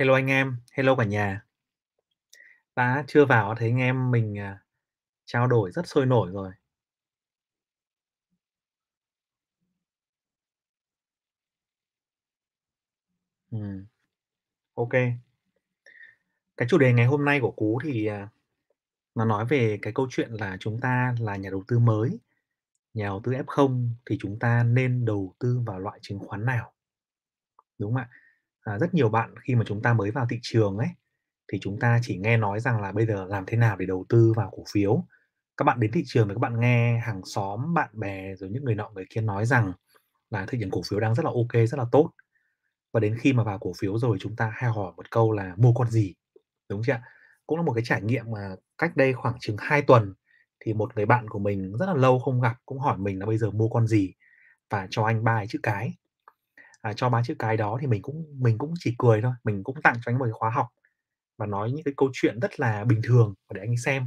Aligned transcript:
Hello 0.00 0.14
anh 0.14 0.26
em, 0.30 0.56
hello 0.72 0.96
cả 0.96 1.04
nhà. 1.04 1.44
đã 2.76 3.04
chưa 3.06 3.24
vào 3.24 3.54
thấy 3.54 3.68
anh 3.68 3.78
em 3.78 4.10
mình, 4.10 4.38
à, 4.38 4.58
trao 5.26 5.46
đổi 5.46 5.70
rất 5.72 5.88
sôi 5.88 6.06
nổi 6.06 6.30
rồi. 6.32 6.52
Ừm, 13.50 13.86
ok. 14.74 14.92
Cái 16.56 16.68
chủ 16.68 16.78
đề 16.78 16.92
ngày 16.92 17.06
hôm 17.06 17.24
nay 17.24 17.40
của 17.40 17.50
Cú 17.50 17.78
thì, 17.84 18.06
à, 18.06 18.28
nó 19.14 19.24
nói 19.24 19.46
về 19.46 19.78
cái 19.82 19.92
câu 19.92 20.06
chuyện 20.10 20.30
là 20.32 20.56
chúng 20.60 20.80
ta 20.80 21.14
là 21.20 21.36
nhà 21.36 21.50
đầu 21.50 21.64
tư 21.68 21.78
mới, 21.78 22.20
nhà 22.94 23.06
đầu 23.06 23.20
tư 23.24 23.32
F0 23.32 23.90
thì 24.06 24.18
chúng 24.20 24.38
ta 24.38 24.64
nên 24.64 25.04
đầu 25.04 25.34
tư 25.40 25.60
vào 25.66 25.78
loại 25.80 25.98
chứng 26.02 26.18
khoán 26.20 26.44
nào? 26.46 26.72
Đúng 27.78 27.94
không 27.94 28.02
ạ? 28.02 28.19
À, 28.64 28.78
rất 28.78 28.94
nhiều 28.94 29.08
bạn 29.08 29.34
khi 29.42 29.54
mà 29.54 29.64
chúng 29.66 29.82
ta 29.82 29.92
mới 29.94 30.10
vào 30.10 30.26
thị 30.30 30.38
trường 30.42 30.78
ấy, 30.78 30.88
thì 31.52 31.58
chúng 31.60 31.78
ta 31.80 31.98
chỉ 32.02 32.18
nghe 32.18 32.36
nói 32.36 32.60
rằng 32.60 32.80
là 32.82 32.92
bây 32.92 33.06
giờ 33.06 33.24
làm 33.28 33.44
thế 33.46 33.56
nào 33.56 33.76
để 33.76 33.86
đầu 33.86 34.04
tư 34.08 34.32
vào 34.36 34.50
cổ 34.52 34.64
phiếu. 34.72 35.04
Các 35.56 35.64
bạn 35.64 35.80
đến 35.80 35.92
thị 35.92 36.02
trường 36.06 36.28
thì 36.28 36.34
các 36.34 36.38
bạn 36.40 36.60
nghe 36.60 36.98
hàng 36.98 37.20
xóm, 37.24 37.74
bạn 37.74 37.90
bè 37.92 38.34
rồi 38.36 38.50
những 38.50 38.64
người 38.64 38.74
nọ 38.74 38.90
người 38.94 39.04
kia 39.10 39.20
nói 39.20 39.46
rằng 39.46 39.72
là 40.30 40.46
thị 40.46 40.58
trường 40.60 40.70
cổ 40.70 40.82
phiếu 40.90 41.00
đang 41.00 41.14
rất 41.14 41.24
là 41.24 41.30
ok, 41.30 41.68
rất 41.68 41.78
là 41.78 41.84
tốt. 41.92 42.10
Và 42.92 43.00
đến 43.00 43.16
khi 43.20 43.32
mà 43.32 43.44
vào 43.44 43.58
cổ 43.58 43.72
phiếu 43.78 43.98
rồi 43.98 44.18
chúng 44.20 44.36
ta 44.36 44.52
hay 44.54 44.70
hỏi 44.70 44.92
một 44.96 45.10
câu 45.10 45.32
là 45.32 45.54
mua 45.56 45.72
con 45.74 45.90
gì, 45.90 46.14
đúng 46.68 46.82
chưa 46.86 46.92
ạ? 46.92 47.02
Cũng 47.46 47.58
là 47.58 47.64
một 47.64 47.72
cái 47.74 47.84
trải 47.86 48.02
nghiệm 48.02 48.24
mà 48.32 48.56
cách 48.78 48.96
đây 48.96 49.12
khoảng 49.12 49.34
chừng 49.40 49.56
2 49.60 49.82
tuần 49.82 50.14
thì 50.60 50.74
một 50.74 50.96
người 50.96 51.06
bạn 51.06 51.28
của 51.28 51.38
mình 51.38 51.72
rất 51.80 51.86
là 51.86 51.94
lâu 51.94 52.18
không 52.18 52.40
gặp 52.40 52.56
cũng 52.66 52.78
hỏi 52.80 52.98
mình 52.98 53.18
là 53.20 53.26
bây 53.26 53.38
giờ 53.38 53.50
mua 53.50 53.68
con 53.68 53.86
gì 53.86 54.12
và 54.70 54.86
cho 54.90 55.04
anh 55.04 55.24
ba 55.24 55.46
chữ 55.46 55.58
cái. 55.62 55.94
À, 56.82 56.92
cho 56.92 57.08
ba 57.08 57.22
chữ 57.24 57.34
cái 57.38 57.56
đó 57.56 57.78
thì 57.80 57.86
mình 57.86 58.02
cũng 58.02 58.24
mình 58.40 58.58
cũng 58.58 58.74
chỉ 58.78 58.94
cười 58.98 59.22
thôi, 59.22 59.32
mình 59.44 59.64
cũng 59.64 59.82
tặng 59.82 59.94
cho 60.04 60.12
anh 60.12 60.18
một 60.18 60.24
cái 60.24 60.32
khóa 60.32 60.50
học 60.50 60.66
và 61.38 61.46
nói 61.46 61.70
những 61.72 61.84
cái 61.84 61.94
câu 61.96 62.10
chuyện 62.12 62.40
rất 62.40 62.60
là 62.60 62.84
bình 62.84 63.00
thường 63.04 63.34
để 63.54 63.60
anh 63.60 63.76
xem. 63.76 64.06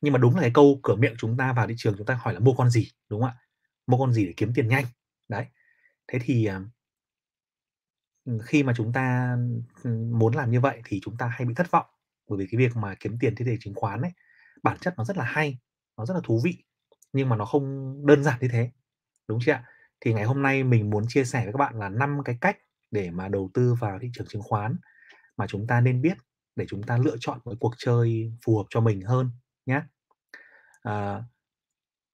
Nhưng 0.00 0.12
mà 0.12 0.18
đúng 0.18 0.34
là 0.34 0.40
cái 0.40 0.50
câu 0.54 0.80
cửa 0.82 0.94
miệng 0.96 1.14
chúng 1.18 1.36
ta 1.36 1.52
vào 1.52 1.66
thị 1.66 1.74
trường 1.78 1.94
chúng 1.96 2.06
ta 2.06 2.14
hỏi 2.14 2.34
là 2.34 2.40
mua 2.40 2.52
con 2.54 2.70
gì, 2.70 2.88
đúng 3.08 3.20
không 3.20 3.30
ạ? 3.30 3.36
Mua 3.86 3.98
con 3.98 4.12
gì 4.12 4.26
để 4.26 4.34
kiếm 4.36 4.52
tiền 4.54 4.68
nhanh. 4.68 4.84
Đấy. 5.28 5.46
Thế 6.08 6.18
thì, 6.22 6.44
à, 6.46 6.60
khi 8.42 8.62
mà 8.62 8.72
chúng 8.76 8.92
ta, 8.92 9.36
muốn 10.12 10.34
làm 10.34 10.50
như 10.50 10.60
vậy 10.60 10.82
thì 10.84 11.00
chúng 11.04 11.16
ta 11.16 11.26
hay 11.26 11.46
bị 11.46 11.54
thất 11.54 11.70
vọng, 11.70 11.86
bởi 12.28 12.38
vì 12.38 12.46
cái 12.50 12.58
việc 12.58 12.76
mà 12.76 12.94
kiếm 13.00 13.16
tiền 13.20 13.34
trên 13.36 13.46
thị 13.46 13.52
trường 13.52 13.60
chứng 13.60 13.80
khoán 13.80 14.02
ấy, 14.02 14.10
bản 14.62 14.78
chất 14.80 14.94
nó 14.96 15.04
rất 15.04 15.16
là 15.16 15.24
hay, 15.24 15.58
nó 15.96 16.06
rất 16.06 16.14
là 16.14 16.20
thú 16.24 16.40
vị, 16.44 16.64
nhưng 17.12 17.28
mà 17.28 17.36
nó 17.36 17.44
không 17.44 17.94
đơn 18.06 18.22
giản 18.24 18.38
như 18.40 18.48
thế, 18.48 18.70
đúng 19.28 19.38
chưa 19.42 19.52
ạ? 19.52 19.64
Thì 20.00 20.12
ngày 20.12 20.24
hôm 20.24 20.42
nay 20.42 20.64
mình 20.64 20.90
muốn 20.90 21.04
chia 21.08 21.24
sẻ 21.24 21.44
với 21.44 21.52
các 21.52 21.58
bạn 21.58 21.78
là 21.78 21.88
năm 21.88 22.18
cái 22.24 22.38
cách 22.40 22.58
để 22.90 23.10
mà 23.10 23.28
đầu 23.28 23.50
tư 23.54 23.74
vào 23.80 23.98
thị 24.02 24.10
trường 24.14 24.26
chứng 24.26 24.42
khoán 24.42 24.76
mà 25.36 25.46
chúng 25.46 25.66
ta 25.66 25.80
nên 25.80 26.02
biết 26.02 26.18
để 26.56 26.66
chúng 26.68 26.82
ta 26.82 26.98
lựa 26.98 27.16
chọn 27.20 27.38
một 27.44 27.52
cuộc 27.60 27.74
chơi 27.78 28.32
phù 28.44 28.56
hợp 28.56 28.64
cho 28.70 28.80
mình 28.80 29.00
hơn 29.00 29.30
nhé. 29.66 29.82
À, 30.82 31.22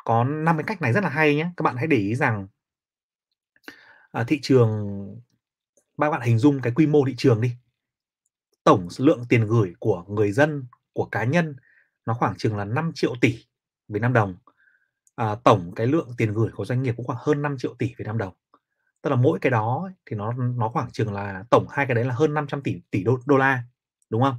có 0.05 0.25
năm 0.25 0.56
cái 0.56 0.65
cách 0.67 0.83
này 0.83 0.93
rất 0.93 1.05
là 1.05 1.09
hay 1.09 1.34
nhé. 1.34 1.51
Các 1.56 1.62
bạn 1.62 1.77
hãy 1.77 1.87
để 1.87 1.97
ý 1.97 2.15
rằng 2.15 2.47
à, 4.12 4.25
thị 4.28 4.39
trường 4.43 5.06
các 5.98 6.11
bạn 6.11 6.21
hình 6.21 6.39
dung 6.39 6.61
cái 6.61 6.73
quy 6.77 6.87
mô 6.87 7.05
thị 7.06 7.15
trường 7.17 7.41
đi. 7.41 7.56
Tổng 8.65 8.89
lượng 8.98 9.25
tiền 9.28 9.47
gửi 9.47 9.75
của 9.78 10.05
người 10.09 10.33
dân, 10.33 10.67
của 10.93 11.05
cá 11.05 11.25
nhân 11.25 11.56
nó 12.06 12.15
khoảng 12.15 12.37
chừng 12.37 12.56
là 12.56 12.65
5 12.65 12.93
triệu 12.95 13.15
tỷ 13.21 13.45
Việt 13.89 14.03
Nam 14.03 14.12
đồng. 14.12 14.37
À, 15.17 15.36
tổng 15.45 15.72
cái 15.77 15.86
lượng 15.86 16.11
tiền 16.19 16.33
gửi 16.33 16.50
của 16.55 16.64
doanh 16.64 16.83
nghiệp 16.83 16.95
cũng 16.97 17.06
khoảng 17.06 17.19
hơn 17.22 17.42
5 17.42 17.56
triệu 17.59 17.75
tỷ 17.78 17.95
Việt 17.98 18.05
Nam 18.06 18.19
đồng. 18.19 18.34
Tức 19.03 19.11
là 19.11 19.17
mỗi 19.17 19.39
cái 19.42 19.50
đó 19.50 19.91
thì 20.11 20.17
nó 20.17 20.33
nó 20.33 20.69
khoảng 20.69 20.91
chừng 20.91 21.12
là 21.12 21.45
tổng 21.50 21.67
hai 21.70 21.86
cái 21.86 21.95
đấy 21.95 22.05
là 22.05 22.14
hơn 22.14 22.34
500 22.34 22.62
tỷ 22.62 22.81
tỷ 22.91 23.05
đô, 23.05 23.19
đô 23.27 23.37
la, 23.37 23.62
đúng 24.10 24.22
không? 24.22 24.37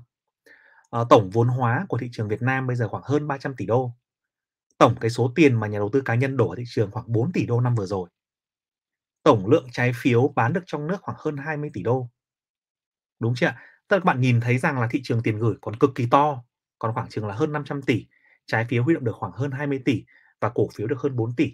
À, 0.91 0.99
tổng 1.09 1.29
vốn 1.29 1.47
hóa 1.47 1.85
của 1.89 1.97
thị 1.97 2.09
trường 2.11 2.27
Việt 2.27 2.41
Nam 2.41 2.67
bây 2.67 2.75
giờ 2.75 2.88
khoảng 2.88 3.03
hơn 3.05 3.27
300 3.27 3.55
tỷ 3.55 3.65
đô. 3.65 3.91
Tổng 4.77 4.95
cái 4.99 5.09
số 5.09 5.31
tiền 5.35 5.59
mà 5.59 5.67
nhà 5.67 5.79
đầu 5.79 5.89
tư 5.93 6.01
cá 6.01 6.15
nhân 6.15 6.38
đổ 6.38 6.47
vào 6.47 6.55
thị 6.55 6.63
trường 6.67 6.91
khoảng 6.91 7.11
4 7.11 7.31
tỷ 7.31 7.45
đô 7.45 7.61
năm 7.61 7.75
vừa 7.75 7.85
rồi. 7.85 8.09
Tổng 9.23 9.47
lượng 9.47 9.67
trái 9.71 9.91
phiếu 9.95 10.33
bán 10.35 10.53
được 10.53 10.63
trong 10.65 10.88
nước 10.88 10.97
khoảng 11.01 11.17
hơn 11.19 11.38
20 11.38 11.69
tỷ 11.73 11.83
đô. 11.83 12.09
Đúng 13.19 13.33
chưa 13.35 13.47
ạ? 13.47 13.55
Tức 13.88 13.95
là 13.95 13.99
các 13.99 14.05
bạn 14.05 14.21
nhìn 14.21 14.41
thấy 14.41 14.57
rằng 14.57 14.79
là 14.79 14.88
thị 14.91 15.01
trường 15.03 15.23
tiền 15.23 15.39
gửi 15.39 15.55
còn 15.61 15.75
cực 15.75 15.91
kỳ 15.95 16.07
to, 16.11 16.44
còn 16.79 16.94
khoảng 16.94 17.09
chừng 17.09 17.27
là 17.27 17.35
hơn 17.35 17.51
500 17.51 17.81
tỷ, 17.81 18.05
trái 18.45 18.65
phiếu 18.69 18.83
huy 18.83 18.94
động 18.94 19.03
được 19.03 19.15
khoảng 19.15 19.31
hơn 19.31 19.51
20 19.51 19.81
tỷ 19.85 20.03
và 20.41 20.49
cổ 20.49 20.67
phiếu 20.75 20.87
được 20.87 20.99
hơn 20.99 21.15
4 21.15 21.35
tỷ. 21.35 21.51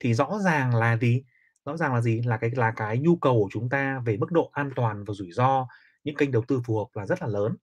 Thì 0.00 0.14
rõ 0.14 0.38
ràng 0.44 0.74
là 0.74 0.96
gì? 0.96 1.24
Rõ 1.64 1.76
ràng 1.76 1.94
là 1.94 2.00
gì? 2.00 2.22
Là 2.22 2.36
cái 2.36 2.50
là 2.54 2.72
cái 2.76 2.98
nhu 2.98 3.16
cầu 3.16 3.34
của 3.42 3.48
chúng 3.52 3.68
ta 3.68 4.02
về 4.06 4.16
mức 4.16 4.32
độ 4.32 4.50
an 4.52 4.70
toàn 4.76 5.04
và 5.04 5.14
rủi 5.14 5.32
ro, 5.32 5.66
những 6.04 6.16
kênh 6.16 6.30
đầu 6.32 6.44
tư 6.48 6.60
phù 6.66 6.78
hợp 6.78 6.86
là 6.94 7.06
rất 7.06 7.22
là 7.22 7.28
lớn. 7.28 7.56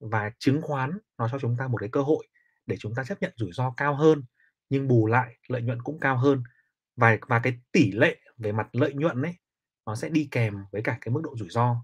Và 0.00 0.30
chứng 0.38 0.62
khoán 0.62 0.98
nó 1.18 1.28
cho 1.32 1.38
chúng 1.38 1.56
ta 1.58 1.68
một 1.68 1.78
cái 1.78 1.88
cơ 1.92 2.02
hội 2.02 2.26
để 2.66 2.76
chúng 2.78 2.94
ta 2.94 3.04
chấp 3.04 3.22
nhận 3.22 3.32
rủi 3.36 3.52
ro 3.52 3.74
cao 3.76 3.94
hơn, 3.94 4.24
nhưng 4.70 4.88
bù 4.88 5.06
lại 5.06 5.36
lợi 5.48 5.62
nhuận 5.62 5.82
cũng 5.82 6.00
cao 6.00 6.16
hơn. 6.16 6.42
Và 6.96 7.18
và 7.28 7.38
cái 7.38 7.58
tỷ 7.72 7.92
lệ 7.92 8.16
về 8.38 8.52
mặt 8.52 8.68
lợi 8.72 8.94
nhuận 8.94 9.22
ấy, 9.22 9.34
nó 9.86 9.94
sẽ 9.94 10.08
đi 10.08 10.28
kèm 10.30 10.54
với 10.72 10.82
cả 10.82 10.98
cái 11.00 11.12
mức 11.12 11.20
độ 11.24 11.36
rủi 11.36 11.48
ro. 11.50 11.76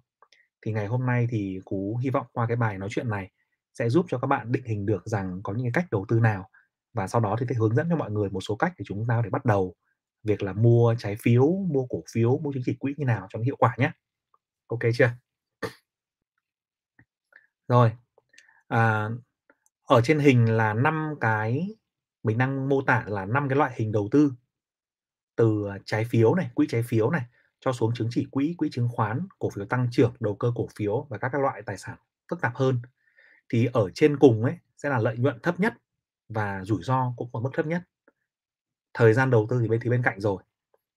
Thì 0.66 0.72
ngày 0.72 0.86
hôm 0.86 1.06
nay 1.06 1.26
thì 1.30 1.60
Cú 1.64 1.96
hy 2.02 2.10
vọng 2.10 2.26
qua 2.32 2.46
cái 2.46 2.56
bài 2.56 2.78
nói 2.78 2.88
chuyện 2.92 3.08
này 3.10 3.30
sẽ 3.74 3.88
giúp 3.88 4.06
cho 4.08 4.18
các 4.18 4.26
bạn 4.26 4.52
định 4.52 4.64
hình 4.64 4.86
được 4.86 5.06
rằng 5.06 5.40
có 5.42 5.52
những 5.52 5.64
cái 5.64 5.72
cách 5.74 5.90
đầu 5.90 6.04
tư 6.08 6.20
nào 6.20 6.48
và 6.92 7.08
sau 7.08 7.20
đó 7.20 7.36
thì 7.40 7.46
sẽ 7.48 7.54
hướng 7.54 7.74
dẫn 7.74 7.86
cho 7.90 7.96
mọi 7.96 8.10
người 8.10 8.30
một 8.30 8.40
số 8.40 8.56
cách 8.56 8.72
để 8.78 8.84
chúng 8.88 9.06
ta 9.08 9.20
để 9.24 9.30
bắt 9.30 9.44
đầu 9.44 9.74
việc 10.22 10.42
là 10.42 10.52
mua 10.52 10.94
trái 10.98 11.16
phiếu, 11.16 11.52
mua 11.52 11.86
cổ 11.86 12.02
phiếu, 12.12 12.38
mua 12.38 12.52
chứng 12.52 12.62
chỉ 12.66 12.74
quỹ 12.74 12.94
như 12.96 13.04
nào 13.04 13.26
cho 13.30 13.38
nó 13.38 13.44
hiệu 13.44 13.56
quả 13.56 13.74
nhé. 13.78 13.92
Ok 14.66 14.80
chưa? 14.94 15.10
Rồi. 17.68 17.92
À, 18.68 19.08
ở 19.82 20.00
trên 20.00 20.18
hình 20.18 20.56
là 20.56 20.74
năm 20.74 21.14
cái 21.20 21.76
mình 22.22 22.38
đang 22.38 22.68
mô 22.68 22.82
tả 22.82 23.04
là 23.06 23.24
năm 23.24 23.48
cái 23.48 23.56
loại 23.56 23.72
hình 23.76 23.92
đầu 23.92 24.08
tư 24.10 24.32
từ 25.36 25.68
à, 25.68 25.78
trái 25.84 26.04
phiếu 26.04 26.34
này, 26.34 26.50
quỹ 26.54 26.66
trái 26.68 26.82
phiếu 26.82 27.10
này 27.10 27.22
cho 27.60 27.72
xuống 27.72 27.94
chứng 27.94 28.08
chỉ 28.10 28.26
quỹ, 28.30 28.54
quỹ 28.58 28.68
chứng 28.72 28.88
khoán, 28.92 29.26
cổ 29.38 29.50
phiếu 29.50 29.64
tăng 29.64 29.88
trưởng, 29.90 30.14
đầu 30.20 30.36
cơ 30.36 30.52
cổ 30.54 30.68
phiếu 30.76 31.06
và 31.10 31.18
các 31.18 31.28
các 31.32 31.40
loại 31.40 31.62
tài 31.66 31.78
sản 31.78 31.96
phức 32.30 32.40
tạp 32.40 32.54
hơn. 32.54 32.82
Thì 33.48 33.68
ở 33.72 33.90
trên 33.94 34.18
cùng 34.18 34.44
ấy 34.44 34.58
sẽ 34.76 34.88
là 34.88 34.98
lợi 34.98 35.16
nhuận 35.18 35.40
thấp 35.42 35.60
nhất 35.60 35.74
và 36.32 36.64
rủi 36.64 36.82
ro 36.82 37.14
cũng 37.16 37.30
ở 37.32 37.40
mức 37.40 37.50
thấp 37.54 37.66
nhất. 37.66 37.82
Thời 38.94 39.12
gian 39.12 39.30
đầu 39.30 39.46
tư 39.50 39.58
thì 39.62 39.68
bên 39.68 39.80
thì 39.80 39.90
bên 39.90 40.02
cạnh 40.02 40.20
rồi. 40.20 40.42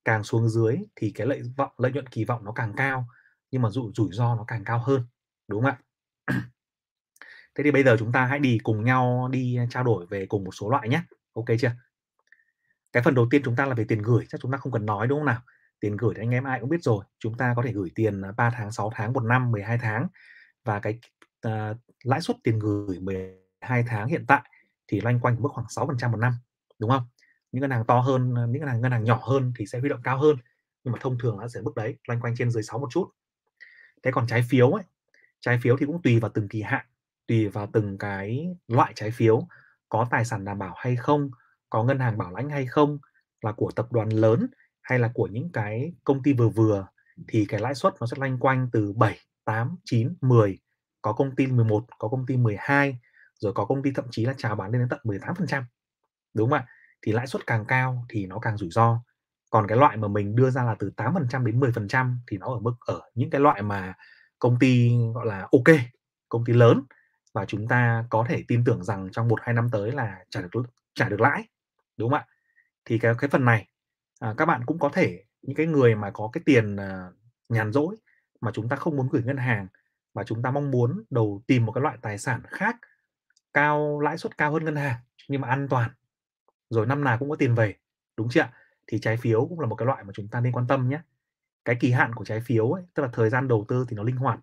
Càng 0.06 0.24
xuống 0.24 0.50
dưới 0.50 0.78
thì 0.96 1.12
cái 1.16 1.28
lợi 1.28 1.42
vọng 1.58 1.72
lợi 1.78 1.92
nhuận 1.92 2.08
kỳ 2.08 2.26
vọng 2.26 2.46
nó 2.46 2.52
càng 2.52 2.74
cao 2.78 3.08
nhưng 3.52 3.62
mà 3.62 3.70
rủi 3.70 3.92
rủi 3.96 4.10
ro 4.12 4.36
nó 4.36 4.44
càng 4.48 4.64
cao 4.66 4.80
hơn, 4.80 5.06
đúng 5.48 5.64
không 5.64 5.72
ạ? 5.72 5.78
Thế 7.56 7.64
thì 7.64 7.72
bây 7.72 7.84
giờ 7.84 7.96
chúng 8.00 8.12
ta 8.12 8.26
hãy 8.26 8.40
đi 8.40 8.58
cùng 8.64 8.84
nhau 8.84 9.30
đi 9.32 9.58
trao 9.70 9.84
đổi 9.84 10.06
về 10.06 10.26
cùng 10.26 10.44
một 10.44 10.52
số 10.52 10.70
loại 10.70 10.90
nhé. 10.90 11.04
Ok 11.34 11.46
chưa? 11.60 11.72
Cái 12.94 13.04
phần 13.04 13.16
đầu 13.16 13.28
tiên 13.32 13.42
chúng 13.46 13.56
ta 13.56 13.66
là 13.66 13.76
về 13.76 13.86
tiền 13.88 14.02
gửi, 14.02 14.26
chắc 14.30 14.42
chúng 14.42 14.52
ta 14.52 14.58
không 14.58 14.72
cần 14.72 14.86
nói 14.86 15.08
đúng 15.08 15.20
không 15.20 15.26
nào? 15.26 15.42
Tiền 15.80 15.98
gửi 15.98 16.14
thì 16.16 16.22
anh 16.22 16.32
em 16.32 16.44
ai 16.44 16.60
cũng 16.60 16.70
biết 16.70 16.84
rồi, 16.84 17.06
chúng 17.20 17.38
ta 17.38 17.54
có 17.56 17.64
thể 17.66 17.72
gửi 17.72 17.92
tiền 17.96 18.22
à, 18.22 18.32
3 18.32 18.50
tháng, 18.50 18.72
6 18.72 18.92
tháng, 18.96 19.14
1 19.14 19.24
năm, 19.24 19.52
12 19.52 19.78
tháng 19.78 20.08
và 20.64 20.80
cái 20.80 21.00
uh, 21.48 21.78
lãi 22.04 22.22
suất 22.22 22.38
tiền 22.44 22.60
gửi 22.60 23.00
12 23.00 23.84
tháng 23.88 24.08
hiện 24.08 24.26
tại 24.28 24.42
thì 24.88 25.02
loanh 25.02 25.20
quanh 25.20 25.42
mức 25.42 25.50
khoảng 25.52 25.68
6% 25.68 26.12
một 26.12 26.18
năm, 26.18 26.34
đúng 26.80 26.90
không? 26.90 27.04
Những 27.52 27.62
ngân 27.62 27.72
hàng 27.72 27.86
to 27.86 28.00
hơn, 28.00 28.34
những 28.34 28.60
ngân 28.60 28.68
hàng 28.68 28.82
ngân 28.82 28.92
hàng 28.92 29.04
nhỏ 29.04 29.20
hơn 29.24 29.54
thì 29.58 29.66
sẽ 29.66 29.80
huy 29.80 29.90
động 29.90 30.02
cao 30.04 30.18
hơn, 30.18 30.38
nhưng 30.84 30.92
mà 30.92 31.00
thông 31.02 31.18
thường 31.20 31.38
nó 31.38 31.48
sẽ 31.48 31.62
mức 31.62 31.76
đấy, 31.76 31.98
loanh 32.08 32.22
quanh 32.22 32.36
trên 32.38 32.52
dưới 32.52 32.64
6 32.64 32.80
một 32.80 32.88
chút. 32.92 33.10
Thế 34.04 34.12
còn 34.12 34.28
trái 34.28 34.44
phiếu 34.50 34.72
ấy, 34.72 34.84
trái 35.40 35.60
phiếu 35.62 35.78
thì 35.78 35.86
cũng 35.86 36.02
tùy 36.02 36.20
vào 36.20 36.32
từng 36.34 36.48
kỳ 36.48 36.62
hạn, 36.62 36.86
tùy 37.28 37.48
vào 37.48 37.68
từng 37.74 37.98
cái 37.98 38.56
loại 38.68 38.94
trái 38.96 39.12
phiếu 39.12 39.48
có 39.90 40.08
tài 40.12 40.26
sản 40.26 40.46
đảm 40.46 40.60
bảo 40.60 40.74
hay 40.78 40.96
không, 40.96 41.30
có 41.70 41.84
ngân 41.84 42.00
hàng 42.00 42.18
bảo 42.18 42.32
lãnh 42.32 42.50
hay 42.50 42.66
không, 42.66 42.98
là 43.42 43.52
của 43.52 43.72
tập 43.72 43.92
đoàn 43.92 44.10
lớn 44.10 44.48
hay 44.82 45.00
là 45.00 45.12
của 45.14 45.28
những 45.28 45.50
cái 45.52 45.94
công 46.04 46.24
ty 46.24 46.34
vừa 46.34 46.50
vừa 46.50 46.88
thì 47.28 47.46
cái 47.50 47.60
lãi 47.60 47.76
suất 47.76 47.94
nó 48.00 48.08
sẽ 48.08 48.18
loanh 48.20 48.38
quanh 48.38 48.70
từ 48.72 48.94
7, 48.94 49.18
8, 49.46 49.76
9, 49.86 50.16
10, 50.22 50.60
có 51.02 51.14
công 51.14 51.36
ty 51.36 51.48
11, 51.48 51.86
có 51.98 52.08
công 52.08 52.26
ty 52.26 52.38
12, 52.38 53.00
rồi 53.46 53.54
có 53.54 53.66
công 53.66 53.84
ty 53.84 53.92
thậm 53.92 54.06
chí 54.12 54.26
là 54.26 54.34
chào 54.38 54.56
bán 54.56 54.72
lên 54.72 54.82
đến 54.82 54.90
tận 54.90 55.00
18%. 55.04 55.64
Đúng 56.34 56.50
không 56.50 56.60
ạ? 56.60 56.66
Thì 57.02 57.12
lãi 57.12 57.28
suất 57.28 57.48
càng 57.48 57.66
cao 57.66 58.06
thì 58.10 58.26
nó 58.26 58.40
càng 58.40 58.58
rủi 58.58 58.70
ro. 58.70 59.00
Còn 59.50 59.68
cái 59.68 59.78
loại 59.78 59.98
mà 59.98 60.08
mình 60.08 60.36
đưa 60.36 60.50
ra 60.50 60.64
là 60.64 60.76
từ 60.80 60.92
8% 60.98 61.46
đến 61.46 61.60
10% 61.60 62.16
thì 62.28 62.38
nó 62.38 62.48
ở 62.48 62.60
mức 62.60 62.74
ở 62.80 63.02
những 63.14 63.30
cái 63.30 63.42
loại 63.42 63.62
mà 63.62 63.94
công 64.40 64.60
ty 64.60 64.92
gọi 65.14 65.26
là 65.26 65.40
ok, 65.40 65.78
công 66.30 66.46
ty 66.46 66.54
lớn 66.54 66.84
và 67.34 67.46
chúng 67.46 67.68
ta 67.68 68.06
có 68.10 68.26
thể 68.30 68.44
tin 68.48 68.64
tưởng 68.66 68.84
rằng 68.84 69.10
trong 69.12 69.28
1 69.28 69.40
2 69.42 69.54
năm 69.54 69.70
tới 69.72 69.92
là 69.92 70.26
trả 70.30 70.42
được 70.42 70.50
trả 70.94 71.10
được 71.10 71.22
lãi. 71.22 71.44
Đúng 71.98 72.10
không 72.10 72.20
ạ? 72.20 72.26
Thì 72.86 73.00
cái 73.00 73.14
cái 73.18 73.30
phần 73.30 73.46
này 73.46 73.68
à, 74.20 74.34
các 74.38 74.46
bạn 74.46 74.62
cũng 74.66 74.80
có 74.80 74.90
thể 74.94 75.24
những 75.42 75.56
cái 75.56 75.66
người 75.66 75.96
mà 75.96 76.12
có 76.12 76.30
cái 76.34 76.42
tiền 76.46 76.76
à, 76.76 77.10
nhàn 77.50 77.72
rỗi 77.72 77.96
mà 78.42 78.52
chúng 78.54 78.70
ta 78.70 78.76
không 78.76 78.96
muốn 78.96 79.10
gửi 79.12 79.24
ngân 79.24 79.38
hàng 79.38 79.68
và 80.14 80.24
chúng 80.24 80.42
ta 80.42 80.52
mong 80.52 80.72
muốn 80.72 81.04
đầu 81.10 81.44
tìm 81.48 81.66
một 81.66 81.72
cái 81.72 81.82
loại 81.82 81.98
tài 82.02 82.18
sản 82.18 82.42
khác 82.48 82.76
cao 83.56 84.00
lãi 84.00 84.18
suất 84.18 84.38
cao 84.38 84.52
hơn 84.52 84.66
ngân 84.66 84.76
hàng 84.76 85.00
nhưng 85.28 85.42
mà 85.42 85.48
an 85.48 85.68
toàn. 85.70 85.90
Rồi 86.70 86.86
năm 86.86 87.04
nào 87.04 87.18
cũng 87.20 87.30
có 87.30 87.36
tiền 87.36 87.56
về 87.56 87.76
đúng 88.18 88.30
chưa 88.30 88.42
ạ? 88.42 88.54
Thì 88.88 89.00
trái 89.00 89.18
phiếu 89.18 89.46
cũng 89.46 89.60
là 89.60 89.68
một 89.68 89.76
cái 89.76 89.86
loại 89.86 90.04
mà 90.04 90.14
chúng 90.14 90.28
ta 90.28 90.40
nên 90.42 90.54
quan 90.54 90.68
tâm 90.68 90.90
nhé. 90.90 91.02
Cái 91.66 91.76
kỳ 91.80 91.92
hạn 91.92 92.16
của 92.16 92.26
trái 92.26 92.42
phiếu 92.42 92.72
ấy, 92.72 92.84
tức 92.94 93.04
là 93.04 93.10
thời 93.14 93.30
gian 93.30 93.48
đầu 93.48 93.66
tư 93.68 93.86
thì 93.90 93.96
nó 93.96 94.04
linh 94.04 94.16
hoạt. 94.16 94.40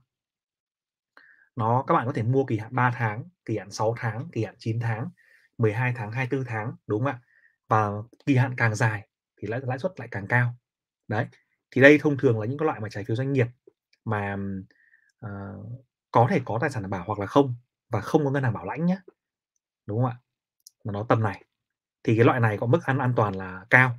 Nó 1.56 1.84
các 1.86 1.94
bạn 1.94 2.06
có 2.06 2.12
thể 2.12 2.22
mua 2.22 2.44
kỳ 2.44 2.58
hạn 2.58 2.74
3 2.74 2.90
tháng, 2.90 3.24
kỳ 3.44 3.58
hạn 3.58 3.70
6 3.70 3.94
tháng, 3.98 4.28
kỳ 4.32 4.44
hạn 4.44 4.54
9 4.58 4.80
tháng, 4.80 5.10
12 5.58 5.92
tháng, 5.96 6.12
24 6.12 6.44
tháng, 6.44 6.72
đúng 6.86 7.04
không 7.04 7.12
ạ? 7.12 7.20
Và 7.68 7.90
kỳ 8.26 8.36
hạn 8.36 8.54
càng 8.56 8.74
dài 8.74 9.08
thì 9.36 9.48
lãi 9.48 9.60
lãi 9.62 9.78
suất 9.78 9.92
lại 9.96 10.08
càng 10.10 10.26
cao. 10.26 10.54
Đấy, 11.08 11.26
thì 11.70 11.82
đây 11.82 11.98
thông 11.98 12.16
thường 12.18 12.40
là 12.40 12.46
những 12.46 12.58
cái 12.58 12.66
loại 12.66 12.80
mà 12.80 12.88
trái 12.88 13.04
phiếu 13.04 13.16
doanh 13.16 13.32
nghiệp 13.32 13.46
mà, 14.04 14.36
uh, 15.26 15.30
có 16.10 16.26
thể 16.30 16.40
có 16.44 16.58
tài 16.60 16.70
sản 16.70 16.82
đảm 16.82 16.90
bảo 16.90 17.04
hoặc 17.06 17.18
là 17.18 17.26
không, 17.26 17.54
và 17.92 18.00
không 18.00 18.24
có 18.24 18.30
ngân 18.30 18.42
hàng 18.42 18.52
bảo 18.52 18.64
lãnh 18.64 18.86
nhé, 18.86 18.98
Đúng 19.86 20.02
không 20.02 20.10
ạ? 20.10 20.16
Mà 20.84 20.92
nó 20.92 21.06
tầm 21.08 21.22
này, 21.22 21.44
thì 22.04 22.16
cái 22.16 22.24
loại 22.24 22.40
này 22.40 22.58
có 22.58 22.66
mức 22.66 22.80
an 22.84 22.98
an 22.98 23.12
toàn 23.16 23.34
là 23.34 23.66
cao. 23.70 23.98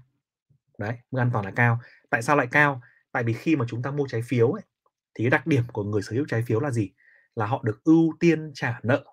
Đấy, 0.78 0.98
mức 1.12 1.20
an 1.20 1.30
toàn 1.34 1.46
là 1.46 1.52
cao. 1.52 1.80
Tại 2.10 2.22
sao 2.22 2.36
lại 2.36 2.48
cao? 2.52 2.82
Tại 3.12 3.24
vì 3.24 3.34
khi 3.34 3.56
mà 3.56 3.66
chúng 3.70 3.82
ta 3.82 3.92
mua 3.92 4.08
trái 4.08 4.22
phiếu 4.22 4.52
ấy, 4.52 4.64
thì 5.16 5.24
cái 5.24 5.30
đặc 5.30 5.48
điểm 5.48 5.64
của 5.74 5.84
người 5.84 6.02
sở 6.02 6.14
hữu 6.14 6.26
trái 6.28 6.44
phiếu 6.48 6.60
là 6.60 6.72
gì? 6.72 6.92
Là 7.36 7.46
họ 7.46 7.62
được 7.64 7.84
ưu 7.84 8.14
tiên 8.20 8.52
trả 8.56 8.80
nợ. 8.84 9.06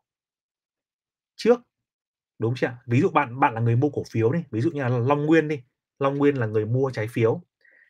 Trước, 1.37 1.61
đúng 2.39 2.55
chưa? 2.57 2.79
Ví 2.87 3.01
dụ 3.01 3.09
bạn 3.11 3.41
bạn 3.41 3.55
là 3.55 3.61
người 3.61 3.77
mua 3.77 3.91
cổ 3.91 4.03
phiếu 4.11 4.33
đi, 4.33 4.41
ví 4.51 4.61
dụ 4.61 4.71
như 4.71 4.83
là 4.83 4.89
Long 4.89 5.27
Nguyên 5.27 5.49
đi, 5.49 5.63
Long 5.99 6.19
Nguyên 6.19 6.37
là 6.37 6.47
người 6.47 6.67
mua 6.67 6.91
trái 6.91 7.09
phiếu. 7.09 7.43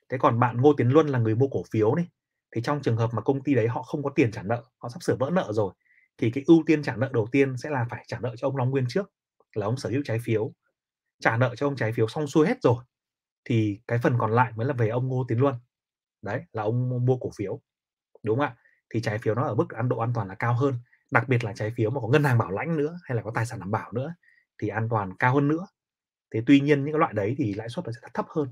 Thế 0.08 0.18
còn 0.18 0.40
bạn 0.40 0.60
Ngô 0.62 0.74
Tiến 0.76 0.88
Luân 0.88 1.08
là 1.08 1.18
người 1.18 1.34
mua 1.34 1.48
cổ 1.48 1.62
phiếu 1.70 1.94
đi, 1.94 2.04
thì 2.56 2.62
trong 2.62 2.82
trường 2.82 2.96
hợp 2.96 3.10
mà 3.14 3.22
công 3.22 3.42
ty 3.42 3.54
đấy 3.54 3.68
họ 3.68 3.82
không 3.82 4.02
có 4.02 4.10
tiền 4.14 4.32
trả 4.32 4.42
nợ, 4.42 4.64
họ 4.78 4.88
sắp 4.88 5.02
sửa 5.02 5.16
vỡ 5.16 5.30
nợ 5.30 5.52
rồi, 5.52 5.74
thì 6.20 6.30
cái 6.30 6.44
ưu 6.46 6.62
tiên 6.66 6.82
trả 6.82 6.96
nợ 6.96 7.10
đầu 7.12 7.28
tiên 7.32 7.56
sẽ 7.56 7.70
là 7.70 7.86
phải 7.90 8.04
trả 8.08 8.18
nợ 8.20 8.34
cho 8.36 8.48
ông 8.48 8.56
Long 8.56 8.70
Nguyên 8.70 8.84
trước, 8.88 9.12
là 9.54 9.66
ông 9.66 9.76
sở 9.76 9.90
hữu 9.90 10.02
trái 10.04 10.18
phiếu. 10.24 10.52
Trả 11.20 11.36
nợ 11.36 11.54
cho 11.56 11.66
ông 11.66 11.76
trái 11.76 11.92
phiếu 11.92 12.08
xong 12.08 12.26
xuôi 12.26 12.46
hết 12.46 12.62
rồi, 12.62 12.84
thì 13.44 13.80
cái 13.86 13.98
phần 13.98 14.16
còn 14.18 14.32
lại 14.32 14.52
mới 14.56 14.66
là 14.66 14.72
về 14.72 14.88
ông 14.88 15.08
Ngô 15.08 15.24
Tiến 15.28 15.40
Luân. 15.40 15.54
Đấy, 16.22 16.42
là 16.52 16.62
ông 16.62 17.06
mua 17.06 17.16
cổ 17.16 17.30
phiếu, 17.36 17.60
đúng 18.22 18.38
không 18.38 18.46
ạ? 18.46 18.56
Thì 18.94 19.00
trái 19.00 19.18
phiếu 19.18 19.34
nó 19.34 19.42
ở 19.42 19.54
mức 19.54 19.70
ăn 19.70 19.88
độ 19.88 19.98
an 19.98 20.12
toàn 20.14 20.28
là 20.28 20.34
cao 20.34 20.54
hơn, 20.54 20.74
đặc 21.10 21.28
biệt 21.28 21.44
là 21.44 21.52
trái 21.52 21.72
phiếu 21.76 21.90
mà 21.90 22.00
có 22.00 22.08
ngân 22.08 22.24
hàng 22.24 22.38
bảo 22.38 22.50
lãnh 22.50 22.76
nữa, 22.76 22.98
hay 23.04 23.16
là 23.16 23.22
có 23.22 23.30
tài 23.34 23.46
sản 23.46 23.60
đảm 23.60 23.70
bảo 23.70 23.92
nữa 23.92 24.14
thì 24.58 24.68
an 24.68 24.88
toàn 24.88 25.16
cao 25.16 25.34
hơn 25.34 25.48
nữa. 25.48 25.66
Thế 26.34 26.42
tuy 26.46 26.60
nhiên 26.60 26.84
những 26.84 26.94
cái 26.94 26.98
loại 26.98 27.12
đấy 27.12 27.34
thì 27.38 27.54
lãi 27.54 27.68
suất 27.68 27.84
nó 27.84 27.92
sẽ 27.92 28.08
thấp 28.14 28.26
hơn. 28.28 28.48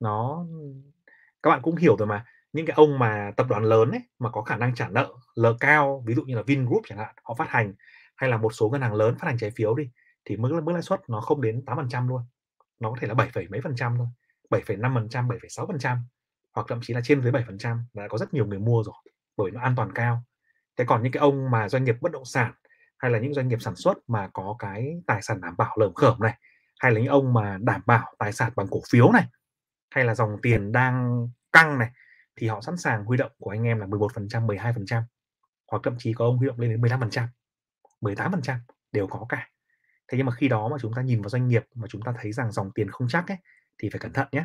Nó 0.00 0.46
các 1.42 1.50
bạn 1.50 1.62
cũng 1.62 1.76
hiểu 1.76 1.96
rồi 1.96 2.06
mà, 2.08 2.24
những 2.52 2.66
cái 2.66 2.74
ông 2.74 2.98
mà 2.98 3.32
tập 3.36 3.46
đoàn 3.48 3.64
lớn 3.64 3.90
ấy, 3.90 4.00
mà 4.18 4.30
có 4.30 4.42
khả 4.42 4.56
năng 4.56 4.74
trả 4.74 4.88
nợ 4.88 5.12
lờ 5.34 5.56
cao, 5.60 6.02
ví 6.06 6.14
dụ 6.14 6.22
như 6.22 6.36
là 6.36 6.42
Vingroup 6.42 6.82
chẳng 6.88 6.98
hạn, 6.98 7.14
họ 7.22 7.34
phát 7.34 7.48
hành, 7.48 7.74
hay 8.16 8.30
là 8.30 8.36
một 8.36 8.54
số 8.54 8.68
ngân 8.68 8.80
hàng 8.80 8.94
lớn 8.94 9.14
phát 9.18 9.26
hành 9.26 9.38
trái 9.38 9.50
phiếu 9.50 9.74
đi, 9.74 9.90
thì 10.24 10.36
mức 10.36 10.60
mức 10.64 10.72
lãi 10.72 10.82
suất 10.82 11.00
nó 11.08 11.20
không 11.20 11.40
đến 11.40 11.62
8% 11.66 12.08
luôn, 12.08 12.22
nó 12.80 12.90
có 12.90 12.96
thể 13.00 13.08
là 13.08 13.14
7 13.14 13.30
mấy 13.50 13.60
phần 13.60 13.76
trăm 13.76 13.94
thôi, 13.98 14.06
7,5%, 14.50 15.28
7,6%, 15.28 15.96
hoặc 16.54 16.66
thậm 16.68 16.80
chí 16.82 16.94
là 16.94 17.00
trên 17.04 17.22
dưới 17.22 17.32
7% 17.32 17.78
và 17.92 18.08
có 18.08 18.18
rất 18.18 18.34
nhiều 18.34 18.46
người 18.46 18.58
mua 18.58 18.82
rồi, 18.82 18.94
bởi 19.36 19.50
nó 19.50 19.60
an 19.60 19.76
toàn 19.76 19.92
cao. 19.94 20.22
Thế 20.76 20.84
còn 20.84 21.02
những 21.02 21.12
cái 21.12 21.20
ông 21.20 21.50
mà 21.50 21.68
doanh 21.68 21.84
nghiệp 21.84 21.96
bất 22.00 22.12
động 22.12 22.24
sản, 22.24 22.52
hay 22.98 23.10
là 23.10 23.18
những 23.18 23.34
doanh 23.34 23.48
nghiệp 23.48 23.62
sản 23.62 23.76
xuất 23.76 23.98
mà 24.08 24.28
có 24.32 24.56
cái 24.58 24.94
tài 25.06 25.22
sản 25.22 25.40
đảm 25.40 25.54
bảo 25.58 25.76
lởm 25.80 25.94
khởm 25.94 26.20
này, 26.20 26.38
hay 26.80 26.92
là 26.92 27.00
những 27.00 27.08
ông 27.08 27.34
mà 27.34 27.58
đảm 27.60 27.80
bảo 27.86 28.14
tài 28.18 28.32
sản 28.32 28.52
bằng 28.56 28.66
cổ 28.70 28.80
phiếu 28.90 29.12
này, 29.12 29.24
hay 29.90 30.04
là 30.04 30.14
dòng 30.14 30.36
tiền 30.42 30.72
đang 30.72 31.26
căng 31.52 31.78
này, 31.78 31.90
thì 32.36 32.48
họ 32.48 32.60
sẵn 32.60 32.76
sàng 32.76 33.04
huy 33.04 33.16
động 33.16 33.32
của 33.38 33.50
anh 33.50 33.62
em 33.62 33.78
là 33.78 33.86
11%, 33.86 34.46
12%, 34.46 35.02
hoặc 35.70 35.80
thậm 35.84 35.94
chí 35.98 36.12
có 36.12 36.24
ông 36.24 36.38
huy 36.38 36.46
động 36.46 36.60
lên 36.60 36.70
đến 36.70 36.80
15%, 36.80 37.26
18% 38.00 38.58
đều 38.92 39.06
có 39.06 39.26
cả. 39.28 39.48
Thế 40.08 40.18
nhưng 40.18 40.26
mà 40.26 40.32
khi 40.32 40.48
đó 40.48 40.68
mà 40.68 40.76
chúng 40.80 40.92
ta 40.94 41.02
nhìn 41.02 41.22
vào 41.22 41.28
doanh 41.28 41.48
nghiệp 41.48 41.64
mà 41.74 41.86
chúng 41.90 42.02
ta 42.02 42.14
thấy 42.22 42.32
rằng 42.32 42.52
dòng 42.52 42.70
tiền 42.74 42.90
không 42.90 43.08
chắc 43.08 43.28
ấy, 43.28 43.38
thì 43.78 43.90
phải 43.90 43.98
cẩn 43.98 44.12
thận 44.12 44.28
nhé. 44.32 44.44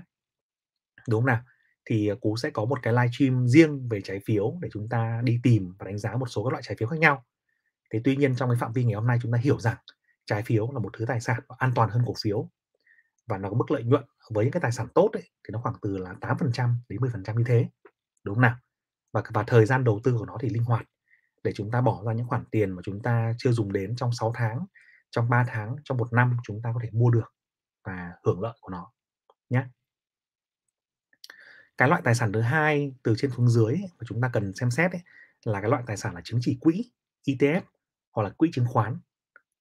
Đúng 1.09 1.21
không 1.21 1.25
nào? 1.25 1.41
Thì, 1.85 2.09
à, 2.09 2.15
Cú 2.21 2.37
sẽ 2.37 2.49
có 2.49 2.65
một 2.65 2.79
cái 2.81 2.93
livestream 2.93 3.47
riêng 3.47 3.89
về 3.89 4.01
trái 4.01 4.19
phiếu 4.25 4.57
để 4.61 4.69
chúng 4.71 4.89
ta 4.89 5.21
đi 5.23 5.39
tìm 5.43 5.73
và 5.79 5.85
đánh 5.85 5.97
giá 5.97 6.15
một 6.15 6.25
số 6.29 6.43
các 6.43 6.51
loại 6.51 6.63
trái 6.63 6.75
phiếu 6.79 6.87
khác 6.87 6.99
nhau. 6.99 7.25
Thế 7.93 8.01
tuy 8.03 8.15
nhiên 8.15 8.35
trong 8.35 8.49
cái 8.49 8.57
phạm 8.59 8.73
vi 8.73 8.83
ngày 8.83 8.93
hôm 8.93 9.07
nay 9.07 9.19
chúng 9.21 9.31
ta 9.31 9.37
hiểu 9.37 9.59
rằng 9.59 9.77
trái 10.25 10.43
phiếu 10.43 10.71
là 10.71 10.79
một 10.79 10.89
thứ 10.97 11.05
tài 11.05 11.21
sản 11.21 11.39
an 11.57 11.71
toàn 11.75 11.89
hơn 11.89 12.03
cổ 12.05 12.13
phiếu 12.21 12.49
và 13.27 13.37
nó 13.37 13.49
có 13.49 13.55
mức 13.55 13.71
lợi 13.71 13.83
nhuận 13.83 14.03
với 14.33 14.45
những 14.45 14.51
cái 14.51 14.61
tài 14.61 14.71
sản 14.71 14.87
tốt 14.95 15.09
ấy, 15.13 15.23
thì 15.23 15.51
nó 15.51 15.59
khoảng 15.59 15.75
từ 15.81 15.97
là 15.97 16.13
8% 16.21 16.75
đến 16.89 16.99
10% 17.01 17.37
như 17.37 17.43
thế, 17.47 17.69
đúng 18.23 18.35
không 18.35 18.41
nào? 18.41 18.55
Và 19.13 19.23
và 19.33 19.43
thời 19.43 19.65
gian 19.65 19.83
đầu 19.83 19.99
tư 20.03 20.15
của 20.19 20.25
nó 20.25 20.37
thì 20.41 20.49
linh 20.49 20.63
hoạt 20.63 20.85
để 21.43 21.51
chúng 21.55 21.71
ta 21.71 21.81
bỏ 21.81 22.03
ra 22.05 22.13
những 22.13 22.27
khoản 22.27 22.45
tiền 22.51 22.71
mà 22.71 22.81
chúng 22.85 23.01
ta 23.01 23.33
chưa 23.37 23.51
dùng 23.51 23.73
đến 23.73 23.95
trong 23.95 24.11
6 24.13 24.33
tháng, 24.35 24.65
trong 25.11 25.29
3 25.29 25.45
tháng, 25.47 25.75
trong 25.83 25.97
một 25.97 26.13
năm 26.13 26.37
chúng 26.43 26.61
ta 26.61 26.71
có 26.73 26.79
thể 26.83 26.89
mua 26.91 27.09
được 27.09 27.33
và 27.83 28.11
hưởng 28.23 28.41
lợi 28.41 28.53
của 28.61 28.69
nó 28.69 28.91
nhé. 29.49 29.65
Cái 31.77 31.89
loại 31.89 32.01
tài 32.05 32.15
sản 32.15 32.31
thứ 32.31 32.41
hai 32.41 32.93
từ 33.03 33.15
trên 33.17 33.31
xuống 33.31 33.49
dưới 33.49 33.65
ấy, 33.65 33.91
mà 33.99 34.05
chúng 34.07 34.21
ta 34.21 34.29
cần 34.33 34.53
xem 34.55 34.71
xét 34.71 34.91
ấy, 34.91 35.01
là 35.45 35.61
cái 35.61 35.69
loại 35.69 35.83
tài 35.87 35.97
sản 35.97 36.15
là 36.15 36.21
chứng 36.23 36.39
chỉ 36.41 36.57
quỹ, 36.61 36.91
ETF 37.27 37.61
hoặc 38.11 38.23
là 38.23 38.29
quỹ 38.29 38.49
chứng 38.53 38.67
khoán. 38.67 38.99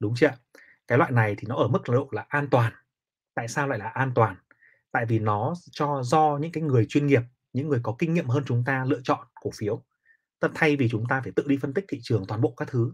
Đúng 0.00 0.14
chưa? 0.16 0.30
Cái 0.88 0.98
loại 0.98 1.12
này 1.12 1.34
thì 1.38 1.48
nó 1.48 1.56
ở 1.56 1.68
mức 1.68 1.82
độ 1.88 2.08
là 2.12 2.26
an 2.28 2.48
toàn. 2.50 2.72
Tại 3.34 3.48
sao 3.48 3.68
lại 3.68 3.78
là 3.78 3.88
an 3.88 4.12
toàn? 4.14 4.36
Tại 4.96 5.06
vì 5.06 5.18
nó 5.18 5.54
cho 5.70 6.02
do 6.02 6.38
những 6.40 6.52
cái 6.52 6.62
người 6.62 6.86
chuyên 6.88 7.06
nghiệp, 7.06 7.22
những 7.52 7.68
người 7.68 7.80
có 7.82 7.96
kinh 7.98 8.14
nghiệm 8.14 8.26
hơn 8.26 8.44
chúng 8.46 8.64
ta 8.64 8.84
lựa 8.84 9.00
chọn 9.04 9.26
cổ 9.40 9.50
phiếu. 9.54 9.84
Tức 10.40 10.52
thay 10.54 10.76
vì 10.76 10.88
chúng 10.88 11.04
ta 11.08 11.20
phải 11.20 11.32
tự 11.36 11.44
đi 11.46 11.58
phân 11.62 11.74
tích 11.74 11.84
thị 11.88 12.00
trường 12.02 12.24
toàn 12.28 12.40
bộ 12.40 12.54
các 12.56 12.68
thứ, 12.68 12.92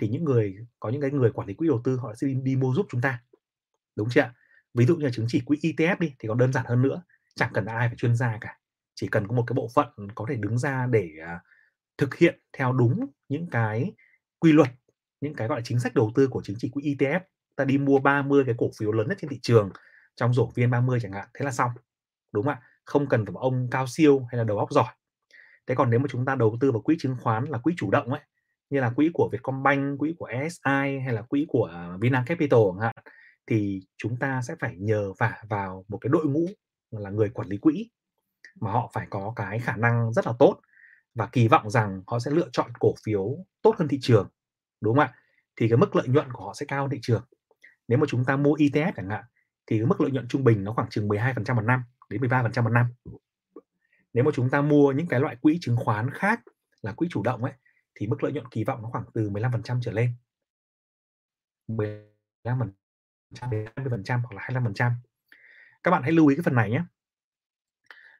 thì 0.00 0.08
những 0.08 0.24
người 0.24 0.56
có 0.80 0.88
những 0.88 1.00
cái 1.00 1.10
người 1.10 1.30
quản 1.30 1.48
lý 1.48 1.54
quỹ 1.54 1.68
đầu 1.68 1.80
tư 1.84 1.96
họ 1.96 2.14
sẽ 2.14 2.26
đi, 2.26 2.34
đi 2.34 2.56
mua 2.56 2.74
giúp 2.74 2.86
chúng 2.90 3.00
ta. 3.00 3.22
Đúng 3.96 4.08
chưa? 4.10 4.32
Ví 4.74 4.86
dụ 4.86 4.96
như 4.96 5.04
là 5.04 5.10
chứng 5.14 5.26
chỉ 5.28 5.40
quỹ 5.40 5.58
ETF 5.62 5.96
đi 5.98 6.14
thì 6.18 6.28
còn 6.28 6.38
đơn 6.38 6.52
giản 6.52 6.66
hơn 6.68 6.82
nữa, 6.82 7.02
chẳng 7.34 7.50
cần 7.54 7.66
ai 7.66 7.88
phải 7.88 7.96
chuyên 7.96 8.16
gia 8.16 8.38
cả, 8.40 8.58
chỉ 8.94 9.06
cần 9.08 9.28
có 9.28 9.34
một 9.36 9.44
cái 9.46 9.54
bộ 9.54 9.68
phận 9.74 9.88
có 10.14 10.26
thể 10.28 10.36
đứng 10.36 10.58
ra 10.58 10.86
để 10.90 11.10
à, 11.26 11.40
thực 11.98 12.14
hiện 12.14 12.40
theo 12.52 12.72
đúng 12.72 13.06
những 13.28 13.50
cái 13.50 13.92
quy 14.38 14.52
luật, 14.52 14.68
những 15.20 15.34
cái 15.34 15.48
gọi 15.48 15.58
là 15.58 15.62
chính 15.64 15.80
sách 15.80 15.94
đầu 15.94 16.12
tư 16.14 16.28
của 16.28 16.42
chứng 16.42 16.56
chỉ 16.58 16.68
quỹ 16.68 16.82
ETF. 16.82 17.20
Ta 17.56 17.64
đi 17.64 17.78
mua 17.78 17.98
30 17.98 18.44
cái 18.46 18.54
cổ 18.58 18.70
phiếu 18.78 18.92
lớn 18.92 19.08
nhất 19.08 19.18
trên 19.20 19.30
thị 19.30 19.38
trường 19.42 19.70
trong 20.16 20.34
rổ 20.34 20.50
VN30 20.54 20.98
chẳng 21.00 21.12
hạn, 21.12 21.28
thế 21.34 21.44
là 21.44 21.52
xong. 21.52 21.70
Đúng 22.32 22.44
không 22.44 22.54
ạ? 22.54 22.62
Không 22.84 23.08
cần 23.08 23.26
phải 23.26 23.34
ông 23.38 23.68
cao 23.70 23.86
siêu 23.86 24.26
hay 24.30 24.38
là 24.38 24.44
đầu 24.44 24.58
óc 24.58 24.70
giỏi. 24.70 24.94
Thế 25.66 25.74
còn 25.74 25.90
nếu 25.90 26.00
mà 26.00 26.06
chúng 26.10 26.24
ta 26.24 26.34
đầu 26.34 26.56
tư 26.60 26.72
vào 26.72 26.80
quỹ 26.80 26.96
chứng 26.98 27.16
khoán 27.20 27.44
là 27.44 27.58
quỹ 27.58 27.74
chủ 27.76 27.90
động 27.90 28.10
ấy, 28.10 28.20
như 28.70 28.80
là 28.80 28.90
quỹ 28.90 29.10
của 29.14 29.28
Vietcombank, 29.32 29.98
quỹ 29.98 30.14
của 30.18 30.28
SI 30.50 30.98
hay 31.04 31.12
là 31.12 31.22
quỹ 31.22 31.46
của 31.48 31.96
Vina 32.00 32.24
Capital 32.26 32.60
chẳng 32.72 32.80
hạn, 32.80 32.94
thì 33.46 33.80
chúng 33.96 34.16
ta 34.16 34.42
sẽ 34.42 34.54
phải 34.60 34.76
nhờ 34.78 35.12
vả 35.18 35.42
vào 35.48 35.84
một 35.88 35.98
cái 36.00 36.08
đội 36.12 36.26
ngũ 36.26 36.46
là 36.90 37.10
người 37.10 37.28
quản 37.28 37.48
lý 37.48 37.58
quỹ 37.58 37.88
mà 38.60 38.72
họ 38.72 38.90
phải 38.92 39.06
có 39.10 39.32
cái 39.36 39.58
khả 39.58 39.76
năng 39.76 40.12
rất 40.12 40.26
là 40.26 40.32
tốt 40.38 40.60
và 41.14 41.28
kỳ 41.32 41.48
vọng 41.48 41.70
rằng 41.70 42.02
họ 42.06 42.18
sẽ 42.18 42.30
lựa 42.30 42.48
chọn 42.52 42.70
cổ 42.80 42.94
phiếu 43.04 43.36
tốt 43.62 43.74
hơn 43.78 43.88
thị 43.88 43.98
trường 44.02 44.28
đúng 44.80 44.94
không 44.96 45.04
ạ 45.04 45.14
thì 45.56 45.68
cái 45.68 45.76
mức 45.76 45.96
lợi 45.96 46.08
nhuận 46.08 46.32
của 46.32 46.44
họ 46.44 46.54
sẽ 46.54 46.66
cao 46.66 46.82
hơn 46.82 46.90
thị 46.90 46.98
trường 47.02 47.24
nếu 47.88 47.98
mà 47.98 48.06
chúng 48.08 48.24
ta 48.24 48.36
mua 48.36 48.54
ETF 48.54 48.92
chẳng 48.96 49.10
hạn 49.10 49.24
thì 49.66 49.84
mức 49.84 50.00
lợi 50.00 50.10
nhuận 50.10 50.28
trung 50.28 50.44
bình 50.44 50.64
nó 50.64 50.72
khoảng 50.72 50.90
chừng 50.90 51.08
12% 51.08 51.54
một 51.54 51.62
năm 51.62 51.82
đến 52.10 52.20
13% 52.20 52.62
một 52.62 52.70
năm 52.70 52.86
nếu 54.12 54.24
mà 54.24 54.30
chúng 54.34 54.50
ta 54.50 54.60
mua 54.60 54.92
những 54.92 55.06
cái 55.06 55.20
loại 55.20 55.36
quỹ 55.36 55.58
chứng 55.60 55.76
khoán 55.76 56.10
khác 56.10 56.40
là 56.82 56.92
quỹ 56.92 57.08
chủ 57.10 57.22
động 57.22 57.44
ấy 57.44 57.52
thì 57.94 58.06
mức 58.06 58.22
lợi 58.22 58.32
nhuận 58.32 58.48
kỳ 58.50 58.64
vọng 58.64 58.82
nó 58.82 58.88
khoảng 58.92 59.04
từ 59.14 59.30
15% 59.30 59.80
trở 59.82 59.92
lên 59.92 60.14
15% 61.68 62.70
đến 63.50 63.66
20% 63.76 64.20
hoặc 64.22 64.32
là 64.32 64.60
25%. 64.60 64.92
Các 65.82 65.90
bạn 65.90 66.02
hãy 66.02 66.12
lưu 66.12 66.26
ý 66.26 66.36
cái 66.36 66.42
phần 66.42 66.54
này 66.54 66.70
nhé. 66.70 66.84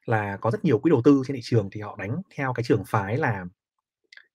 Là 0.05 0.37
có 0.37 0.51
rất 0.51 0.65
nhiều 0.65 0.79
quỹ 0.79 0.89
đầu 0.89 1.01
tư 1.03 1.21
trên 1.27 1.35
thị 1.35 1.41
trường 1.43 1.69
thì 1.71 1.81
họ 1.81 1.95
đánh 1.99 2.21
theo 2.35 2.53
cái 2.53 2.63
trường 2.63 2.83
phái 2.87 3.17
là 3.17 3.45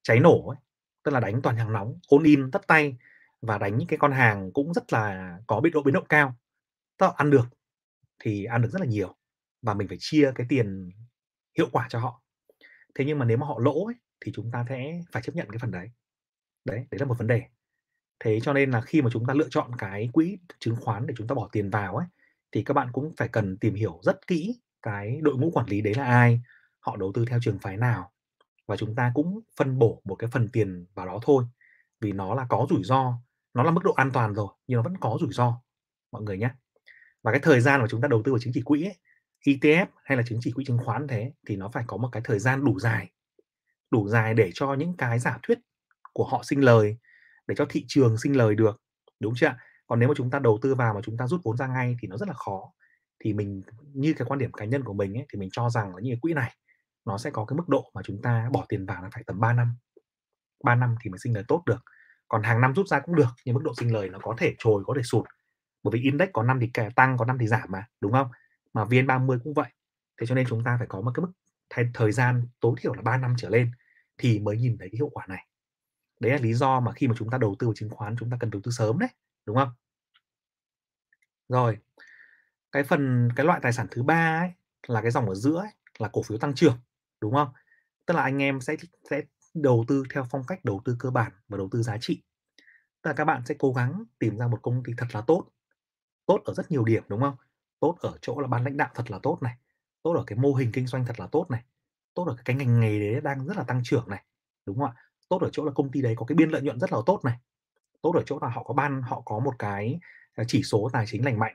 cháy 0.03 0.21
nổ 0.21 0.49
ấy, 0.49 0.59
tức 1.03 1.11
là 1.11 1.21
đánh 1.21 1.43
toàn 1.43 1.57
hàng 1.57 1.73
nóng, 1.73 1.99
all 2.11 2.27
in 2.27 2.51
tất 2.51 2.67
tay 2.67 2.97
và 3.43 3.59
đánh 3.59 3.79
những 3.79 3.89
cái 3.89 3.99
con 3.99 4.13
hàng 4.13 4.53
cũng 4.53 4.75
rất 4.75 4.93
là 4.93 5.39
có 5.47 5.61
biến 5.61 5.73
độ 5.73 5.83
biến 5.83 5.95
động 5.95 6.07
cao. 6.09 6.37
Tức 6.99 7.07
là 7.07 7.13
ăn 7.17 7.31
được 7.31 7.49
thì 8.19 8.45
ăn 8.45 8.63
được 8.63 8.69
rất 8.73 8.81
là 8.81 8.87
nhiều 8.87 9.17
và 9.63 9.75
mình 9.75 9.89
phải 9.89 9.97
chia 10.01 10.33
cái 10.35 10.47
tiền 10.51 10.91
hiệu 11.59 11.69
quả 11.73 11.87
cho 11.91 11.99
họ. 11.99 12.23
Thế 12.95 13.05
nhưng 13.05 13.19
mà 13.19 13.25
nếu 13.25 13.37
mà 13.37 13.47
họ 13.47 13.59
lỗ 13.59 13.87
ấy, 13.87 13.95
thì 14.21 14.33
chúng 14.35 14.51
ta 14.51 14.65
sẽ 14.69 15.03
phải 15.13 15.23
chấp 15.23 15.37
nhận 15.37 15.51
cái 15.51 15.59
phần 15.59 15.71
đấy. 15.71 15.91
Đấy, 16.65 16.87
đấy 16.91 16.99
là 16.99 17.07
một 17.07 17.19
vấn 17.19 17.27
đề. 17.27 17.43
Thế 18.21 18.41
cho 18.43 18.53
nên 18.53 18.71
là 18.71 18.81
khi 18.81 19.03
mà 19.03 19.11
chúng 19.13 19.27
ta 19.27 19.35
lựa 19.35 19.49
chọn 19.51 19.71
cái 19.79 20.09
quỹ 20.13 20.39
chứng 20.59 20.77
khoán 20.77 21.07
để 21.07 21.15
chúng 21.19 21.27
ta 21.27 21.35
bỏ 21.35 21.49
tiền 21.53 21.71
vào 21.71 21.97
ấy, 21.97 22.07
thì 22.53 22.63
các 22.63 22.75
bạn 22.75 22.89
cũng 22.93 23.13
phải 23.17 23.29
cần 23.29 23.57
tìm 23.59 23.75
hiểu 23.75 24.01
rất 24.03 24.27
kỹ 24.27 24.61
cái 24.83 25.21
đội 25.23 25.37
ngũ 25.37 25.51
quản 25.51 25.67
lý 25.67 25.81
đấy 25.81 25.95
là 25.95 26.05
ai, 26.05 26.41
họ 26.81 26.97
đầu 26.97 27.13
tư 27.15 27.25
theo 27.31 27.39
trường 27.43 27.59
phái 27.59 27.77
nào 27.77 28.13
và 28.67 28.77
chúng 28.77 28.95
ta 28.95 29.13
cũng 29.15 29.41
phân 29.57 29.79
bổ 29.79 30.03
một 30.05 30.15
cái 30.15 30.31
phần 30.33 30.49
tiền 30.53 30.87
vào 30.95 31.07
đó 31.07 31.19
thôi. 31.23 31.45
Vì 32.01 32.13
nó 32.13 32.35
là 32.35 32.47
có 32.49 32.67
rủi 32.71 32.85
ro, 32.85 33.15
nó 33.55 33.63
là 33.63 33.71
mức 33.71 33.81
độ 33.85 33.93
an 33.93 34.11
toàn 34.15 34.35
rồi 34.35 34.49
nhưng 34.67 34.77
nó 34.77 34.83
vẫn 34.83 34.97
có 35.01 35.19
rủi 35.21 35.33
ro 35.33 35.61
mọi 36.13 36.23
người 36.23 36.39
nhé. 36.39 36.51
Và 37.23 37.33
cái 37.33 37.41
thời 37.41 37.61
gian 37.61 37.81
mà 37.81 37.87
chúng 37.91 38.01
ta 38.01 38.09
đầu 38.09 38.23
tư 38.25 38.33
vào 38.33 38.39
chứng 38.39 38.53
chỉ 38.53 38.63
quỹ 38.65 38.85
ấy, 38.85 38.97
ETF 39.47 39.87
hay 40.05 40.17
là 40.17 40.23
chứng 40.27 40.39
chỉ 40.43 40.53
quỹ 40.53 40.65
chứng 40.65 40.79
khoán 40.79 41.09
thế 41.09 41.33
thì 41.47 41.57
nó 41.57 41.69
phải 41.69 41.85
có 41.87 41.97
một 41.97 42.09
cái 42.13 42.23
thời 42.25 42.39
gian 42.39 42.65
đủ 42.65 42.79
dài. 42.81 43.11
Đủ 43.91 44.09
dài 44.09 44.35
để 44.35 44.51
cho 44.55 44.75
những 44.75 44.97
cái 44.97 45.19
giả 45.19 45.39
thuyết 45.43 45.59
của 46.13 46.25
họ 46.25 46.43
sinh 46.45 46.65
lời, 46.65 46.97
để 47.47 47.55
cho 47.55 47.67
thị 47.71 47.85
trường 47.89 48.19
sinh 48.19 48.37
lời 48.37 48.55
được, 48.55 48.83
đúng 49.21 49.35
chưa? 49.37 49.57
Còn 49.87 49.99
nếu 49.99 50.09
mà 50.09 50.15
chúng 50.17 50.31
ta 50.31 50.39
đầu 50.39 50.59
tư 50.63 50.75
vào 50.75 50.95
mà 50.95 51.01
chúng 51.05 51.17
ta 51.17 51.27
rút 51.27 51.41
vốn 51.45 51.57
ra 51.57 51.67
ngay 51.67 51.97
thì 52.03 52.09
nó 52.09 52.17
rất 52.17 52.29
là 52.29 52.35
khó. 52.35 52.73
Thì 53.21 53.33
mình 53.33 53.63
như 53.93 54.15
cái 54.19 54.27
quan 54.29 54.39
điểm 54.39 54.53
cá 54.53 54.65
nhân 54.65 54.85
của 54.85 54.93
mình 54.93 55.15
ấy, 55.15 55.27
thì 55.33 55.39
mình 55.39 55.49
cho 55.53 55.71
rằng 55.71 55.95
là 55.95 56.03
như 56.03 56.11
cái 56.11 56.19
quỹ 56.21 56.33
này 56.33 56.55
nó 57.05 57.19
sẽ 57.19 57.31
có 57.31 57.45
cái 57.45 57.57
mức 57.57 57.69
độ 57.69 57.91
mà 57.95 58.03
chúng 58.05 58.23
ta 58.23 58.49
bỏ 58.53 58.67
tiền 58.69 58.87
vào 58.87 59.03
là 59.03 59.09
phải 59.13 59.23
tầm 59.27 59.41
3 59.41 59.53
năm. 59.53 59.77
3 60.65 60.75
năm 60.75 60.95
thì 61.01 61.11
mới 61.11 61.19
sinh 61.19 61.35
lời 61.35 61.45
tốt 61.49 61.63
được. 61.67 61.85
Còn 62.29 62.43
hàng 62.43 62.61
năm 62.61 62.75
rút 62.75 62.89
ra 62.89 63.01
cũng 63.01 63.15
được, 63.15 63.29
nhưng 63.45 63.55
mức 63.55 63.61
độ 63.65 63.73
sinh 63.77 63.93
lời 63.93 64.09
nó 64.09 64.19
có 64.23 64.35
thể 64.39 64.55
trồi, 64.59 64.83
có 64.87 64.95
thể 64.97 65.03
sụt. 65.03 65.27
Bởi 65.83 65.93
vì 65.93 66.01
index 66.01 66.29
có 66.33 66.43
năm 66.43 66.61
thì 66.61 66.71
tăng, 66.97 67.17
có 67.19 67.25
năm 67.25 67.39
thì 67.41 67.47
giảm 67.47 67.69
mà, 67.73 67.87
đúng 68.01 68.13
không? 68.13 68.31
Mà 68.75 68.85
VN30 68.85 69.39
cũng 69.45 69.55
vậy. 69.55 69.69
Thế 70.21 70.27
cho 70.27 70.35
nên 70.35 70.47
chúng 70.49 70.65
ta 70.65 70.77
phải 70.79 70.87
có 70.87 71.01
một 71.01 71.11
cái 71.15 71.23
mức 71.23 71.33
thay 71.71 71.91
thời 71.95 72.13
gian 72.13 72.49
tối 72.61 72.75
thiểu 72.81 72.95
là 72.95 73.03
3 73.03 73.17
năm 73.17 73.35
trở 73.39 73.49
lên 73.49 73.71
thì 74.19 74.39
mới 74.39 74.57
nhìn 74.57 74.79
thấy 74.79 74.89
cái 74.93 74.97
hiệu 74.97 75.09
quả 75.09 75.27
này. 75.27 75.47
Đấy 76.21 76.33
là 76.33 76.39
lý 76.39 76.55
do 76.55 76.81
mà 76.81 76.93
khi 76.93 77.09
mà 77.09 77.15
chúng 77.19 77.31
ta 77.31 77.39
đầu 77.39 77.57
tư 77.59 77.67
vào 77.67 77.75
chứng 77.75 77.91
khoán 77.91 78.17
chúng 78.17 78.31
ta 78.31 78.37
cần 78.41 78.51
đầu 78.51 78.61
tư 78.65 78.71
sớm 78.71 78.99
đấy, 78.99 79.09
đúng 79.47 79.57
không? 79.57 79.71
Rồi. 81.49 81.79
Cái 82.73 82.83
phần 82.83 83.29
cái 83.37 83.47
loại 83.47 83.61
tài 83.63 83.73
sản 83.73 83.87
thứ 83.91 84.03
ba 84.03 84.41
ấy 84.41 84.51
là 84.87 85.03
cái 85.03 85.11
dòng 85.11 85.29
ở 85.29 85.35
giữa 85.35 85.59
ấy, 85.59 85.71
là 85.99 86.09
cổ 86.09 86.23
phiếu 86.23 86.39
tăng 86.39 86.55
trưởng, 86.55 86.79
đúng 87.21 87.35
không? 87.35 87.49
Tức 88.07 88.15
là 88.15 88.23
anh 88.23 88.43
em 88.43 88.61
sẽ 88.61 88.77
sẽ 89.11 89.23
đầu 89.55 89.85
tư 89.89 90.03
theo 90.15 90.27
phong 90.31 90.45
cách 90.47 90.65
đầu 90.65 90.83
tư 90.85 90.97
cơ 90.99 91.11
bản 91.11 91.33
và 91.49 91.59
đầu 91.59 91.69
tư 91.73 91.83
giá 91.83 91.97
trị. 92.01 92.23
Tức 93.03 93.09
là 93.11 93.15
các 93.15 93.25
bạn 93.25 93.43
sẽ 93.47 93.55
cố 93.59 93.73
gắng 93.73 94.05
tìm 94.19 94.39
ra 94.39 94.49
một 94.49 94.59
công 94.63 94.83
ty 94.85 94.93
thật 94.97 95.07
là 95.13 95.21
tốt. 95.21 95.49
Tốt 96.29 96.43
ở 96.45 96.55
rất 96.55 96.71
nhiều 96.71 96.85
điểm, 96.85 97.03
đúng 97.09 97.21
không? 97.21 97.37
Tốt 97.81 97.97
ở 98.01 98.13
chỗ 98.21 98.41
là 98.41 98.49
ban 98.49 98.65
lãnh 98.65 98.77
đạo 98.77 98.89
thật 98.95 99.11
là 99.11 99.19
tốt 99.23 99.39
này, 99.43 99.55
tốt 100.03 100.13
ở 100.13 100.25
cái 100.27 100.39
mô 100.39 100.55
hình 100.55 100.73
kinh 100.73 100.87
doanh 100.87 101.07
thật 101.07 101.21
là 101.21 101.27
tốt 101.27 101.47
này, 101.51 101.63
tốt 102.15 102.25
ở 102.25 102.37
cái 102.45 102.57
ngành 102.57 102.81
nghề 102.81 103.01
đấy 103.01 103.21
đang 103.21 103.47
rất 103.47 103.57
là 103.57 103.63
tăng 103.63 103.81
trưởng 103.85 104.05
này, 104.09 104.25
đúng 104.67 104.79
không 104.79 104.87
ạ? 104.87 104.95
Tốt 105.29 105.43
ở 105.43 105.51
chỗ 105.53 105.65
là 105.65 105.73
công 105.73 105.91
ty 105.91 106.03
đấy 106.03 106.15
có 106.17 106.27
cái 106.27 106.37
biên 106.37 106.51
lợi 106.51 106.63
nhuận 106.63 106.81
rất 106.81 106.93
là 106.93 106.99
tốt 107.07 107.21
này. 107.25 107.39
Tốt 108.03 108.13
ở 108.15 108.23
chỗ 108.27 108.39
là 108.43 108.49
họ 108.49 108.63
có 108.63 108.75
ban 108.75 109.03
họ 109.03 109.23
có 109.25 109.39
một 109.39 109.55
cái, 109.59 110.01
à, 110.35 110.45
chỉ 110.49 110.63
số 110.63 110.91
tài 110.93 111.07
chính 111.07 111.25
lành 111.25 111.39
mạnh. 111.39 111.55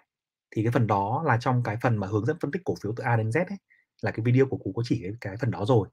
Thì 0.51 0.63
cái 0.63 0.72
phần 0.72 0.88
đó 0.88 1.24
là 1.25 1.38
trong 1.38 1.63
cái 1.63 1.77
phần 1.82 1.98
mà 1.98 2.08
hướng 2.08 2.25
dẫn 2.25 2.38
phân 2.42 2.51
tích 2.51 2.62
cổ 2.65 2.75
phiếu 2.84 2.94
từ 2.96 3.03
A 3.03 3.15
đến 3.15 3.30
Z 3.30 3.46
ấy, 3.46 3.58
là 4.01 4.12
cái 4.12 4.24
video 4.25 4.46
của 4.46 4.58
Cú 4.58 4.74
có 4.75 4.82
chỉ 4.86 5.01
cái 5.03 5.12
cái 5.22 5.38
phần 5.38 5.51
đó 5.51 5.65
rồi. 5.65 5.88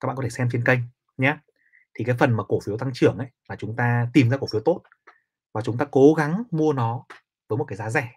Các 0.00 0.08
bạn 0.08 0.16
có 0.16 0.22
thể 0.22 0.30
xem 0.30 0.48
trên 0.52 0.64
kênh 0.64 0.78
nhé. 1.16 1.36
Thì 1.94 2.04
cái 2.04 2.16
phần 2.18 2.32
mà 2.36 2.44
cổ 2.48 2.60
phiếu 2.60 2.78
tăng 2.78 2.90
trưởng 2.94 3.18
ấy 3.18 3.28
là 3.48 3.56
chúng 3.56 3.76
ta 3.76 4.08
tìm 4.12 4.30
ra 4.30 4.36
cổ 4.36 4.46
phiếu 4.52 4.60
tốt 4.60 4.82
và 5.52 5.60
chúng 5.62 5.78
ta 5.78 5.86
cố 5.90 6.14
gắng 6.14 6.42
mua 6.50 6.72
nó 6.72 7.04
với 7.48 7.58
một 7.58 7.64
cái 7.64 7.76
giá 7.76 7.90
rẻ. 7.90 8.10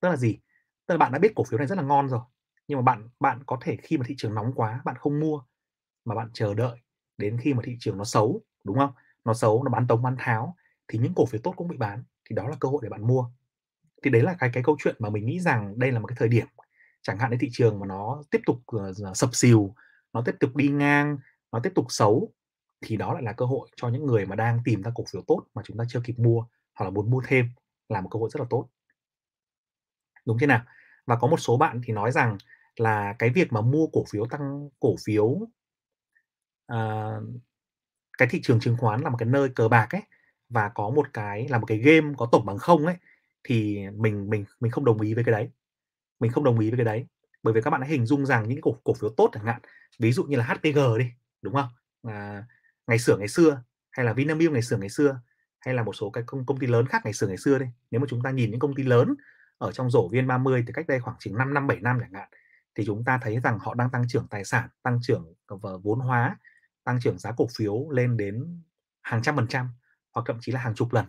Tức 0.00 0.08
là 0.08 0.16
gì? 0.16 0.38
Tức 0.86 0.94
là 0.94 0.98
bạn 0.98 1.12
đã 1.12 1.18
biết 1.18 1.32
cổ 1.36 1.44
phiếu 1.44 1.58
này 1.58 1.66
rất 1.66 1.76
là 1.76 1.82
ngon 1.82 2.08
rồi, 2.08 2.20
nhưng 2.68 2.78
mà 2.78 2.82
bạn 2.82 3.08
bạn 3.20 3.42
có 3.46 3.58
thể 3.60 3.76
khi 3.82 3.98
mà 3.98 4.04
thị 4.08 4.14
trường 4.18 4.34
nóng 4.34 4.52
quá 4.54 4.80
bạn 4.84 4.96
không 4.98 5.20
mua 5.20 5.42
mà 6.04 6.14
bạn 6.14 6.30
chờ 6.32 6.54
đợi 6.54 6.78
đến 7.16 7.38
khi 7.40 7.54
mà 7.54 7.62
thị 7.64 7.76
trường 7.80 7.98
nó 7.98 8.04
xấu, 8.04 8.42
đúng 8.64 8.78
không? 8.78 8.92
Nó 9.24 9.34
xấu, 9.34 9.64
nó 9.64 9.70
bán 9.70 9.86
tống 9.86 10.02
bán 10.02 10.16
tháo 10.18 10.56
thì 10.88 10.98
những 10.98 11.14
cổ 11.14 11.26
phiếu 11.26 11.40
tốt 11.44 11.52
cũng 11.56 11.68
bị 11.68 11.76
bán, 11.76 12.04
thì 12.30 12.36
đó 12.36 12.48
là 12.48 12.56
cơ 12.60 12.68
hội 12.68 12.80
để 12.82 12.88
bạn 12.88 13.06
mua. 13.06 13.30
Thì 14.02 14.10
đấy 14.10 14.22
là 14.22 14.36
cái 14.38 14.50
cái 14.52 14.62
câu 14.62 14.76
chuyện 14.78 14.96
mà 14.98 15.10
mình 15.10 15.26
nghĩ 15.26 15.40
rằng 15.40 15.78
đây 15.78 15.92
là 15.92 16.00
một 16.00 16.06
cái 16.06 16.16
thời 16.18 16.28
điểm 16.28 16.46
chẳng 17.02 17.18
hạn 17.18 17.30
như 17.30 17.36
thị 17.40 17.48
trường 17.52 17.80
mà 17.80 17.86
nó 17.86 18.22
tiếp 18.30 18.40
tục 18.46 18.56
uh, 18.76 19.16
sập 19.16 19.34
sìu, 19.34 19.74
nó 20.12 20.22
tiếp 20.26 20.34
tục 20.40 20.56
đi 20.56 20.68
ngang, 20.68 21.18
nó 21.52 21.60
tiếp 21.60 21.72
tục 21.74 21.86
xấu 21.88 22.32
thì 22.80 22.96
đó 22.96 23.14
lại 23.14 23.22
là 23.22 23.32
cơ 23.32 23.46
hội 23.46 23.68
cho 23.76 23.88
những 23.88 24.06
người 24.06 24.26
mà 24.26 24.36
đang 24.36 24.60
tìm 24.64 24.82
ra 24.82 24.90
cổ 24.94 25.04
phiếu 25.12 25.22
tốt 25.26 25.46
mà 25.54 25.62
chúng 25.64 25.76
ta 25.76 25.84
chưa 25.88 26.00
kịp 26.04 26.18
mua 26.18 26.46
hoặc 26.74 26.84
là 26.84 26.90
muốn 26.90 27.10
mua 27.10 27.22
thêm 27.26 27.50
là 27.88 28.00
một 28.00 28.08
cơ 28.08 28.18
hội 28.18 28.30
rất 28.32 28.40
là 28.40 28.46
tốt. 28.50 28.68
Đúng 30.26 30.38
thế 30.38 30.46
nào? 30.46 30.62
Và 31.06 31.16
có 31.16 31.28
một 31.28 31.40
số 31.40 31.56
bạn 31.56 31.80
thì 31.84 31.92
nói 31.92 32.12
rằng 32.12 32.38
là 32.76 33.14
cái 33.18 33.30
việc 33.30 33.52
mà 33.52 33.60
mua 33.60 33.86
cổ 33.86 34.04
phiếu 34.10 34.26
tăng 34.26 34.68
cổ 34.80 34.94
phiếu 35.04 35.24
uh, 36.72 37.22
cái 38.18 38.28
thị 38.30 38.40
trường 38.42 38.60
chứng 38.60 38.76
khoán 38.76 39.00
là 39.00 39.10
một 39.10 39.16
cái 39.18 39.28
nơi 39.28 39.48
cờ 39.48 39.68
bạc 39.68 39.88
ấy 39.90 40.02
và 40.48 40.68
có 40.68 40.90
một 40.90 41.12
cái 41.12 41.48
là 41.48 41.58
một 41.58 41.66
cái 41.66 41.78
game 41.78 42.14
có 42.16 42.28
tổng 42.32 42.46
bằng 42.46 42.58
không 42.58 42.86
ấy 42.86 42.96
thì 43.44 43.78
mình 43.94 44.30
mình 44.30 44.44
mình 44.60 44.72
không 44.72 44.84
đồng 44.84 45.00
ý 45.00 45.14
với 45.14 45.24
cái 45.24 45.32
đấy 45.32 45.50
mình 46.20 46.32
không 46.32 46.44
đồng 46.44 46.58
ý 46.58 46.70
với 46.70 46.76
cái 46.76 46.84
đấy 46.84 47.06
bởi 47.42 47.54
vì 47.54 47.60
các 47.60 47.70
bạn 47.70 47.80
hãy 47.80 47.90
hình 47.90 48.06
dung 48.06 48.26
rằng 48.26 48.48
những 48.48 48.60
cổ 48.60 48.76
cổ 48.84 48.94
phiếu 48.94 49.10
tốt 49.16 49.30
chẳng 49.32 49.44
hạn 49.44 49.60
ví 49.98 50.12
dụ 50.12 50.24
như 50.24 50.36
là 50.36 50.44
HPG 50.44 50.98
đi 50.98 51.06
đúng 51.42 51.54
không 51.54 51.68
à, 52.02 52.44
ngày 52.86 52.98
xưa 52.98 53.16
ngày 53.16 53.28
xưa 53.28 53.62
hay 53.90 54.06
là 54.06 54.12
Vinamilk 54.12 54.52
ngày 54.52 54.62
xưa 54.62 54.76
ngày 54.76 54.88
xưa 54.88 55.20
hay 55.60 55.74
là 55.74 55.82
một 55.82 55.92
số 55.92 56.10
cái 56.10 56.24
công, 56.26 56.46
công 56.46 56.58
ty 56.58 56.66
lớn 56.66 56.86
khác 56.86 57.00
ngày 57.04 57.12
xưa 57.12 57.26
ngày 57.26 57.36
xưa 57.36 57.58
đi 57.58 57.66
nếu 57.90 58.00
mà 58.00 58.06
chúng 58.10 58.22
ta 58.22 58.30
nhìn 58.30 58.50
những 58.50 58.60
công 58.60 58.74
ty 58.74 58.82
lớn 58.82 59.14
ở 59.58 59.72
trong 59.72 59.90
rổ 59.90 60.08
viên 60.08 60.26
30 60.26 60.64
từ 60.66 60.72
cách 60.72 60.86
đây 60.88 61.00
khoảng 61.00 61.16
chừng 61.18 61.38
5 61.38 61.54
năm 61.54 61.66
7 61.66 61.80
năm 61.80 61.98
chẳng 62.00 62.12
hạn 62.12 62.28
thì 62.74 62.84
chúng 62.86 63.04
ta 63.04 63.18
thấy 63.22 63.40
rằng 63.40 63.58
họ 63.58 63.74
đang 63.74 63.90
tăng 63.90 64.08
trưởng 64.08 64.26
tài 64.28 64.44
sản, 64.44 64.68
tăng 64.82 64.98
trưởng 65.02 65.34
ờ, 65.62 65.78
vốn 65.78 66.00
hóa, 66.00 66.36
tăng 66.84 66.98
trưởng 67.00 67.18
giá 67.18 67.32
cổ 67.36 67.46
phiếu 67.56 67.90
lên 67.90 68.16
đến 68.16 68.62
hàng 69.02 69.22
trăm 69.22 69.36
phần 69.36 69.48
trăm 69.48 69.68
hoặc 70.14 70.22
thậm 70.26 70.38
chí 70.40 70.52
là 70.52 70.60
hàng 70.60 70.74
chục 70.74 70.92
lần. 70.92 71.06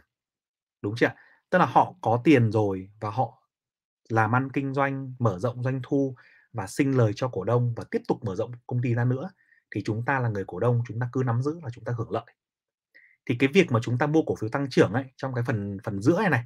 Đúng 0.81 0.95
chưa 0.97 1.09
Tức 1.49 1.57
là 1.57 1.65
họ 1.65 1.93
có 2.01 2.21
tiền 2.23 2.51
rồi 2.51 2.89
và 2.99 3.09
họ 3.09 3.43
làm 4.09 4.35
ăn 4.35 4.51
kinh 4.51 4.73
doanh, 4.73 5.13
mở 5.19 5.39
rộng 5.39 5.63
doanh 5.63 5.79
thu 5.83 6.15
và 6.53 6.67
sinh 6.67 6.97
lời 6.97 7.11
cho 7.15 7.27
cổ 7.27 7.43
đông 7.43 7.73
và 7.75 7.83
tiếp 7.91 8.01
tục 8.07 8.23
mở 8.23 8.35
rộng 8.35 8.51
công 8.67 8.81
ty 8.81 8.93
ra 8.93 9.05
nữa 9.05 9.29
thì 9.75 9.81
chúng 9.85 10.05
ta 10.05 10.19
là 10.19 10.29
người 10.29 10.43
cổ 10.47 10.59
đông 10.59 10.83
chúng 10.87 10.99
ta 10.99 11.09
cứ 11.13 11.23
nắm 11.25 11.41
giữ 11.41 11.59
là 11.63 11.69
chúng 11.73 11.83
ta 11.83 11.93
hưởng 11.97 12.11
lợi. 12.11 12.25
Thì 13.25 13.35
cái 13.39 13.49
việc 13.53 13.71
mà 13.71 13.79
chúng 13.83 13.97
ta 13.97 14.07
mua 14.07 14.21
cổ 14.21 14.35
phiếu 14.35 14.49
tăng 14.49 14.69
trưởng 14.69 14.93
ấy 14.93 15.03
trong 15.17 15.33
cái 15.33 15.43
phần 15.47 15.77
phần 15.83 16.01
giữa 16.01 16.19
này 16.19 16.29
này, 16.29 16.43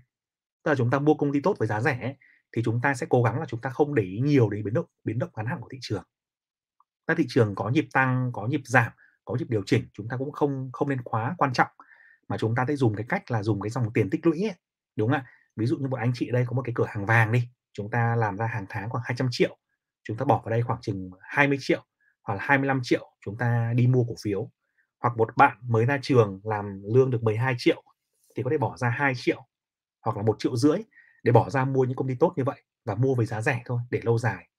tức 0.63 0.71
là 0.71 0.75
chúng 0.75 0.91
ta 0.91 0.99
mua 0.99 1.13
công 1.13 1.33
ty 1.33 1.41
tốt 1.41 1.55
với 1.59 1.67
giá 1.67 1.81
rẻ 1.81 1.99
ấy, 2.01 2.15
thì 2.55 2.61
chúng 2.65 2.81
ta 2.81 2.93
sẽ 2.93 3.07
cố 3.09 3.23
gắng 3.23 3.39
là 3.39 3.45
chúng 3.45 3.61
ta 3.61 3.69
không 3.69 3.95
để 3.95 4.03
ý 4.03 4.19
nhiều 4.19 4.49
đến 4.49 4.63
biến 4.65 4.73
động 4.73 4.85
biến 5.03 5.19
động 5.19 5.29
ngắn 5.35 5.45
hạn 5.45 5.61
của 5.61 5.67
thị 5.71 5.77
trường. 5.81 6.03
Các 7.07 7.17
thị 7.17 7.25
trường 7.29 7.55
có 7.55 7.69
nhịp 7.69 7.87
tăng, 7.93 8.31
có 8.33 8.47
nhịp 8.47 8.61
giảm, 8.65 8.91
có 9.25 9.35
nhịp 9.35 9.47
điều 9.49 9.63
chỉnh, 9.65 9.87
chúng 9.93 10.07
ta 10.09 10.17
cũng 10.17 10.31
không 10.31 10.69
không 10.73 10.89
nên 10.89 11.01
quá 11.01 11.35
quan 11.37 11.53
trọng 11.53 11.67
mà 12.27 12.37
chúng 12.37 12.55
ta 12.55 12.65
sẽ 12.67 12.75
dùng 12.75 12.95
cái 12.95 13.05
cách 13.09 13.31
là 13.31 13.43
dùng 13.43 13.61
cái 13.61 13.69
dòng 13.69 13.93
tiền 13.93 14.09
tích 14.09 14.25
lũy 14.25 14.43
ấy, 14.47 14.55
đúng 14.95 15.09
không 15.09 15.17
ạ? 15.17 15.25
Ví 15.55 15.65
dụ 15.65 15.77
như 15.77 15.87
một 15.87 15.97
anh 15.97 16.11
chị 16.15 16.31
đây 16.31 16.45
có 16.47 16.53
một 16.53 16.61
cái 16.65 16.73
cửa 16.75 16.85
hàng 16.87 17.05
vàng 17.05 17.31
đi, 17.31 17.47
chúng 17.73 17.89
ta 17.91 18.15
làm 18.15 18.37
ra 18.37 18.47
hàng 18.47 18.65
tháng 18.69 18.89
khoảng 18.89 19.03
200 19.07 19.27
triệu, 19.31 19.57
chúng 20.03 20.17
ta 20.17 20.25
bỏ 20.25 20.41
vào 20.45 20.49
đây 20.49 20.61
khoảng 20.61 20.81
chừng 20.81 21.09
20 21.21 21.57
triệu 21.61 21.83
hoặc 22.23 22.35
là 22.35 22.39
25 22.43 22.79
triệu 22.83 23.09
chúng 23.25 23.37
ta 23.37 23.73
đi 23.75 23.87
mua 23.87 24.03
cổ 24.03 24.15
phiếu. 24.23 24.51
Hoặc 25.03 25.17
một 25.17 25.37
bạn 25.37 25.57
mới 25.69 25.85
ra 25.85 25.99
trường 26.01 26.41
làm 26.43 26.81
lương 26.83 27.11
được 27.11 27.23
12 27.23 27.55
triệu 27.57 27.83
thì 28.35 28.43
có 28.43 28.49
thể 28.51 28.57
bỏ 28.57 28.77
ra 28.77 28.89
2 28.89 29.13
triệu 29.15 29.47
hoặc 30.05 30.17
là 30.17 30.23
một 30.23 30.35
triệu 30.39 30.55
rưỡi 30.57 30.79
để 31.23 31.31
bỏ 31.31 31.49
ra 31.49 31.65
mua 31.65 31.83
những 31.83 31.95
công 31.95 32.07
ty 32.07 32.15
tốt 32.19 32.33
như 32.37 32.43
vậy 32.43 32.63
và 32.85 32.95
mua 32.95 33.15
với 33.15 33.25
giá 33.25 33.41
rẻ 33.41 33.61
thôi 33.65 33.79
để 33.89 34.01
lâu 34.03 34.17
dài. 34.19 34.49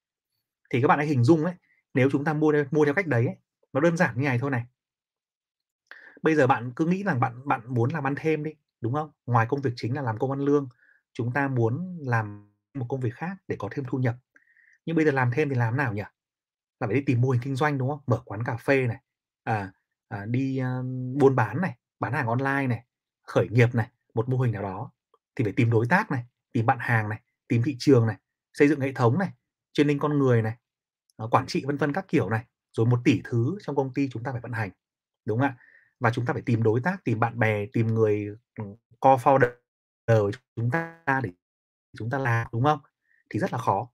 Thì 0.71 0.83
các 0.83 0.89
bạn 0.89 0.99
hãy 0.99 1.07
hình 1.07 1.25
dung 1.25 1.45
đấy 1.45 1.55
nếu 1.95 2.09
chúng 2.13 2.25
ta 2.25 2.33
mua 2.35 2.53
mua 2.71 2.85
theo 2.85 2.95
cách 2.95 3.07
đấy 3.07 3.27
ấy, 3.27 3.37
nó 3.73 3.81
đơn 3.81 3.97
giản 3.97 4.21
như 4.21 4.25
này 4.25 4.39
thôi 4.39 4.51
này. 4.51 4.65
Bây 6.23 6.35
giờ 6.35 6.47
bạn 6.47 6.73
cứ 6.77 6.87
nghĩ 6.87 7.03
rằng 7.05 7.21
bạn 7.21 7.49
bạn 7.49 7.61
muốn 7.69 7.91
làm 7.91 8.07
ăn 8.07 8.15
thêm 8.19 8.45
đi 8.45 8.51
đúng 8.81 8.95
không? 8.95 9.11
Ngoài 9.27 9.47
công 9.49 9.61
việc 9.63 9.73
chính 9.77 9.95
là 9.95 10.03
làm 10.03 10.19
công 10.19 10.31
ăn 10.31 10.41
lương 10.41 10.69
chúng 11.13 11.33
ta 11.33 11.49
muốn 11.49 11.99
làm 12.03 12.55
một 12.75 12.87
công 12.89 13.01
việc 13.01 13.15
khác 13.15 13.37
để 13.49 13.57
có 13.59 13.69
thêm 13.73 13.85
thu 13.89 13.99
nhập. 13.99 14.17
Nhưng 14.87 14.97
bây 14.97 15.05
giờ 15.05 15.11
làm 15.11 15.31
thêm 15.35 15.49
thì 15.49 15.55
làm 15.57 15.77
nào 15.77 15.93
nhỉ? 15.95 16.03
Là 16.81 16.87
phải 16.87 16.95
đi 16.95 17.01
tìm 17.07 17.21
mô 17.21 17.31
hình 17.31 17.43
kinh 17.45 17.57
doanh 17.57 17.79
đúng 17.79 17.89
không? 17.91 18.01
Mở 18.07 18.23
quán 18.25 18.45
cà 18.45 18.57
phê 18.57 18.87
này 18.87 19.03
à, 19.45 19.73
à 20.15 20.25
đi 20.27 20.61
buôn 21.21 21.37
bán 21.37 21.61
này, 21.61 21.79
bán 22.01 22.13
hàng 22.13 22.27
online 22.27 22.67
này, 22.67 22.85
khởi 23.23 23.49
nghiệp 23.49 23.75
này, 23.75 23.91
một 24.15 24.29
mô 24.29 24.39
hình 24.39 24.53
nào 24.53 24.63
đó 24.63 24.91
thì 25.37 25.45
phải 25.45 25.53
tìm 25.53 25.71
đối 25.71 25.87
tác 25.87 26.11
này, 26.11 26.25
tìm 26.53 26.67
bạn 26.67 26.79
hàng 26.81 27.09
này, 27.09 27.21
tìm 27.49 27.63
thị 27.65 27.77
trường 27.79 28.07
này, 28.07 28.17
xây 28.53 28.69
dựng 28.69 28.81
hệ 28.81 28.93
thống 28.93 29.19
này 29.19 29.29
training 29.73 29.99
con 29.99 30.19
người 30.19 30.43
này 30.43 30.57
à, 31.17 31.25
quản 31.31 31.47
trị 31.47 31.65
vân 31.67 31.77
vân 31.77 31.93
các 31.93 32.05
kiểu 32.09 32.31
này, 32.31 32.45
rồi 32.73 32.87
một 32.87 33.01
tỷ 33.05 33.21
thứ 33.25 33.59
trong 33.63 33.77
công 33.77 33.95
ty 33.95 34.09
chúng 34.09 34.23
ta 34.23 34.33
phải 34.33 34.41
vận 34.41 34.53
hành, 34.53 34.71
đúng 35.25 35.39
không 35.39 35.49
ạ? 35.49 35.57
Và 36.01 36.11
chúng 36.11 36.27
ta 36.27 36.33
phải 36.33 36.43
tìm 36.43 36.63
đối 36.63 36.81
tác, 36.81 37.05
tìm 37.05 37.21
bạn 37.21 37.39
bè, 37.39 37.67
tìm 37.73 37.87
người 37.87 38.27
ừ, 38.59 38.65
co-founder 39.01 39.51
chúng 40.57 40.71
ta 40.71 41.01
để 41.23 41.31
chúng 41.99 42.11
ta 42.11 42.19
làm, 42.19 42.47
đúng 42.53 42.65
không? 42.65 42.79
Thì 43.31 43.39
rất 43.41 43.53
là 43.53 43.59
khó. 43.59 43.91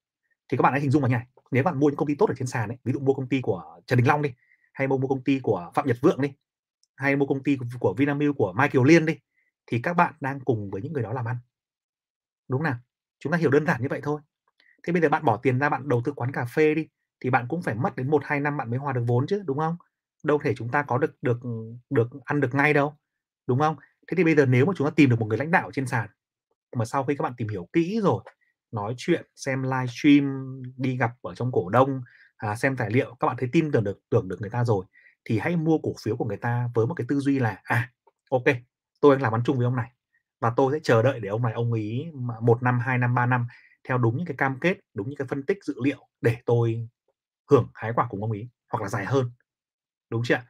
Thì 0.48 0.56
các 0.56 0.62
bạn 0.62 0.72
hãy 0.72 0.80
hình 0.80 0.90
dung 0.90 1.02
vào 1.02 1.10
như 1.10 1.16
này 1.16 1.26
nếu 1.50 1.62
bạn 1.62 1.80
mua 1.80 1.88
những 1.88 1.96
công 1.96 2.08
ty 2.08 2.14
tốt 2.14 2.28
ở 2.28 2.34
trên 2.38 2.46
sàn 2.46 2.68
ấy, 2.68 2.78
ví 2.84 2.92
dụ 2.92 3.00
mua 3.00 3.14
công 3.14 3.28
ty 3.28 3.40
của 3.40 3.80
Trần 3.86 3.96
Đình 3.96 4.06
Long 4.06 4.22
đi 4.22 4.34
hay 4.72 4.88
mua 4.88 4.98
mua 4.98 5.08
công 5.08 5.24
ty 5.24 5.40
của 5.42 5.70
Phạm 5.74 5.86
Nhật 5.86 5.96
Vượng 6.00 6.20
đi 6.20 6.32
hay 6.96 7.16
mua 7.16 7.26
công 7.26 7.42
ty 7.42 7.56
của, 7.56 7.66
của 7.80 7.94
Vinamilk 7.98 8.36
của 8.36 8.52
Mai 8.52 8.68
Kiều 8.68 8.84
Liên 8.84 9.06
đi 9.06 9.18
thì 9.66 9.80
các 9.82 9.94
bạn 9.94 10.14
đang 10.20 10.40
cùng 10.40 10.70
với 10.70 10.82
những 10.82 10.92
người 10.92 11.02
đó 11.02 11.12
làm 11.12 11.28
ăn. 11.28 11.36
Đúng 12.48 12.62
nào? 12.62 12.74
Chúng 13.18 13.32
ta 13.32 13.38
hiểu 13.38 13.50
đơn 13.50 13.66
giản 13.66 13.82
như 13.82 13.88
vậy 13.90 14.00
thôi. 14.02 14.20
Thế 14.82 14.92
bây 14.92 15.02
giờ 15.02 15.08
bạn 15.08 15.24
bỏ 15.24 15.36
tiền 15.36 15.58
ra 15.58 15.68
bạn 15.68 15.88
đầu 15.88 16.02
tư 16.04 16.12
quán 16.12 16.32
cà 16.32 16.44
phê 16.44 16.74
đi 16.74 16.88
thì 17.20 17.30
bạn 17.30 17.46
cũng 17.48 17.62
phải 17.62 17.74
mất 17.74 17.96
đến 17.96 18.10
một 18.10 18.22
hai 18.24 18.40
năm 18.40 18.56
bạn 18.56 18.70
mới 18.70 18.78
hòa 18.78 18.92
được 18.92 19.04
vốn 19.06 19.26
chứ 19.26 19.42
đúng 19.46 19.58
không? 19.58 19.76
Đâu 20.22 20.38
thể 20.44 20.54
chúng 20.54 20.70
ta 20.70 20.82
có 20.82 20.98
được 20.98 21.22
được 21.22 21.40
được 21.90 22.08
ăn 22.24 22.40
được 22.40 22.54
ngay 22.54 22.74
đâu 22.74 22.94
đúng 23.46 23.58
không? 23.58 23.76
Thế 24.08 24.14
thì 24.16 24.24
bây 24.24 24.34
giờ 24.36 24.46
nếu 24.46 24.66
mà 24.66 24.72
chúng 24.76 24.86
ta 24.86 24.90
tìm 24.96 25.10
được 25.10 25.20
một 25.20 25.26
người 25.26 25.38
lãnh 25.38 25.50
đạo 25.50 25.70
trên 25.72 25.86
sàn 25.86 26.08
mà 26.76 26.84
sau 26.84 27.04
khi 27.04 27.16
các 27.16 27.22
bạn 27.22 27.32
tìm 27.36 27.48
hiểu 27.48 27.68
kỹ 27.72 28.00
rồi 28.02 28.22
nói 28.72 28.94
chuyện 28.96 29.26
xem 29.36 29.62
livestream 29.62 30.56
đi 30.76 30.96
gặp 30.96 31.10
ở 31.22 31.34
trong 31.34 31.52
cổ 31.52 31.68
đông 31.68 32.00
à, 32.40 32.56
xem 32.56 32.76
tài 32.76 32.90
liệu 32.90 33.14
các 33.20 33.26
bạn 33.26 33.36
thấy 33.38 33.48
tin 33.52 33.72
tưởng 33.72 33.84
được 33.84 34.00
tưởng 34.10 34.28
được 34.28 34.40
người 34.40 34.50
ta 34.50 34.64
rồi 34.64 34.84
thì 35.24 35.38
hãy 35.38 35.56
mua 35.56 35.78
cổ 35.78 35.94
phiếu 36.02 36.16
của 36.16 36.24
người 36.24 36.36
ta 36.36 36.70
với 36.74 36.86
một 36.86 36.94
cái 36.94 37.04
tư 37.08 37.20
duy 37.20 37.38
là 37.38 37.60
à 37.64 37.92
ok 38.30 38.44
tôi 39.00 39.16
đang 39.16 39.22
làm 39.22 39.34
ăn 39.34 39.42
chung 39.44 39.56
với 39.56 39.64
ông 39.64 39.76
này 39.76 39.92
và 40.40 40.52
tôi 40.56 40.72
sẽ 40.72 40.80
chờ 40.82 41.02
đợi 41.02 41.20
để 41.20 41.28
ông 41.28 41.42
này 41.42 41.52
ông 41.52 41.72
ý 41.72 42.06
một 42.42 42.62
năm 42.62 42.78
hai 42.80 42.98
năm 42.98 43.14
ba 43.14 43.26
năm 43.26 43.46
theo 43.88 43.98
đúng 43.98 44.16
những 44.16 44.26
cái 44.26 44.36
cam 44.38 44.60
kết 44.60 44.78
đúng 44.94 45.08
những 45.08 45.16
cái 45.16 45.26
phân 45.28 45.42
tích 45.42 45.58
dữ 45.64 45.74
liệu 45.84 46.08
để 46.20 46.36
tôi 46.46 46.88
hưởng 47.50 47.68
hái 47.74 47.92
quả 47.96 48.06
cùng 48.10 48.22
ông 48.22 48.32
ý 48.32 48.48
hoặc 48.72 48.82
là 48.82 48.88
dài 48.88 49.04
hơn 49.06 49.30
đúng 50.10 50.22
chưa 50.24 50.40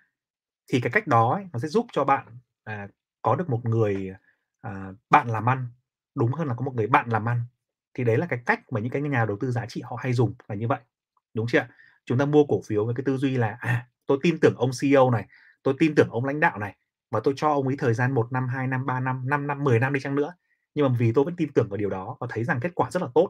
thì 0.73 0.81
cái 0.81 0.93
cách 0.93 1.07
đó 1.07 1.35
ấy, 1.35 1.45
nó 1.53 1.59
sẽ 1.59 1.69
giúp 1.69 1.87
cho 1.93 2.05
bạn 2.05 2.39
à, 2.65 2.89
có 3.23 3.37
được 3.37 3.51
một 3.51 3.61
người 3.65 4.15
à, 4.61 4.93
bạn 5.11 5.29
làm 5.29 5.49
ăn 5.49 5.67
đúng 6.15 6.33
hơn 6.33 6.49
là 6.49 6.55
có 6.55 6.65
một 6.65 6.75
người 6.75 6.87
bạn 6.87 7.09
làm 7.09 7.29
ăn. 7.29 7.41
Thì 7.95 8.05
đấy 8.05 8.17
là 8.19 8.27
cái 8.27 8.43
cách 8.47 8.61
mà 8.73 8.81
những 8.81 8.93
cái 8.93 9.03
nhà 9.03 9.25
đầu 9.25 9.37
tư 9.41 9.51
giá 9.51 9.67
trị 9.67 9.83
họ 9.85 9.97
hay 10.01 10.13
dùng 10.13 10.35
là 10.49 10.55
như 10.55 10.69
vậy 10.69 10.81
đúng 11.35 11.47
chưa 11.49 11.67
chúng 12.05 12.19
ta 12.19 12.25
mua 12.25 12.45
cổ 12.45 12.61
phiếu 12.67 12.85
với 12.85 12.95
cái 12.95 13.05
tư 13.05 13.17
duy 13.17 13.37
là 13.37 13.57
à 13.61 13.87
tôi 14.07 14.19
tin 14.23 14.39
tưởng 14.41 14.55
ông 14.57 14.71
CEO 14.81 15.11
này 15.11 15.27
tôi 15.63 15.75
tin 15.79 15.95
tưởng 15.95 16.09
ông 16.11 16.25
lãnh 16.25 16.41
đạo 16.41 16.59
này 16.59 16.77
và 17.11 17.21
tôi 17.25 17.35
cho 17.37 17.49
ông 17.49 17.67
ấy 17.67 17.77
thời 17.79 17.95
gian 17.95 18.13
1 18.15 18.33
năm, 18.33 18.49
2 18.49 18.67
năm, 18.67 18.87
3 18.87 19.01
năm, 19.01 19.29
5 19.29 19.47
năm, 19.47 19.65
10 19.65 19.79
năm 19.79 19.93
đi 19.93 20.01
chăng 20.01 20.15
nữa, 20.15 20.35
nhưng 20.75 20.89
mà 20.89 20.95
vì 20.99 21.13
tôi 21.13 21.25
vẫn 21.25 21.37
tin 21.37 21.53
tưởng 21.53 21.69
vào 21.69 21.77
điều 21.77 21.91
đó 21.91 22.17
và 22.21 22.27
thấy 22.31 22.45
rằng 22.45 22.61
kết 22.61 22.71
quả 22.75 22.91
rất 22.91 23.03
là 23.03 23.09
tốt, 23.15 23.29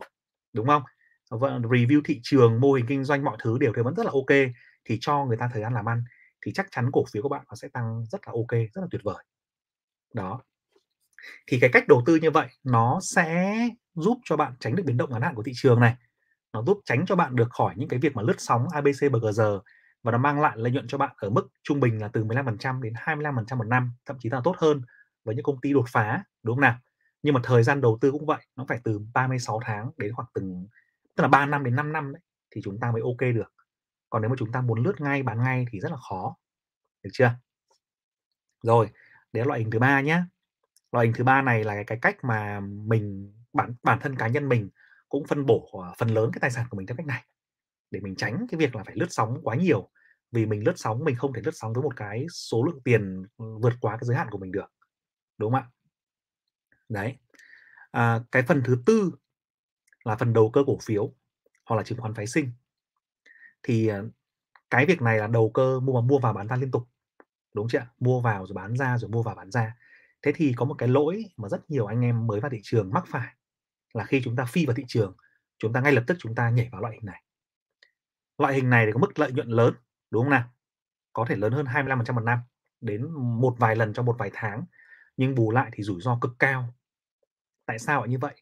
đúng 0.53 0.67
không? 0.67 0.83
Và 1.31 1.49
review 1.59 2.01
thị 2.05 2.21
trường, 2.23 2.61
mô 2.61 2.73
hình 2.73 2.87
kinh 2.87 3.05
doanh 3.05 3.25
mọi 3.25 3.37
thứ 3.43 3.59
đều 3.59 3.73
thấy 3.75 3.85
vẫn 3.85 3.95
rất 3.95 4.07
là 4.07 4.13
OK, 4.13 4.53
thì 4.85 4.99
cho 5.01 5.25
người 5.25 5.37
ta 5.37 5.49
thời 5.53 5.63
gian 5.63 5.75
làm 5.75 5.89
ăn 5.89 6.05
thì 6.47 6.53
chắc 6.53 6.67
chắn 6.71 6.91
cổ 6.93 7.05
phiếu 7.13 7.23
của 7.23 7.29
bạn 7.29 7.45
nó 7.49 7.55
sẽ 7.55 7.69
tăng 7.69 8.05
rất 8.07 8.21
là 8.27 8.33
OK, 8.33 8.61
rất 8.75 8.83
là 8.83 8.87
tuyệt 8.91 9.03
vời. 9.05 9.25
Đó. 10.15 10.43
Thì 11.47 11.59
cái 11.61 11.71
cách 11.73 11.89
đầu 11.89 12.03
tư 12.07 12.17
như 12.17 12.31
vậy 12.31 12.49
nó 12.65 13.01
sẽ 13.03 13.57
giúp 13.95 14.19
cho 14.25 14.37
bạn 14.37 14.53
tránh 14.61 14.77
được 14.77 14.83
biến 14.87 14.97
động 14.97 15.13
ngắn 15.13 15.23
hạn 15.23 15.35
của 15.35 15.43
thị 15.43 15.53
trường 15.55 15.81
này. 15.81 15.95
Nó 16.53 16.63
giúp 16.63 16.81
tránh 16.85 17.07
cho 17.07 17.17
bạn 17.17 17.37
được 17.37 17.49
khỏi 17.51 17.75
những 17.77 17.89
cái 17.89 17.99
việc 17.99 18.17
mà 18.17 18.23
lướt 18.23 18.35
sóng 18.39 18.69
ABC, 18.69 19.13
BGG 19.13 19.41
và 20.03 20.13
nó 20.13 20.19
mang 20.19 20.41
lại 20.41 20.53
lợi 20.57 20.73
nhuận 20.73 20.87
cho 20.89 20.99
bạn 20.99 21.15
ở 21.17 21.31
mức 21.31 21.49
trung 21.63 21.81
bình 21.81 22.01
là 22.03 22.09
từ 22.09 22.25
15% 22.25 22.83
đến 22.83 22.93
25% 22.97 23.59
một 23.59 23.67
năm, 23.67 23.93
thậm 24.07 24.17
chí 24.21 24.29
là 24.31 24.41
tốt 24.45 24.57
hơn 24.59 24.83
với 25.25 25.35
những 25.35 25.45
công 25.45 25.61
ty 25.61 25.73
đột 25.73 25.85
phá, 25.93 26.25
đúng 26.43 26.57
không 26.57 26.61
nào? 26.61 26.79
Nhưng 27.23 27.35
mà 27.35 27.41
thời 27.45 27.63
gian 27.63 27.81
đầu 27.81 27.99
tư 28.01 28.13
cũng 28.13 28.27
vậy, 28.27 28.47
nó 28.57 28.65
phải 28.69 28.79
từ 28.85 29.01
36 29.15 29.61
tháng 29.65 29.91
đến 29.97 30.15
khoảng 30.15 30.29
từng 30.35 30.67
tức 31.17 31.23
là 31.23 31.29
3 31.29 31.47
năm 31.47 31.65
đến 31.65 31.77
5 31.77 31.93
năm 31.93 32.13
đấy 32.13 32.23
thì 32.51 32.61
chúng 32.65 32.81
ta 32.81 32.93
mới 32.93 33.03
OK 33.03 33.35
được. 33.35 33.53
Còn 34.11 34.23
nếu 34.23 34.29
mà 34.29 34.37
chúng 34.39 34.53
ta 34.53 34.61
muốn 34.61 34.83
lướt 34.83 35.01
ngay, 35.01 35.23
bán 35.23 35.45
ngay 35.45 35.67
thì 35.73 35.81
rất 35.81 35.91
là 35.93 35.99
khó. 36.09 36.37
Được 37.03 37.11
chưa? 37.13 37.31
Rồi, 38.63 38.91
đấy 39.33 39.45
là 39.45 39.49
loại 39.49 39.61
hình 39.61 39.71
thứ 39.71 39.79
ba 39.79 40.01
nhé. 40.01 40.23
Loại 40.93 41.07
hình 41.07 41.15
thứ 41.19 41.25
ba 41.25 41.43
này 41.43 41.65
là 41.65 41.83
cái 41.87 41.99
cách 42.03 42.17
mà 42.25 42.61
mình 42.61 43.35
bản 43.53 43.75
bản 43.83 43.99
thân 44.01 44.17
cá 44.17 44.29
nhân 44.29 44.49
mình 44.49 44.71
cũng 45.11 45.27
phân 45.27 45.47
bổ 45.47 45.71
ờ, 45.73 45.95
phần 45.99 46.09
lớn 46.09 46.31
cái 46.33 46.41
tài 46.41 46.51
sản 46.51 46.67
của 46.71 46.77
mình 46.77 46.87
theo 46.87 46.97
cách 46.97 47.07
này. 47.07 47.25
Để 47.91 48.01
mình 48.01 48.17
tránh 48.17 48.47
cái 48.51 48.59
việc 48.59 48.77
là 48.77 48.85
phải 48.85 48.97
lướt 48.97 49.07
sóng 49.11 49.41
quá 49.43 49.57
nhiều. 49.57 49.91
Vì 50.33 50.47
mình 50.47 50.65
lướt 50.67 50.75
sóng 50.77 51.05
mình 51.05 51.17
không 51.17 51.33
thể 51.33 51.43
lướt 51.45 51.55
sóng 51.55 51.73
với 51.73 51.83
một 51.83 51.97
cái 51.97 52.27
số 52.33 52.65
lượng 52.65 52.81
tiền 52.85 53.27
ừ, 53.37 53.45
vượt 53.63 53.73
quá 53.81 53.97
cái 53.97 54.05
giới 54.05 54.17
hạn 54.17 54.29
của 54.31 54.39
mình 54.39 54.53
được 54.53 54.73
đúng 55.39 55.53
không 55.53 55.63
ạ? 55.63 55.71
Đấy. 56.89 57.19
À, 57.91 58.21
cái 58.33 58.43
phần 58.43 58.63
thứ 58.65 58.83
tư 58.87 59.13
là 60.05 60.17
phần 60.17 60.33
đầu 60.33 60.51
cơ 60.51 60.65
cổ 60.67 60.79
phiếu 60.83 61.15
hoặc 61.67 61.77
là 61.77 61.83
chứng 61.83 62.01
khoán 62.01 62.15
phái 62.15 62.27
sinh. 62.27 62.53
Thì 63.63 63.87
ờ, 63.87 64.09
cái 64.71 64.87
việc 64.87 65.03
này 65.03 65.19
là 65.19 65.27
đầu 65.27 65.51
cơ 65.51 65.81
mua 65.81 66.01
mua 66.01 66.19
vào 66.19 66.33
bán 66.33 66.49
ra 66.49 66.57
liên 66.57 66.71
tục 66.71 66.89
đúng 67.55 67.69
chưa 67.69 67.87
mua 68.01 68.21
vào 68.21 68.47
rồi 68.47 68.55
bán 68.55 68.77
ra 68.77 68.99
rồi 68.99 69.11
mua 69.11 69.23
vào 69.23 69.35
bán 69.35 69.51
ra. 69.51 69.77
Thế 70.23 70.33
thì 70.35 70.53
có 70.57 70.65
một 70.65 70.75
cái 70.79 70.89
lỗi 70.89 71.25
mà 71.37 71.49
rất 71.49 71.71
nhiều 71.71 71.87
anh 71.87 72.01
em 72.01 72.27
mới 72.27 72.41
vào 72.41 72.51
thị 72.51 72.61
trường 72.63 72.91
mắc 72.93 73.05
phải 73.09 73.35
là 73.95 74.05
khi 74.05 74.21
chúng 74.25 74.37
ta 74.37 74.45
phi 74.45 74.67
vào 74.67 74.75
thị 74.75 74.85
trường, 74.89 75.17
chúng 75.59 75.73
ta 75.73 75.81
ngay 75.81 75.93
lập 75.93 76.05
tức 76.07 76.17
chúng 76.21 76.35
ta 76.35 76.51
nhảy 76.51 76.69
vào 76.73 76.81
loại 76.81 76.95
hình 76.95 77.07
này. 77.07 77.23
Loại 78.39 78.55
hình 78.55 78.71
này 78.71 78.87
thì 78.87 78.93
có 78.93 78.99
mức 78.99 79.19
lợi 79.19 79.33
nhuận 79.33 79.49
lớn, 79.49 79.75
đúng 80.11 80.23
không 80.23 80.31
nào? 80.31 80.45
Có 81.13 81.25
thể 81.29 81.37
lớn 81.37 81.53
hơn 81.53 81.67
25% 81.67 82.15
một 82.15 82.21
năm, 82.21 82.39
đến 82.81 83.11
một 83.41 83.55
vài 83.59 83.77
lần 83.77 83.93
trong 83.93 84.07
một 84.07 84.17
vài 84.19 84.31
tháng, 84.33 84.65
nhưng 85.17 85.35
bù 85.35 85.51
lại 85.51 85.71
thì 85.73 85.83
rủi 85.83 86.01
ro 86.01 86.19
cực 86.21 86.33
cao. 86.39 86.75
Tại 87.67 87.79
sao 87.79 88.01
lại 88.01 88.09
như 88.09 88.19
vậy? 88.19 88.35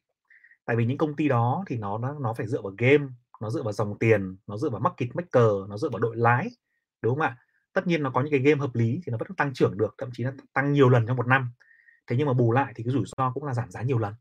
Tại 0.65 0.77
vì 0.77 0.85
những 0.85 0.99
công 0.99 1.17
ty 1.17 1.29
đó 1.29 1.65
thì 1.67 1.77
nó 1.77 1.99
nó 1.99 2.35
phải 2.35 2.47
dựa 2.47 2.63
vào 2.63 2.73
game, 2.79 3.05
nó 3.41 3.51
dựa 3.51 3.63
vào 3.63 3.73
dòng 3.73 3.99
tiền, 3.99 4.37
nó 4.47 4.57
dựa 4.57 4.71
vào 4.71 4.81
market 4.81 5.17
maker, 5.17 5.69
nó 5.69 5.77
dựa 5.77 5.89
vào 5.89 5.99
đội 6.01 6.17
lái, 6.17 6.49
đúng 7.03 7.15
không 7.15 7.23
ạ? 7.23 7.37
Tất 7.73 7.87
nhiên 7.87 8.03
nó 8.03 8.11
có 8.11 8.21
những 8.21 8.31
cái 8.31 8.41
game 8.41 8.61
hợp 8.61 8.71
lý 8.75 9.01
thì 9.07 9.11
nó 9.11 9.19
vẫn 9.19 9.35
tăng 9.37 9.55
trưởng 9.55 9.79
được, 9.79 9.95
thậm 9.99 10.11
chí 10.13 10.25
nó 10.25 10.31
tăng 10.53 10.73
nhiều 10.73 10.89
lần 10.89 11.07
trong 11.07 11.17
một 11.17 11.27
năm. 11.27 11.53
Thế 12.07 12.17
nhưng 12.17 12.27
mà 12.27 12.33
bù 12.33 12.53
lại 12.53 12.73
thì 12.77 12.85
cái 12.85 12.93
rủi 12.93 13.05
ro 13.17 13.33
cũng 13.33 13.45
là 13.45 13.55
giảm 13.55 13.71
giá 13.71 13.83
nhiều 13.83 13.99
lần, 13.99 14.15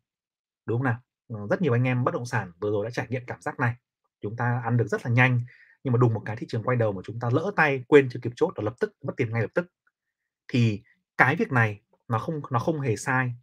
đúng 0.65 0.77
không 0.77 0.86
nào? 0.86 1.00
Ờ, 1.27 1.48
rất 1.50 1.62
nhiều 1.62 1.74
anh 1.74 1.84
em 1.84 2.03
bất 2.03 2.13
động 2.13 2.25
sản 2.25 2.51
vừa 2.60 2.72
rồi 2.72 2.86
đã 2.86 2.91
trải 2.91 3.07
nghiệm 3.10 3.22
cảm 3.27 3.41
giác 3.41 3.60
này. 3.60 3.75
Chúng 4.22 4.36
ta 4.36 4.62
ăn 4.65 4.77
được 4.77 4.88
rất 4.88 5.05
là 5.05 5.12
nhanh, 5.12 5.41
nhưng 5.84 5.93
mà 5.93 5.98
đùng 5.98 6.13
một 6.13 6.22
cái 6.25 6.36
thị 6.36 6.48
trường 6.50 6.63
quay 6.63 6.77
đầu 6.77 6.91
mà 6.91 7.02
chúng 7.06 7.19
ta 7.19 7.30
lỡ 7.34 7.52
tay 7.56 7.84
quên 7.88 8.10
chưa 8.12 8.19
kịp 8.23 8.32
chốt 8.36 8.52
là 8.56 8.63
lập 8.63 8.73
tức, 8.80 8.95
mất 9.02 9.13
tiền 9.17 9.32
ngay 9.34 9.41
lập 9.41 9.52
tức. 9.54 9.67
Thì 10.47 10.84
cái 11.17 11.36
việc 11.36 11.52
này 11.52 11.82
nó 12.08 12.19
không 12.19 12.41
nó 12.52 12.60
không 12.60 12.82
hề 12.82 12.95
sai. 12.95 13.34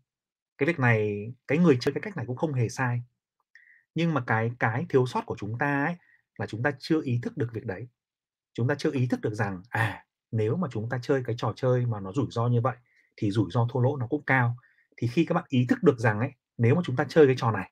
Cái 0.59 0.67
việc 0.67 0.79
này, 0.81 1.27
cái 1.49 1.59
người 1.59 1.79
chơi 1.81 1.95
cái 1.95 2.03
cách 2.03 2.17
này 2.17 2.27
cũng 2.27 2.37
không 2.37 2.53
hề 2.55 2.69
sai. 2.69 3.03
Nhưng 3.95 4.15
mà 4.15 4.25
cái 4.27 4.51
cái 4.59 4.87
thiếu 4.89 5.07
sót 5.07 5.27
của 5.27 5.37
chúng 5.39 5.59
ta 5.59 5.85
ấy 5.85 5.97
là 6.39 6.47
chúng 6.47 6.63
ta 6.63 6.73
chưa 6.79 7.03
ý 7.05 7.21
thức 7.23 7.37
được 7.37 7.49
việc 7.53 7.67
đấy. 7.67 7.89
Chúng 8.55 8.69
ta 8.69 8.75
chưa 8.79 8.93
ý 8.93 9.07
thức 9.09 9.21
được 9.21 9.35
rằng 9.35 9.63
à 9.69 10.05
nếu 10.33 10.57
mà 10.57 10.69
chúng 10.73 10.89
ta 10.91 10.99
chơi 11.03 11.23
cái 11.27 11.37
trò 11.39 11.53
chơi 11.57 11.87
mà 11.87 12.01
nó 12.01 12.13
rủi 12.13 12.27
ro 12.31 12.49
như 12.49 12.61
vậy 12.61 12.77
thì 13.17 13.31
rủi 13.31 13.47
ro 13.51 13.69
thua 13.73 13.81
lỗ 13.81 13.97
nó 13.97 14.07
cũng 14.07 14.23
cao. 14.27 14.57
Thì 14.97 15.09
khi 15.09 15.25
các 15.25 15.35
bạn 15.35 15.45
ý 15.49 15.67
thức 15.69 15.83
được 15.83 15.99
rằng 15.99 16.21
ấy 16.21 16.33
nếu 16.59 16.75
mà 16.75 16.81
chúng 16.85 16.97
ta 16.97 17.05
chơi 17.09 17.27
cái 17.27 17.35
trò 17.39 17.51
này 17.51 17.71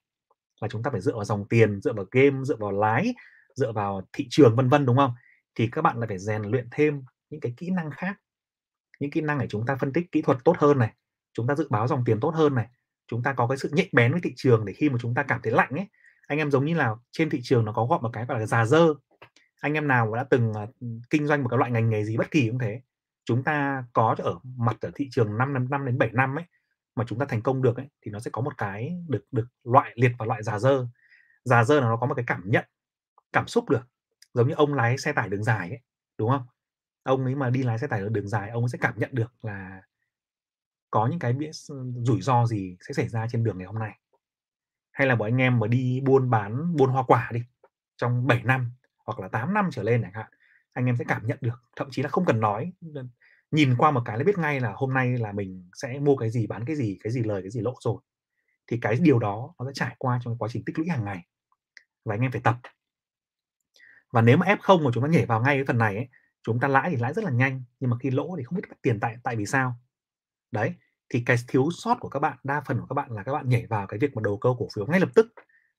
là 0.61 0.69
chúng 0.69 0.83
ta 0.83 0.91
phải 0.91 1.01
dựa 1.01 1.15
vào 1.15 1.25
dòng 1.25 1.49
tiền, 1.49 1.81
dựa 1.81 1.93
vào 1.93 2.05
game, 2.11 2.45
dựa 2.45 2.57
vào 2.57 2.73
lái, 2.73 3.15
dựa 3.55 3.73
vào 3.73 4.09
thị 4.13 4.27
trường, 4.31 4.57
vân 4.57 4.69
vân, 4.69 4.87
đúng 4.87 4.97
không? 4.97 5.15
Thì 5.55 5.69
các 5.73 5.83
bạn 5.83 5.99
lại 5.99 6.09
phải 6.09 6.19
rèn 6.19 6.43
luyện 6.43 6.69
thêm 6.71 7.03
những 7.31 7.41
cái 7.41 7.55
kỹ 7.57 7.71
năng 7.71 7.91
khác, 7.91 8.21
những 9.01 9.11
kỹ 9.11 9.21
năng 9.21 9.39
để 9.39 9.47
chúng 9.49 9.67
ta 9.67 9.77
phân 9.77 9.93
tích 9.93 10.13
kỹ 10.13 10.23
thuật 10.23 10.39
tốt 10.45 10.57
hơn 10.59 10.79
này, 10.79 10.93
chúng 11.33 11.47
ta 11.47 11.55
dự 11.55 11.67
báo 11.71 11.89
dòng 11.89 12.05
tiền 12.05 12.21
tốt 12.21 12.31
hơn 12.35 12.55
này, 12.55 12.67
chúng 13.07 13.23
ta 13.23 13.33
có 13.33 13.47
cái 13.47 13.59
sự 13.59 13.71
nhạy 13.73 13.89
bén 13.93 14.13
với 14.13 14.21
thị 14.21 14.33
trường 14.37 14.65
để 14.65 14.73
khi 14.73 14.89
mà 14.91 14.99
chúng 15.01 15.15
ta 15.15 15.23
cảm 15.23 15.41
thấy 15.43 15.53
lạnh 15.53 15.71
ấy. 15.71 15.87
Anh 16.27 16.39
em 16.39 16.51
giống 16.51 16.65
như 16.65 16.75
là 16.75 16.95
trên 17.13 17.31
thị 17.31 17.41
trường 17.43 17.65
nó 17.65 17.73
có 17.73 17.87
gọi 17.87 17.99
một 18.03 18.11
cái 18.13 18.27
gọi 18.27 18.41
là 18.41 18.47
già 18.47 18.65
dơ. 18.65 18.95
Anh 19.61 19.75
em 19.75 19.89
nào 19.89 20.15
đã 20.15 20.25
từng 20.25 20.53
à, 20.53 20.67
kinh 21.11 21.27
doanh 21.27 21.43
một 21.43 21.49
cái 21.49 21.59
loại 21.59 21.71
ngành 21.71 21.91
nghề 21.91 22.05
gì 22.05 22.17
bất 22.17 22.31
kỳ 22.31 22.49
cũng 22.49 22.59
thế, 22.59 22.81
chúng 23.25 23.45
ta 23.45 23.85
có 23.93 24.17
ở 24.19 24.39
mặt 24.57 24.77
ở 24.81 24.91
thị 24.95 25.09
trường 25.11 25.39
5 25.39 25.53
năm 25.53 25.71
năm 25.71 25.87
đến 25.87 25.99
7 25.99 26.11
năm 26.13 26.39
ấy 26.39 26.45
mà 26.97 27.05
chúng 27.09 27.19
ta 27.19 27.27
thành 27.29 27.43
công 27.43 27.63
được 27.63 27.77
ấy, 27.77 27.89
thì 28.03 28.11
nó 28.11 28.21
sẽ 28.21 28.31
có 28.31 28.43
một 28.43 28.59
cái 28.59 28.97
được 29.09 29.25
được 29.31 29.47
loại 29.65 29.93
liệt 29.95 30.13
vào 30.19 30.29
loại 30.29 30.43
già 30.43 30.59
dơ. 30.59 30.87
Già 31.45 31.65
dơ 31.65 31.81
là 31.81 31.87
nó 31.87 31.97
có 31.97 32.07
một 32.07 32.15
cái 32.15 32.25
cảm 32.27 32.43
nhận, 32.47 32.65
cảm 33.33 33.47
xúc 33.47 33.71
được, 33.71 33.89
giống 34.35 34.49
như 34.49 34.55
ông 34.55 34.75
lái 34.75 34.99
xe 34.99 35.13
tải 35.13 35.29
đường 35.29 35.45
dài 35.45 35.69
ấy, 35.69 35.81
đúng 36.19 36.31
không? 36.31 36.47
Ông 37.03 37.25
ấy 37.25 37.35
mà 37.35 37.51
đi 37.51 37.63
lái 37.63 37.79
xe 37.79 37.87
tải 37.87 38.01
ở 38.01 38.09
đường 38.09 38.29
dài, 38.29 38.51
ông 38.51 38.65
ấy 38.65 38.69
sẽ 38.69 38.79
cảm 38.81 38.95
nhận 38.99 39.11
được 39.13 39.45
là 39.45 39.83
có 40.91 41.07
những 41.07 41.19
cái 41.19 41.35
rủi 42.05 42.21
ro 42.21 42.47
gì 42.47 42.77
sẽ 42.81 42.95
xảy 42.95 43.09
ra 43.09 43.27
trên 43.31 43.45
đường 43.45 43.59
ngày 43.59 43.67
hôm 43.67 43.79
nay. 43.79 43.99
Hay 44.93 45.07
là 45.07 45.17
bọn 45.17 45.29
anh 45.29 45.41
em 45.41 45.59
mà 45.59 45.67
đi 45.67 46.01
buôn 46.05 46.31
bán, 46.31 46.77
buôn 46.77 46.91
hoa 46.91 47.03
quả 47.03 47.31
đi, 47.33 47.43
trong 47.97 48.27
7 48.27 48.43
năm 48.43 48.73
hoặc 49.07 49.21
là 49.21 49.29
8 49.29 49.55
năm 49.55 49.69
trở 49.73 49.83
lên 49.83 50.03
chẳng 50.03 50.13
hạn, 50.13 50.33
anh 50.73 50.87
em 50.87 50.97
sẽ 50.97 51.05
cảm 51.09 51.27
nhận 51.27 51.39
được, 51.41 51.63
thậm 51.77 51.89
chí 51.91 52.03
là 52.03 52.09
không 52.09 52.25
cần 52.25 52.41
nói 52.41 52.73
nhìn 53.53 53.75
qua 53.79 53.91
một 53.91 54.03
cái 54.05 54.19
là 54.19 54.25
biết 54.25 54.39
ngay 54.39 54.61
là 54.61 54.73
hôm 54.77 54.95
nay 54.95 55.19
là 55.19 55.33
mình 55.33 55.71
sẽ 55.75 55.99
mua 55.99 56.17
cái 56.17 56.31
gì 56.31 56.47
bán 56.47 56.65
cái 56.65 56.77
gì 56.77 56.99
cái 57.03 57.13
gì 57.13 57.23
lời 57.23 57.43
cái 57.43 57.51
gì 57.51 57.61
lỗ 57.61 57.75
rồi. 57.81 58.03
Thì 58.67 58.79
cái 58.83 58.97
điều 59.01 59.19
đó 59.19 59.55
nó 59.59 59.67
sẽ 59.67 59.73
trải 59.75 59.95
qua 59.99 60.21
trong 60.25 60.39
quá 60.39 60.49
trình 60.53 60.63
tích 60.67 60.79
lũy 60.79 60.89
hàng 60.89 61.05
ngày 61.05 61.27
và 62.05 62.15
anh 62.15 62.21
em 62.21 62.33
phải 62.33 62.41
tập. 62.41 62.57
Và 64.13 64.23
nếu 64.23 64.37
mà 64.37 64.47
f 64.47 64.57
không 64.61 64.85
mà 64.85 64.91
chúng 64.95 65.05
ta 65.05 65.09
nhảy 65.09 65.27
vào 65.27 65.41
ngay 65.41 65.57
cái 65.57 65.65
phần 65.67 65.79
này 65.79 65.97
ấy, 65.97 66.09
chúng 66.43 66.61
ta 66.61 66.69
lãi 66.69 66.91
thì 66.91 66.97
lãi 66.97 67.13
rất 67.15 67.25
là 67.25 67.31
nhanh 67.31 67.63
nhưng 67.81 67.91
mà 67.91 67.97
khi 68.01 68.11
lỗ 68.11 68.37
thì 68.39 68.45
không 68.45 68.57
biết 68.57 68.69
tiền 68.83 69.01
tại 69.01 69.17
tại 69.23 69.37
vì 69.37 69.47
sao. 69.47 69.75
Đấy 70.51 70.75
thì 71.09 71.23
cái 71.27 71.37
thiếu 71.49 71.69
sót 71.71 71.97
của 72.01 72.09
các 72.09 72.19
bạn 72.19 72.39
đa 72.45 72.63
phần 72.67 72.81
của 72.81 72.87
các 72.87 72.95
bạn 72.95 73.11
là 73.11 73.23
các 73.23 73.33
bạn 73.33 73.49
nhảy 73.49 73.67
vào 73.67 73.87
cái 73.87 73.99
việc 73.99 74.15
mà 74.15 74.23
đầu 74.25 74.39
cơ 74.39 74.51
cổ 74.59 74.69
phiếu 74.75 74.87
ngay 74.87 75.01
lập 75.01 75.09
tức 75.15 75.33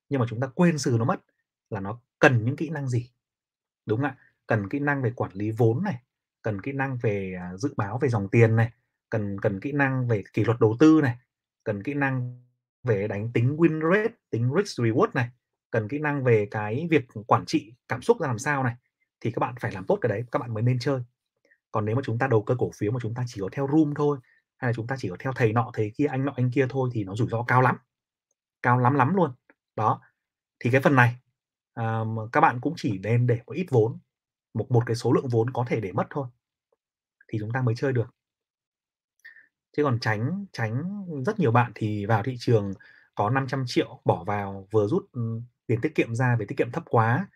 nhưng 0.09 0.19
mà 0.19 0.25
chúng 0.29 0.39
ta 0.39 0.47
quên 0.55 0.77
sự 0.77 0.95
nó 0.99 1.05
mất 1.05 1.21
là 1.69 1.79
nó 1.79 2.01
cần 2.19 2.45
những 2.45 2.55
kỹ 2.55 2.69
năng 2.69 2.87
gì 2.87 3.09
đúng 3.85 4.01
không 4.01 4.09
ạ? 4.09 4.17
Cần 4.47 4.69
kỹ 4.69 4.79
năng 4.79 5.01
về 5.01 5.11
quản 5.15 5.31
lý 5.33 5.51
vốn 5.51 5.83
này 5.83 6.03
cần 6.43 6.61
kỹ 6.61 6.71
năng 6.71 6.97
về 7.01 7.35
à, 7.39 7.57
dự 7.57 7.73
báo 7.77 7.97
về 8.01 8.09
dòng 8.09 8.29
tiền 8.29 8.55
này 8.55 8.71
cần 9.09 9.39
cần 9.41 9.59
kỹ 9.59 9.71
năng 9.71 10.07
về 10.07 10.23
kỷ 10.33 10.43
luật 10.43 10.59
đầu 10.59 10.75
tư 10.79 10.99
này 11.03 11.17
cần 11.63 11.83
kỹ 11.83 11.93
năng 11.93 12.43
về 12.83 13.07
đánh 13.07 13.31
tính 13.33 13.57
win 13.57 13.93
rate 13.93 14.15
tính 14.29 14.51
risk 14.57 14.81
reward 14.81 15.09
này 15.13 15.29
cần 15.71 15.87
kỹ 15.87 15.99
năng 15.99 16.23
về 16.23 16.47
cái 16.51 16.87
việc 16.89 17.05
quản 17.27 17.45
trị 17.45 17.73
cảm 17.87 18.01
xúc 18.01 18.21
ra 18.21 18.27
làm 18.27 18.39
sao 18.39 18.63
này 18.63 18.75
thì 19.21 19.31
các 19.31 19.39
bạn 19.39 19.55
phải 19.59 19.71
làm 19.71 19.85
tốt 19.85 19.97
cái 20.01 20.09
đấy 20.09 20.23
các 20.31 20.39
bạn 20.39 20.53
mới 20.53 20.63
nên 20.63 20.79
chơi. 20.79 21.01
Còn 21.71 21.85
nếu 21.85 21.95
mà 21.95 22.01
chúng 22.05 22.17
ta 22.17 22.27
đầu 22.27 22.43
cơ 22.43 22.55
cổ 22.59 22.71
phiếu 22.77 22.91
mà 22.91 22.99
chúng 23.01 23.13
ta 23.13 23.23
chỉ 23.27 23.41
có 23.41 23.49
theo 23.51 23.67
room 23.71 23.93
thôi 23.95 24.17
hay 24.57 24.69
là 24.69 24.73
chúng 24.73 24.87
ta 24.87 24.95
chỉ 24.99 25.09
có 25.09 25.15
theo 25.19 25.33
thầy 25.35 25.53
nọ 25.53 25.71
thầy 25.73 25.91
kia 25.95 26.05
anh 26.05 26.25
nọ 26.25 26.33
anh 26.35 26.51
kia 26.51 26.65
thôi 26.69 26.89
thì 26.93 27.03
nó 27.03 27.15
rủi 27.15 27.27
ro 27.31 27.43
cao 27.43 27.61
lắm 27.61 27.77
cao 28.61 28.79
lắm 28.79 28.93
lắm 28.93 29.15
luôn. 29.15 29.31
Đó 29.75 30.01
thì 30.59 30.71
cái 30.71 30.81
phần 30.81 30.95
này 30.95 31.15
um, 31.75 32.29
các 32.31 32.41
bạn 32.41 32.61
cũng 32.61 32.73
chỉ 32.77 32.97
nên 32.97 33.27
để 33.27 33.39
một 33.45 33.53
ít 33.53 33.65
vốn 33.69 33.99
một 34.53 34.71
một 34.71 34.83
cái 34.85 34.95
số 34.95 35.13
lượng 35.13 35.27
vốn 35.27 35.49
có 35.53 35.65
thể 35.67 35.79
để 35.79 35.91
mất 35.91 36.07
thôi, 36.09 36.27
thì 37.27 37.39
chúng 37.41 37.51
ta 37.51 37.61
mới 37.61 37.75
chơi 37.75 37.93
được. 37.93 38.15
Chứ 39.77 39.83
còn 39.83 39.99
tránh 39.99 40.45
tránh 40.53 40.83
rất 41.25 41.39
nhiều 41.39 41.51
bạn 41.51 41.71
thì 41.75 42.05
vào 42.05 42.23
thị 42.23 42.35
trường 42.39 42.73
có 43.15 43.29
500 43.29 43.63
triệu 43.67 44.01
bỏ 44.05 44.23
vào, 44.23 44.67
vừa 44.71 44.87
rút 44.87 45.05
ừ, 45.11 45.41
tiền 45.67 45.81
tiết 45.81 45.95
kiệm 45.95 46.15
ra 46.15 46.35
về 46.39 46.45
tiết 46.45 46.57
kiệm 46.57 46.71
thấp 46.71 46.83
quá, 46.89 47.27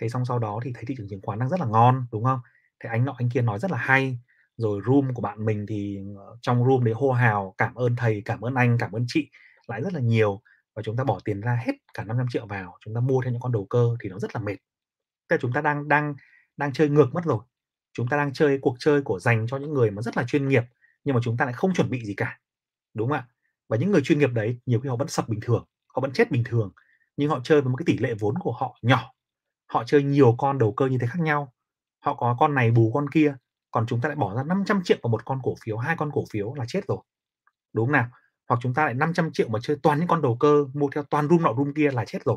thế 0.00 0.08
xong 0.08 0.24
sau 0.24 0.38
đó 0.38 0.60
thì 0.64 0.72
thấy 0.74 0.84
thị 0.86 0.94
trường 0.98 1.08
chứng 1.08 1.20
khoán 1.22 1.38
đang 1.38 1.48
rất 1.48 1.60
là 1.60 1.66
ngon, 1.66 2.06
đúng 2.12 2.24
không? 2.24 2.40
Thế 2.80 2.90
anh 2.90 3.04
nọ, 3.04 3.14
anh 3.18 3.28
kia 3.30 3.42
nói 3.42 3.58
rất 3.58 3.70
là 3.70 3.78
hay. 3.78 4.18
Rồi 4.56 4.80
room 4.86 5.14
của 5.14 5.22
bạn 5.22 5.44
mình 5.44 5.66
thì 5.68 5.98
ờ, 6.18 6.36
trong 6.42 6.64
room 6.66 6.84
đấy 6.84 6.94
hô 6.94 7.12
hào, 7.12 7.54
cảm 7.58 7.74
ơn 7.74 7.96
thầy, 7.96 8.22
cảm 8.24 8.40
ơn 8.40 8.54
anh, 8.54 8.78
cảm 8.80 8.92
ơn 8.92 9.04
chị 9.08 9.30
lại 9.66 9.82
rất 9.82 9.92
là 9.92 10.00
nhiều. 10.00 10.42
Và 10.74 10.82
chúng 10.82 10.96
ta 10.96 11.04
bỏ 11.04 11.20
tiền 11.24 11.40
ra 11.40 11.58
hết 11.66 11.72
cả 11.94 12.04
500 12.04 12.26
triệu 12.30 12.46
vào, 12.46 12.78
chúng 12.84 12.94
ta 12.94 13.00
mua 13.00 13.22
theo 13.22 13.32
những 13.32 13.40
con 13.42 13.52
đầu 13.52 13.66
cơ 13.70 13.96
thì 14.02 14.08
nó 14.08 14.18
rất 14.18 14.34
là 14.36 14.40
mệt. 14.42 14.56
Tức 15.28 15.36
là 15.36 15.38
chúng 15.40 15.52
ta 15.52 15.60
đang 15.60 15.88
đang 15.88 16.14
đang 16.62 16.72
chơi 16.72 16.88
ngược 16.88 17.14
mất 17.14 17.24
rồi 17.24 17.38
chúng 17.92 18.08
ta 18.08 18.16
đang 18.16 18.32
chơi 18.32 18.58
cuộc 18.62 18.76
chơi 18.78 19.02
của 19.02 19.18
dành 19.18 19.46
cho 19.46 19.56
những 19.56 19.74
người 19.74 19.90
mà 19.90 20.02
rất 20.02 20.16
là 20.16 20.24
chuyên 20.26 20.48
nghiệp 20.48 20.62
nhưng 21.04 21.14
mà 21.14 21.20
chúng 21.24 21.36
ta 21.36 21.44
lại 21.44 21.54
không 21.54 21.74
chuẩn 21.74 21.90
bị 21.90 22.04
gì 22.04 22.14
cả 22.16 22.38
đúng 22.94 23.08
không 23.08 23.18
ạ 23.18 23.26
và 23.68 23.76
những 23.76 23.90
người 23.90 24.02
chuyên 24.04 24.18
nghiệp 24.18 24.30
đấy 24.32 24.58
nhiều 24.66 24.80
khi 24.80 24.88
họ 24.88 24.96
vẫn 24.96 25.08
sập 25.08 25.28
bình 25.28 25.40
thường 25.42 25.64
họ 25.86 26.00
vẫn 26.00 26.12
chết 26.12 26.30
bình 26.30 26.42
thường 26.46 26.72
nhưng 27.16 27.30
họ 27.30 27.40
chơi 27.44 27.60
với 27.60 27.70
một 27.70 27.76
cái 27.76 27.84
tỷ 27.86 27.98
lệ 27.98 28.14
vốn 28.18 28.38
của 28.38 28.52
họ 28.52 28.78
nhỏ 28.82 29.12
họ 29.66 29.84
chơi 29.86 30.02
nhiều 30.02 30.34
con 30.38 30.58
đầu 30.58 30.72
cơ 30.72 30.86
như 30.86 30.98
thế 31.00 31.06
khác 31.06 31.20
nhau 31.20 31.52
họ 32.04 32.14
có 32.14 32.36
con 32.40 32.54
này 32.54 32.70
bù 32.70 32.90
con 32.94 33.10
kia 33.10 33.36
còn 33.72 33.86
chúng 33.86 34.00
ta 34.00 34.08
lại 34.08 34.16
bỏ 34.16 34.34
ra 34.34 34.42
500 34.42 34.82
triệu 34.84 34.98
vào 35.02 35.10
một 35.10 35.24
con 35.24 35.40
cổ 35.42 35.54
phiếu, 35.64 35.76
hai 35.76 35.96
con 35.96 36.10
cổ 36.12 36.24
phiếu 36.30 36.54
là 36.54 36.64
chết 36.68 36.80
rồi, 36.88 36.98
đúng 37.72 37.86
không 37.86 37.92
nào? 37.92 38.08
Hoặc 38.48 38.60
chúng 38.62 38.74
ta 38.74 38.84
lại 38.84 38.94
500 38.94 39.32
triệu 39.32 39.48
mà 39.48 39.58
chơi 39.62 39.76
toàn 39.82 39.98
những 39.98 40.08
con 40.08 40.22
đầu 40.22 40.36
cơ, 40.36 40.64
mua 40.74 40.90
theo 40.90 41.04
toàn 41.04 41.28
room 41.28 41.42
nọ 41.42 41.54
room 41.56 41.74
kia 41.74 41.90
là 41.90 42.04
chết 42.04 42.24
rồi. 42.24 42.36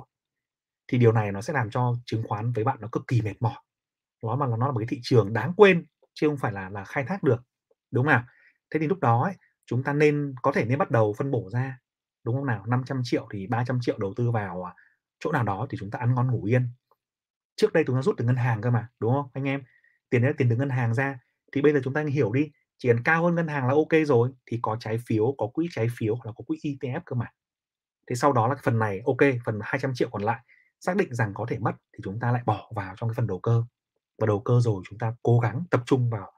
Thì 0.88 0.98
điều 0.98 1.12
này 1.12 1.32
nó 1.32 1.42
sẽ 1.42 1.54
làm 1.54 1.70
cho 1.70 1.96
chứng 2.06 2.24
khoán 2.28 2.52
với 2.52 2.64
bạn 2.64 2.78
nó 2.82 2.88
cực 2.92 3.08
kỳ 3.08 3.22
mệt 3.22 3.34
mỏi. 3.40 3.56
Nó 4.28 4.36
mà 4.36 4.48
nó 4.58 4.66
là 4.68 4.72
một 4.72 4.80
cái 4.80 4.88
thị 4.90 5.00
trường 5.04 5.34
đáng 5.34 5.54
quên 5.58 5.86
chứ 6.14 6.28
không 6.28 6.38
phải 6.38 6.52
là 6.52 6.70
là 6.70 6.84
khai 6.84 7.04
thác 7.08 7.24
được, 7.24 7.44
đúng 7.92 8.06
không 8.06 8.12
nào? 8.12 8.24
Thế 8.72 8.80
thì 8.80 8.88
lúc 8.88 9.00
đó 9.00 9.24
ấy, 9.24 9.34
chúng 9.66 9.84
ta 9.84 9.94
nên 9.94 10.36
có 10.42 10.52
thể 10.52 10.66
nên 10.66 10.78
bắt 10.78 10.92
đầu 10.92 11.14
phân 11.18 11.32
bổ 11.32 11.50
ra, 11.50 11.80
đúng 12.24 12.36
không 12.36 12.46
nào? 12.46 12.66
500 12.68 13.02
triệu 13.04 13.28
thì 13.34 13.48
300 13.48 13.80
triệu 13.82 13.98
đầu 14.00 14.14
tư 14.18 14.32
vào, 14.32 14.64
à, 14.64 14.74
chỗ 15.20 15.32
nào 15.32 15.44
đó 15.44 15.68
thì 15.70 15.78
chúng 15.80 15.92
ta 15.92 16.00
ăn 16.00 16.16
ngon 16.16 16.32
ngủ 16.32 16.44
yên. 16.44 16.68
Trước 17.56 17.74
đây 17.74 17.84
chúng 17.88 17.96
ta 17.96 18.02
rút 18.02 18.16
từ 18.18 18.26
ngân 18.26 18.36
hàng 18.36 18.62
cơ 18.62 18.72
mà, 18.72 18.88
đúng 19.00 19.14
không 19.14 19.30
anh 19.34 19.44
em? 19.48 19.64
Tiền 20.10 20.22
đấy 20.22 20.32
là 20.32 20.36
tiền 20.38 20.50
từ 20.50 20.56
ngân 20.56 20.70
hàng 20.70 20.94
ra, 20.94 21.20
thì 21.54 21.62
bây 21.62 21.74
giờ 21.74 21.80
chúng 21.84 21.94
ta 21.94 22.04
hiểu 22.10 22.32
đi, 22.32 22.52
chỉ 22.78 22.90
cần 22.90 23.04
cao 23.04 23.24
hơn 23.24 23.36
ngân 23.36 23.48
hàng 23.48 23.68
là 23.68 23.74
ok 23.74 24.08
rồi, 24.08 24.30
thì 24.46 24.60
có 24.62 24.78
trái 24.80 24.98
phiếu, 25.08 25.36
có 25.38 25.48
quỹ 25.48 25.68
trái 25.72 25.88
phiếu 25.98 26.16
hoặc 26.16 26.26
là 26.26 26.32
có 26.38 26.44
quỹ 26.48 26.58
ETF 26.64 27.02
cơ 27.06 27.16
mà. 27.16 27.26
Thế 28.10 28.16
sau 28.16 28.34
đó 28.34 28.48
là 28.48 28.56
phần 28.64 28.80
này 28.80 29.02
ok, 29.06 29.18
phần 29.46 29.60
200 29.64 29.92
triệu 29.96 30.10
còn 30.12 30.24
lại 30.24 30.40
xác 30.80 30.98
định 30.98 31.16
rằng 31.16 31.34
có 31.34 31.46
thể 31.50 31.60
mất 31.60 31.74
thì 31.94 32.00
chúng 32.04 32.20
ta 32.20 32.32
lại 32.32 32.42
bỏ 32.46 32.72
vào 32.76 32.96
trong 32.98 33.10
cái 33.10 33.14
phần 33.16 33.28
đầu 33.28 33.40
cơ. 33.40 33.64
Và 34.20 34.28
đầu 34.28 34.40
cơ 34.40 34.60
rồi 34.60 34.84
chúng 34.90 35.00
ta 35.00 35.14
cố 35.24 35.40
gắng 35.40 35.64
tập 35.72 35.82
trung 35.86 36.10
vào 36.10 36.32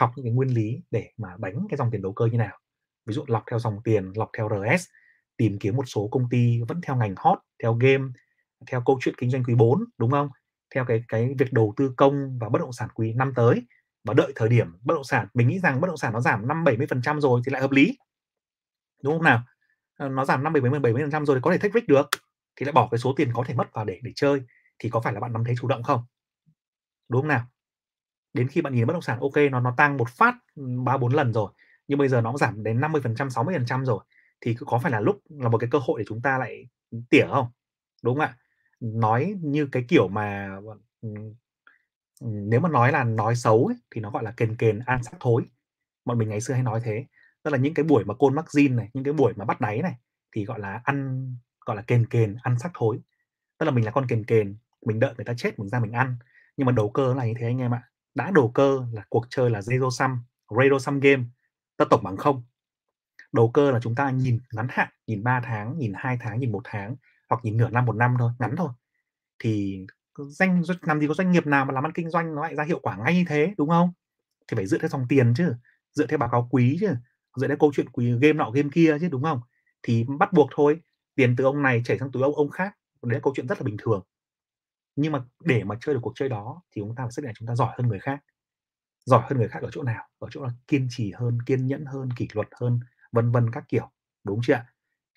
học 0.00 0.10
những 0.16 0.24
cái 0.24 0.32
nguyên 0.32 0.54
lý 0.54 0.82
để 0.90 1.10
mà 1.16 1.28
đánh 1.38 1.66
cái 1.70 1.76
dòng 1.76 1.90
tiền 1.90 2.02
đầu 2.02 2.12
cơ 2.12 2.26
như 2.26 2.38
nào. 2.38 2.58
Ví 3.06 3.14
dụ 3.14 3.24
lọc 3.26 3.42
theo 3.50 3.58
dòng 3.58 3.82
tiền, 3.84 4.12
lọc 4.16 4.30
theo 4.38 4.48
RS, 4.48 4.84
tìm 5.36 5.58
kiếm 5.60 5.76
một 5.76 5.84
số 5.86 6.08
công 6.08 6.28
ty 6.30 6.60
vẫn 6.68 6.80
theo 6.82 6.96
ngành 6.96 7.14
hot, 7.16 7.38
theo 7.62 7.74
game, 7.74 8.04
theo 8.66 8.82
câu 8.86 8.98
chuyện 9.00 9.14
kinh 9.18 9.30
doanh 9.30 9.44
quý 9.44 9.54
4, 9.54 9.84
đúng 9.98 10.10
không? 10.10 10.28
Theo 10.74 10.84
cái 10.84 11.04
cái 11.08 11.34
việc 11.38 11.52
đầu 11.52 11.74
tư 11.76 11.92
công 11.96 12.38
và 12.38 12.48
bất 12.48 12.58
động 12.58 12.72
sản 12.72 12.88
quý 12.94 13.12
năm 13.12 13.32
tới 13.36 13.62
và 14.04 14.14
đợi 14.14 14.32
thời 14.36 14.48
điểm 14.48 14.66
bất 14.84 14.94
động 14.94 15.04
sản 15.04 15.26
mình 15.34 15.48
nghĩ 15.48 15.58
rằng 15.58 15.80
bất 15.80 15.86
động 15.88 15.96
sản 15.96 16.12
nó 16.12 16.20
giảm 16.20 16.46
5-70% 16.48 17.20
rồi 17.20 17.40
thì 17.46 17.52
lại 17.52 17.62
hợp 17.62 17.70
lý. 17.70 17.96
Đúng 19.02 19.14
không 19.14 19.24
nào? 19.24 19.42
Ờ, 19.98 20.08
nó 20.08 20.24
giảm 20.24 20.42
5-70% 20.44 21.24
rồi 21.26 21.36
thì 21.36 21.40
có 21.42 21.52
thể 21.52 21.58
thách 21.58 21.74
risk 21.74 21.88
được, 21.88 22.08
thì 22.56 22.66
lại 22.66 22.72
bỏ 22.72 22.88
cái 22.90 22.98
số 22.98 23.14
tiền 23.16 23.30
có 23.34 23.44
thể 23.46 23.54
mất 23.54 23.72
vào 23.72 23.84
để 23.84 24.00
để 24.02 24.12
chơi, 24.16 24.42
thì 24.78 24.90
có 24.90 25.00
phải 25.00 25.12
là 25.12 25.20
bạn 25.20 25.32
nắm 25.32 25.44
thế 25.44 25.54
chủ 25.60 25.68
động 25.68 25.82
không? 25.82 26.02
Đúng 27.10 27.22
không 27.22 27.28
nào? 27.28 27.46
Đến 28.32 28.48
khi 28.48 28.62
bạn 28.62 28.74
nhìn 28.74 28.86
bất 28.86 28.92
động 28.92 29.02
sản 29.02 29.20
ok 29.20 29.36
nó 29.50 29.60
nó 29.60 29.74
tăng 29.76 29.96
một 29.96 30.10
phát 30.10 30.34
3 30.84 30.96
4 30.96 31.12
lần 31.12 31.32
rồi, 31.32 31.52
nhưng 31.88 31.98
bây 31.98 32.08
giờ 32.08 32.20
nó 32.20 32.30
cũng 32.30 32.38
giảm 32.38 32.64
đến 32.64 32.80
50%, 32.80 33.30
60% 33.30 33.84
rồi 33.84 34.04
thì 34.40 34.56
có 34.60 34.78
phải 34.78 34.92
là 34.92 35.00
lúc 35.00 35.20
là 35.28 35.48
một 35.48 35.58
cái 35.58 35.70
cơ 35.70 35.78
hội 35.78 36.00
để 36.00 36.04
chúng 36.08 36.22
ta 36.22 36.38
lại 36.38 36.68
ừ, 36.90 36.98
tỉa 37.10 37.26
không? 37.30 37.46
Đúng 38.02 38.14
không 38.14 38.22
ạ? 38.24 38.36
Nói 38.80 39.34
như 39.42 39.66
cái 39.72 39.84
kiểu 39.88 40.08
mà 40.08 40.58
nếu 42.20 42.60
mà 42.60 42.68
nói 42.68 42.92
là 42.92 43.04
nói 43.04 43.36
xấu 43.36 43.66
ấy, 43.66 43.76
thì 43.90 44.00
nó 44.00 44.10
gọi 44.10 44.22
là 44.22 44.30
kền 44.36 44.56
kền 44.56 44.78
ăn 44.78 45.02
xác 45.04 45.12
thối. 45.20 45.42
Bọn 46.04 46.18
mình 46.18 46.28
ngày 46.28 46.40
xưa 46.40 46.54
hay 46.54 46.62
nói 46.62 46.80
thế. 46.84 47.06
Tức 47.42 47.50
là 47.50 47.58
những 47.58 47.74
cái 47.74 47.84
buổi 47.84 48.04
mà 48.04 48.14
côn 48.14 48.34
mắc 48.34 48.44
zin 48.44 48.74
này, 48.74 48.90
những 48.94 49.04
cái 49.04 49.12
buổi 49.12 49.32
mà 49.36 49.44
bắt 49.44 49.60
đáy 49.60 49.82
này 49.82 49.94
thì 50.32 50.44
gọi 50.44 50.60
là 50.60 50.80
ăn 50.84 51.28
gọi 51.66 51.76
là 51.76 51.82
kền 51.82 52.06
kền 52.06 52.36
ăn 52.42 52.58
xác 52.58 52.70
thối. 52.74 53.00
Tức 53.58 53.66
là 53.66 53.72
mình 53.72 53.84
là 53.84 53.90
con 53.90 54.06
kền 54.08 54.24
kền, 54.24 54.56
mình 54.86 55.00
đợi 55.00 55.14
người 55.16 55.24
ta 55.24 55.34
chết 55.36 55.58
mình 55.58 55.68
ra 55.68 55.80
mình 55.80 55.92
ăn. 55.92 56.16
Nhưng 56.60 56.66
mà 56.66 56.72
đầu 56.72 56.90
cơ 56.90 57.14
là 57.14 57.26
như 57.26 57.34
thế 57.38 57.46
anh 57.46 57.58
em 57.58 57.74
ạ. 57.74 57.82
Đã 58.14 58.30
đầu 58.34 58.50
cơ 58.54 58.86
là 58.92 59.04
cuộc 59.08 59.26
chơi 59.30 59.50
là 59.50 59.60
zero 59.60 59.90
sum, 59.90 60.10
zero 60.48 60.78
sum 60.78 61.00
game, 61.00 61.22
ta 61.76 61.84
tổng 61.90 62.02
bằng 62.02 62.16
không. 62.16 62.42
Đầu 63.32 63.50
cơ 63.50 63.70
là 63.70 63.80
chúng 63.82 63.94
ta 63.94 64.10
nhìn 64.10 64.40
ngắn 64.52 64.66
hạn, 64.70 64.88
nhìn 65.06 65.24
3 65.24 65.40
tháng, 65.44 65.78
nhìn 65.78 65.92
2 65.96 66.18
tháng, 66.20 66.40
nhìn 66.40 66.52
một 66.52 66.60
tháng 66.64 66.96
hoặc 67.28 67.40
nhìn 67.44 67.56
nửa 67.56 67.68
năm, 67.68 67.84
một 67.84 67.96
năm 67.96 68.16
thôi, 68.18 68.30
ngắn 68.38 68.56
thôi. 68.56 68.68
Thì 69.38 69.84
danh 70.28 70.62
làm 70.80 71.00
gì 71.00 71.08
có 71.08 71.14
doanh 71.14 71.32
nghiệp 71.32 71.46
nào 71.46 71.64
mà 71.64 71.74
làm 71.74 71.86
ăn 71.86 71.92
kinh 71.92 72.10
doanh 72.10 72.34
nó 72.34 72.42
lại 72.42 72.56
ra 72.56 72.64
hiệu 72.64 72.78
quả 72.82 72.96
ngay 72.96 73.14
như 73.14 73.24
thế, 73.28 73.54
đúng 73.58 73.68
không? 73.68 73.92
Thì 74.48 74.54
phải 74.54 74.66
dựa 74.66 74.78
theo 74.78 74.88
dòng 74.88 75.06
tiền 75.08 75.34
chứ, 75.36 75.54
dựa 75.92 76.06
theo 76.06 76.18
báo 76.18 76.28
cáo 76.32 76.48
quý 76.50 76.76
chứ, 76.80 76.94
dựa 77.36 77.48
theo 77.48 77.56
câu 77.56 77.72
chuyện 77.74 77.88
quý 77.88 78.12
game 78.12 78.32
nọ 78.32 78.50
game 78.50 78.68
kia 78.72 78.96
chứ, 79.00 79.08
đúng 79.08 79.22
không? 79.22 79.40
Thì 79.82 80.04
bắt 80.18 80.32
buộc 80.32 80.48
thôi, 80.54 80.80
tiền 81.14 81.36
từ 81.36 81.44
ông 81.44 81.62
này 81.62 81.82
chảy 81.84 81.98
sang 81.98 82.12
túi 82.12 82.22
ông 82.22 82.34
ông 82.34 82.50
khác, 82.50 82.76
đấy 83.02 83.14
là 83.14 83.20
câu 83.22 83.32
chuyện 83.36 83.46
rất 83.48 83.58
là 83.58 83.64
bình 83.64 83.76
thường. 83.78 84.02
Nhưng 84.96 85.12
mà 85.12 85.24
để 85.44 85.64
mà 85.64 85.76
chơi 85.80 85.94
được 85.94 86.00
cuộc 86.02 86.12
chơi 86.16 86.28
đó 86.28 86.62
thì 86.72 86.82
chúng 86.82 86.94
ta 86.94 87.02
phải 87.04 87.12
xác 87.12 87.22
định 87.22 87.26
là 87.28 87.32
chúng 87.38 87.48
ta 87.48 87.54
giỏi 87.54 87.74
hơn 87.78 87.88
người 87.88 88.00
khác. 88.00 88.24
Giỏi 89.06 89.22
hơn 89.28 89.38
người 89.38 89.48
khác 89.48 89.62
ở 89.62 89.70
chỗ 89.72 89.82
nào? 89.82 90.04
Ở 90.18 90.28
chỗ 90.30 90.44
là 90.44 90.50
kiên 90.68 90.86
trì 90.90 91.12
hơn, 91.12 91.38
kiên 91.46 91.66
nhẫn 91.66 91.84
hơn, 91.84 92.08
kỷ 92.16 92.28
luật 92.32 92.48
hơn, 92.60 92.80
vân 93.12 93.32
vân 93.32 93.50
các 93.52 93.64
kiểu, 93.68 93.90
đúng 94.24 94.40
chưa 94.42 94.54
ạ? 94.54 94.66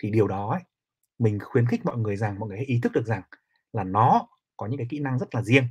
Thì 0.02 0.10
điều 0.10 0.28
đó 0.28 0.50
ấy, 0.50 0.62
mình 1.18 1.38
khuyến 1.44 1.66
khích 1.66 1.84
mọi 1.84 1.96
người 1.96 2.16
rằng 2.16 2.38
mọi 2.38 2.48
người 2.48 2.58
hãy 2.58 2.66
ý 2.66 2.80
thức 2.82 2.92
được 2.92 3.06
rằng 3.06 3.22
là 3.72 3.84
nó 3.84 4.28
có 4.56 4.66
những 4.66 4.78
cái 4.78 4.86
kỹ 4.90 4.98
năng 4.98 5.18
rất 5.18 5.34
là 5.34 5.42
riêng. 5.42 5.64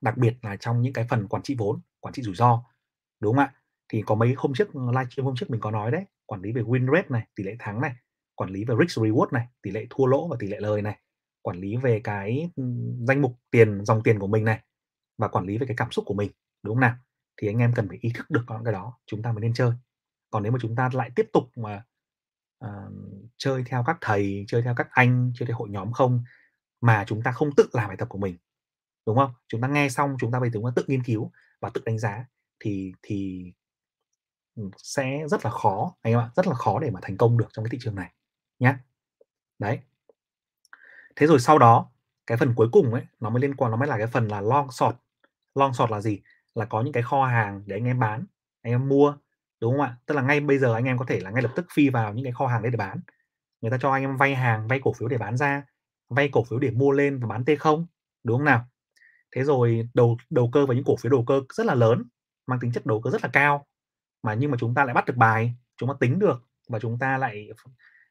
Đặc 0.00 0.16
biệt 0.16 0.34
là 0.42 0.56
trong 0.56 0.82
những 0.82 0.92
cái 0.92 1.06
phần 1.10 1.28
quản 1.28 1.42
trị 1.42 1.54
vốn, 1.58 1.80
quản 2.00 2.14
trị 2.14 2.22
rủi 2.22 2.34
ro, 2.34 2.64
đúng 3.20 3.36
không 3.36 3.44
ạ? 3.44 3.54
Thì 3.88 4.02
có 4.06 4.14
mấy 4.14 4.34
hôm 4.36 4.54
trước 4.54 4.76
livestream 4.76 5.24
hôm 5.26 5.34
trước 5.36 5.50
mình 5.50 5.60
có 5.60 5.70
nói 5.70 5.90
đấy, 5.90 6.04
quản 6.26 6.42
lý 6.42 6.52
về 6.52 6.62
win 6.62 6.92
rate 6.94 7.08
này, 7.08 7.26
tỷ 7.34 7.44
lệ 7.44 7.56
thắng 7.58 7.80
này, 7.80 7.92
quản 8.34 8.50
lý 8.50 8.64
về 8.64 8.74
risk 8.80 8.98
reward 8.98 9.28
này, 9.32 9.48
tỷ 9.62 9.70
lệ 9.70 9.86
thua 9.90 10.06
lỗ 10.06 10.28
và 10.28 10.36
tỷ 10.40 10.46
lệ 10.46 10.60
lời 10.60 10.82
này, 10.82 10.98
quản 11.46 11.60
lý 11.60 11.76
về 11.76 12.00
cái 12.04 12.50
danh 13.08 13.22
mục 13.22 13.38
tiền, 13.50 13.84
dòng 13.84 14.02
tiền 14.02 14.18
của 14.18 14.26
mình 14.26 14.44
này 14.44 14.60
và 15.18 15.28
quản 15.28 15.46
lý 15.46 15.58
về 15.58 15.66
cái 15.66 15.76
cảm 15.76 15.90
xúc 15.90 16.04
của 16.08 16.14
mình, 16.14 16.30
đúng 16.62 16.74
không 16.74 16.80
nào? 16.80 16.96
Thì 17.36 17.48
anh 17.48 17.58
em 17.58 17.72
cần 17.74 17.88
phải 17.88 17.98
ý 18.00 18.12
thức 18.14 18.30
được 18.30 18.44
những 18.48 18.64
cái 18.64 18.72
đó, 18.72 18.98
chúng 19.06 19.22
ta 19.22 19.32
mới 19.32 19.40
nên 19.40 19.54
chơi. 19.54 19.72
Còn 20.30 20.42
nếu 20.42 20.52
mà 20.52 20.58
chúng 20.62 20.76
ta 20.76 20.90
lại 20.92 21.10
tiếp 21.16 21.26
tục 21.32 21.44
mà 21.56 21.84
uh, 22.64 22.92
chơi 23.36 23.62
theo 23.66 23.84
các 23.86 23.98
thầy, 24.00 24.44
chơi 24.48 24.62
theo 24.62 24.74
các 24.74 24.88
anh, 24.90 25.32
chơi 25.34 25.46
theo 25.46 25.56
hội 25.56 25.68
nhóm 25.70 25.92
không 25.92 26.24
mà 26.80 27.04
chúng 27.06 27.22
ta 27.22 27.32
không 27.32 27.50
tự 27.56 27.68
làm 27.72 27.88
bài 27.88 27.96
tập 27.96 28.08
của 28.08 28.18
mình, 28.18 28.36
đúng 29.06 29.16
không? 29.16 29.32
Chúng 29.48 29.60
ta 29.60 29.68
nghe 29.68 29.88
xong 29.88 30.16
chúng 30.20 30.32
ta 30.32 30.40
bây 30.40 30.50
giờ 30.50 30.54
chúng 30.54 30.64
ta 30.64 30.72
tự 30.76 30.84
nghiên 30.86 31.02
cứu 31.02 31.30
và 31.60 31.70
tự 31.74 31.82
đánh 31.84 31.98
giá 31.98 32.26
thì 32.60 32.92
thì 33.02 33.52
ừ, 34.54 34.70
sẽ 34.76 35.28
rất 35.28 35.44
là 35.44 35.50
khó 35.50 35.96
anh 36.02 36.12
em 36.12 36.20
ạ, 36.20 36.30
rất 36.36 36.46
là 36.46 36.54
khó 36.54 36.78
để 36.80 36.90
mà 36.90 37.00
thành 37.02 37.16
công 37.16 37.38
được 37.38 37.48
trong 37.52 37.64
cái 37.64 37.70
thị 37.70 37.78
trường 37.80 37.94
này 37.94 38.12
nhé. 38.58 38.74
Đấy. 39.58 39.80
Thế 41.16 41.26
rồi 41.26 41.40
sau 41.40 41.58
đó 41.58 41.90
cái 42.26 42.38
phần 42.38 42.54
cuối 42.54 42.68
cùng 42.72 42.94
ấy 42.94 43.02
nó 43.20 43.30
mới 43.30 43.42
liên 43.42 43.54
quan 43.54 43.70
nó 43.70 43.76
mới 43.76 43.88
là 43.88 43.98
cái 43.98 44.06
phần 44.06 44.28
là 44.28 44.40
long 44.40 44.70
short. 44.72 44.96
Long 45.54 45.74
short 45.74 45.90
là 45.90 46.00
gì? 46.00 46.20
Là 46.54 46.64
có 46.64 46.82
những 46.82 46.92
cái 46.92 47.02
kho 47.02 47.26
hàng 47.26 47.62
để 47.66 47.76
anh 47.76 47.84
em 47.84 47.98
bán, 48.00 48.24
anh 48.62 48.72
em 48.72 48.88
mua, 48.88 49.16
đúng 49.60 49.72
không 49.72 49.80
ạ? 49.80 49.96
Tức 50.06 50.14
là 50.14 50.22
ngay 50.22 50.40
bây 50.40 50.58
giờ 50.58 50.74
anh 50.74 50.84
em 50.84 50.98
có 50.98 51.04
thể 51.08 51.20
là 51.20 51.30
ngay 51.30 51.42
lập 51.42 51.52
tức 51.56 51.66
phi 51.74 51.88
vào 51.90 52.14
những 52.14 52.24
cái 52.24 52.32
kho 52.32 52.46
hàng 52.46 52.62
đấy 52.62 52.70
để 52.70 52.76
bán. 52.76 53.00
Người 53.60 53.70
ta 53.70 53.78
cho 53.80 53.90
anh 53.92 54.02
em 54.02 54.16
vay 54.16 54.34
hàng, 54.34 54.68
vay 54.68 54.80
cổ 54.84 54.92
phiếu 54.92 55.08
để 55.08 55.18
bán 55.18 55.36
ra, 55.36 55.62
vay 56.08 56.28
cổ 56.32 56.44
phiếu 56.44 56.58
để 56.58 56.70
mua 56.70 56.92
lên 56.92 57.20
và 57.20 57.28
bán 57.28 57.44
t 57.44 57.48
không 57.60 57.86
đúng 58.24 58.36
không 58.38 58.44
nào? 58.44 58.66
Thế 59.36 59.44
rồi 59.44 59.88
đầu 59.94 60.16
đầu 60.30 60.50
cơ 60.52 60.66
và 60.66 60.74
những 60.74 60.84
cổ 60.84 60.96
phiếu 60.96 61.10
đầu 61.12 61.24
cơ 61.26 61.42
rất 61.54 61.66
là 61.66 61.74
lớn, 61.74 62.04
mang 62.46 62.60
tính 62.60 62.72
chất 62.72 62.86
đầu 62.86 63.00
cơ 63.02 63.10
rất 63.10 63.22
là 63.22 63.30
cao 63.32 63.66
mà 64.22 64.34
nhưng 64.34 64.50
mà 64.50 64.56
chúng 64.60 64.74
ta 64.74 64.84
lại 64.84 64.94
bắt 64.94 65.06
được 65.06 65.16
bài, 65.16 65.54
chúng 65.76 65.88
ta 65.88 65.94
tính 66.00 66.18
được 66.18 66.42
và 66.68 66.78
chúng 66.78 66.98
ta 66.98 67.18
lại 67.18 67.48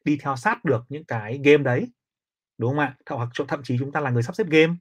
đi 0.04 0.18
theo 0.22 0.36
sát 0.36 0.66
được 0.66 0.86
những 0.90 1.06
cái 1.06 1.42
game 1.46 1.64
đấy. 1.64 1.92
Đúng 2.58 2.70
không 2.70 2.80
ạ? 2.80 2.96
Hoặc 3.10 3.30
thậm 3.48 3.62
chí 3.64 3.76
chúng 3.80 3.92
ta 3.92 4.00
là 4.00 4.10
người 4.10 4.24
sắp 4.24 4.36
xếp 4.36 4.48
game. 4.48 4.74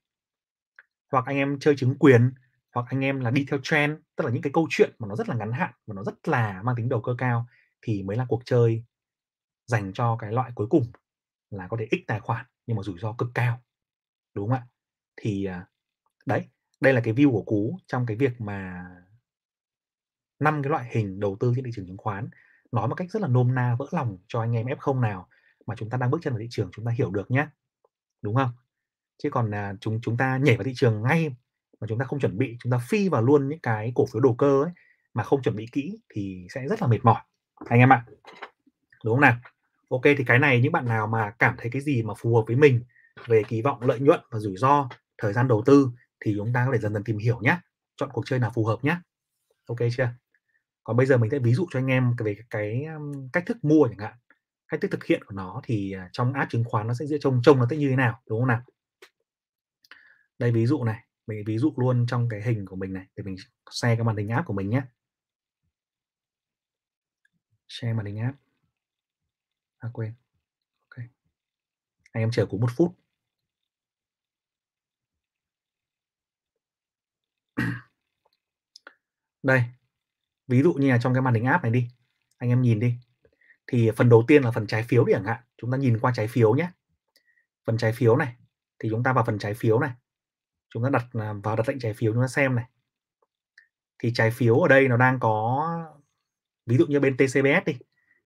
Hoặc 1.12 1.24
anh 1.26 1.36
em 1.36 1.58
chơi 1.60 1.76
chứng 1.76 1.94
quyền, 1.98 2.32
hoặc 2.74 2.86
anh 2.90 3.00
em 3.00 3.20
là 3.20 3.30
đi 3.30 3.46
theo 3.50 3.60
trend, 3.62 3.98
tức 4.16 4.24
là 4.24 4.30
những 4.30 4.42
cái 4.42 4.52
câu 4.52 4.66
chuyện 4.70 4.90
mà 4.98 5.08
nó 5.08 5.16
rất 5.16 5.28
là 5.28 5.34
ngắn 5.34 5.52
hạn 5.52 5.72
và 5.86 5.94
nó 5.94 6.02
rất 6.04 6.28
là 6.28 6.62
mang 6.62 6.76
tính 6.76 6.88
đầu 6.88 7.00
cơ 7.00 7.14
cao 7.18 7.46
thì 7.82 8.02
mới 8.02 8.16
là 8.16 8.26
cuộc 8.28 8.42
chơi 8.44 8.84
dành 9.66 9.92
cho 9.92 10.16
cái 10.16 10.32
loại 10.32 10.50
cuối 10.54 10.66
cùng 10.70 10.84
là 11.50 11.68
có 11.68 11.76
thể 11.80 11.88
x 11.90 11.94
tài 12.06 12.20
khoản 12.20 12.46
nhưng 12.66 12.76
mà 12.76 12.82
rủi 12.82 12.98
ro 12.98 13.12
cực 13.12 13.28
cao. 13.34 13.62
Đúng 14.34 14.48
không 14.48 14.58
ạ? 14.58 14.66
Thì 15.16 15.44
à, 15.44 15.66
đấy, 16.26 16.48
đây 16.80 16.92
là 16.92 17.00
cái 17.04 17.14
view 17.14 17.32
của 17.32 17.42
Cú 17.42 17.78
trong 17.86 18.06
cái 18.06 18.16
việc 18.16 18.40
mà 18.40 18.84
năm 20.38 20.62
cái 20.62 20.70
loại 20.70 20.88
hình 20.92 21.20
đầu 21.20 21.36
tư 21.40 21.52
trên 21.56 21.64
thị 21.64 21.70
trường 21.74 21.86
chứng 21.86 21.96
khoán. 21.96 22.28
Nói 22.72 22.88
một 22.88 22.94
cách 22.94 23.10
rất 23.10 23.22
là 23.22 23.28
nôm 23.28 23.54
na 23.54 23.76
vỡ 23.78 23.86
lòng 23.92 24.18
cho 24.28 24.40
anh 24.40 24.52
em 24.52 24.66
F0 24.66 25.00
nào 25.00 25.28
mà 25.66 25.74
chúng 25.78 25.90
ta 25.90 25.98
đang 25.98 26.10
bước 26.10 26.18
chân 26.22 26.32
vào 26.32 26.40
thị 26.40 26.46
trường 26.50 26.70
chúng 26.72 26.84
ta 26.84 26.92
hiểu 26.92 27.10
được 27.10 27.30
nhé. 27.30 27.46
Đúng 28.24 28.34
không? 28.34 28.50
Chứ 29.22 29.30
còn 29.30 29.50
là 29.50 29.74
chúng 29.80 30.00
chúng 30.02 30.16
ta 30.16 30.36
nhảy 30.36 30.56
vào 30.56 30.64
thị 30.64 30.72
trường 30.74 31.02
ngay 31.02 31.36
mà 31.80 31.86
chúng 31.86 31.98
ta 31.98 32.04
không 32.04 32.20
chuẩn 32.20 32.38
bị, 32.38 32.56
chúng 32.60 32.72
ta 32.72 32.78
phi 32.88 33.08
vào 33.08 33.22
luôn 33.22 33.48
những 33.48 33.58
cái 33.58 33.92
cổ 33.94 34.06
phiếu 34.06 34.20
đầu 34.20 34.34
cơ 34.34 34.62
ấy 34.62 34.72
mà 35.14 35.22
không 35.22 35.42
chuẩn 35.42 35.56
bị 35.56 35.66
kỹ 35.72 35.98
thì 36.08 36.46
sẽ 36.50 36.68
rất 36.68 36.82
là 36.82 36.88
mệt 36.88 36.98
mỏi 37.02 37.20
anh 37.68 37.78
em 37.78 37.92
ạ. 37.92 38.04
Đúng 39.04 39.14
không 39.14 39.20
nào? 39.20 39.36
Ok 39.88 40.02
thì 40.02 40.24
cái 40.26 40.38
này 40.38 40.60
những 40.60 40.72
bạn 40.72 40.88
nào 40.88 41.06
mà 41.06 41.30
cảm 41.38 41.54
thấy 41.58 41.70
cái 41.70 41.82
gì 41.82 42.02
mà 42.02 42.14
phù 42.18 42.36
hợp 42.36 42.42
với 42.46 42.56
mình 42.56 42.82
về 43.26 43.42
kỳ 43.48 43.62
vọng 43.62 43.82
lợi 43.82 44.00
nhuận 44.00 44.20
và 44.30 44.38
rủi 44.38 44.56
ro, 44.56 44.88
thời 45.18 45.32
gian 45.32 45.48
đầu 45.48 45.62
tư 45.66 45.88
thì 46.20 46.34
chúng 46.36 46.52
ta 46.52 46.66
có 46.66 46.72
thể 46.72 46.78
dần 46.78 46.92
dần 46.94 47.04
tìm 47.04 47.18
hiểu 47.18 47.40
nhé. 47.40 47.58
Chọn 47.96 48.10
cuộc 48.12 48.26
chơi 48.26 48.38
nào 48.38 48.50
phù 48.54 48.66
hợp 48.66 48.78
nhé. 48.84 48.96
Ok 49.66 49.78
chưa? 49.96 50.08
Còn 50.84 50.96
bây 50.96 51.06
giờ 51.06 51.16
mình 51.16 51.30
sẽ 51.30 51.38
ví 51.38 51.54
dụ 51.54 51.66
cho 51.70 51.78
anh 51.78 51.86
em 51.86 52.16
về 52.18 52.36
cái 52.50 52.86
cách 53.32 53.44
thức 53.46 53.64
mua 53.64 53.88
chẳng 53.88 53.98
hạn, 53.98 54.14
cách 54.68 54.80
thức 54.80 54.90
thực 54.90 55.04
hiện 55.04 55.24
của 55.24 55.34
nó 55.34 55.60
thì 55.64 55.92
à, 55.92 56.08
trong 56.12 56.32
app 56.32 56.50
chứng 56.50 56.64
khoán 56.64 56.86
nó 56.86 56.94
sẽ 56.94 57.06
dựa 57.06 57.18
trông 57.20 57.40
trông 57.44 57.58
nó 57.58 57.66
sẽ 57.70 57.76
như 57.76 57.90
thế 57.90 57.96
nào, 57.96 58.22
đúng 58.28 58.40
không 58.40 58.48
nào? 58.48 58.62
Đây 60.38 60.52
ví 60.52 60.66
dụ 60.66 60.84
này, 60.84 61.04
mình 61.26 61.44
ví 61.46 61.58
dụ 61.58 61.74
luôn 61.76 62.06
trong 62.08 62.28
cái 62.28 62.42
hình 62.42 62.66
của 62.66 62.76
mình 62.76 62.92
này 62.92 63.06
để 63.16 63.22
mình 63.24 63.36
share 63.70 63.96
cái 63.96 64.04
màn 64.04 64.16
hình 64.16 64.28
app 64.28 64.46
của 64.46 64.54
mình 64.54 64.70
nhé. 64.70 64.82
Share 67.68 67.92
màn 67.92 68.06
hình 68.06 68.18
app. 68.18 68.38
À 69.78 69.88
quên. 69.92 70.14
Ok. 70.88 71.04
Anh 72.12 72.22
em 72.22 72.30
chờ 72.30 72.46
cũng 72.46 72.60
một 72.60 72.70
phút. 72.76 72.94
Đây, 79.42 79.64
ví 80.48 80.62
dụ 80.62 80.72
như 80.74 80.90
là 80.90 80.98
trong 81.02 81.14
cái 81.14 81.22
màn 81.22 81.34
hình 81.34 81.44
app 81.44 81.62
này 81.62 81.72
đi, 81.72 81.88
anh 82.38 82.50
em 82.50 82.62
nhìn 82.62 82.80
đi, 82.80 82.94
thì 83.66 83.90
phần 83.96 84.08
đầu 84.08 84.24
tiên 84.28 84.42
là 84.42 84.50
phần 84.50 84.66
trái 84.66 84.82
phiếu 84.82 85.04
đi 85.04 85.12
chẳng 85.12 85.24
hạn, 85.24 85.40
chúng 85.56 85.70
ta 85.70 85.76
nhìn 85.76 85.98
qua 85.98 86.12
trái 86.14 86.28
phiếu 86.28 86.54
nhé. 86.54 86.68
Phần 87.66 87.78
trái 87.78 87.92
phiếu 87.92 88.16
này, 88.16 88.36
thì 88.78 88.88
chúng 88.90 89.02
ta 89.02 89.12
vào 89.12 89.24
phần 89.24 89.38
trái 89.38 89.54
phiếu 89.54 89.78
này, 89.78 89.90
chúng 90.70 90.82
ta 90.84 90.90
đặt 90.90 91.04
à, 91.12 91.32
vào 91.42 91.56
đặt 91.56 91.68
lệnh 91.68 91.78
trái 91.78 91.94
phiếu 91.94 92.12
chúng 92.12 92.22
ta 92.22 92.28
xem 92.28 92.54
này. 92.54 92.64
Thì 93.98 94.12
trái 94.14 94.30
phiếu 94.30 94.58
ở 94.58 94.68
đây 94.68 94.88
nó 94.88 94.96
đang 94.96 95.20
có 95.20 95.66
ví 96.66 96.76
dụ 96.76 96.86
như 96.86 97.00
bên 97.00 97.16
TCBS 97.16 97.66
đi, 97.66 97.78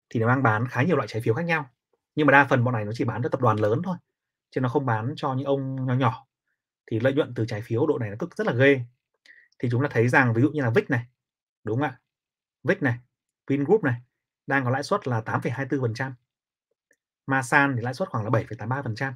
thì 0.09 0.21
nó 0.21 0.29
đang 0.29 0.43
bán 0.43 0.69
khá 0.69 0.83
nhiều 0.83 0.97
loại 0.97 1.09
trái 1.09 1.23
phiếu 1.23 1.35
khác 1.35 1.45
nhau. 1.45 1.71
Nhưng 2.15 2.27
mà 2.27 2.33
đa 2.33 2.47
phần 2.51 2.65
bọn 2.65 2.75
này 2.75 2.85
nó 2.85 2.93
chỉ 2.95 3.05
bán 3.05 3.23
cho 3.23 3.29
tập 3.29 3.41
đoàn 3.41 3.57
lớn 3.57 3.83
thôi, 3.85 3.97
chứ 4.51 4.61
nó 4.61 4.69
không 4.69 4.87
bán 4.87 5.13
cho 5.17 5.35
những 5.35 5.47
ông 5.47 5.87
nhỏ 5.87 5.95
nhỏ. 5.95 6.27
Thì 6.91 7.01
lợi 7.01 7.13
nhuận 7.13 7.35
từ 7.35 7.45
trái 7.47 7.63
phiếu 7.63 7.87
độ 7.87 7.99
này 7.99 8.11
nó 8.11 8.17
cực 8.19 8.37
rất 8.37 8.47
là 8.47 8.53
ghê. 8.53 8.81
Thì 9.59 9.69
chúng 9.71 9.83
ta 9.83 9.89
thấy 9.91 10.09
rằng 10.09 10.35
ví 10.35 10.43
dụ 10.43 10.51
như 10.51 10.63
là 10.63 10.71
VIX 10.71 10.85
này, 10.89 11.07
đúng 11.65 11.77
không 11.77 11.89
ạ? 11.89 12.01
VIX 12.63 12.83
này, 12.83 12.99
Vingroup 13.47 13.85
này 13.85 14.01
đang 14.47 14.65
có 14.65 14.71
lãi 14.71 14.83
suất 14.83 15.09
là 15.09 15.21
8,24%. 15.21 16.13
Masan 17.27 17.75
thì 17.77 17.83
lãi 17.83 17.95
suất 17.95 18.09
khoảng 18.09 18.25
là 18.25 18.31
7,83%. 18.31 19.13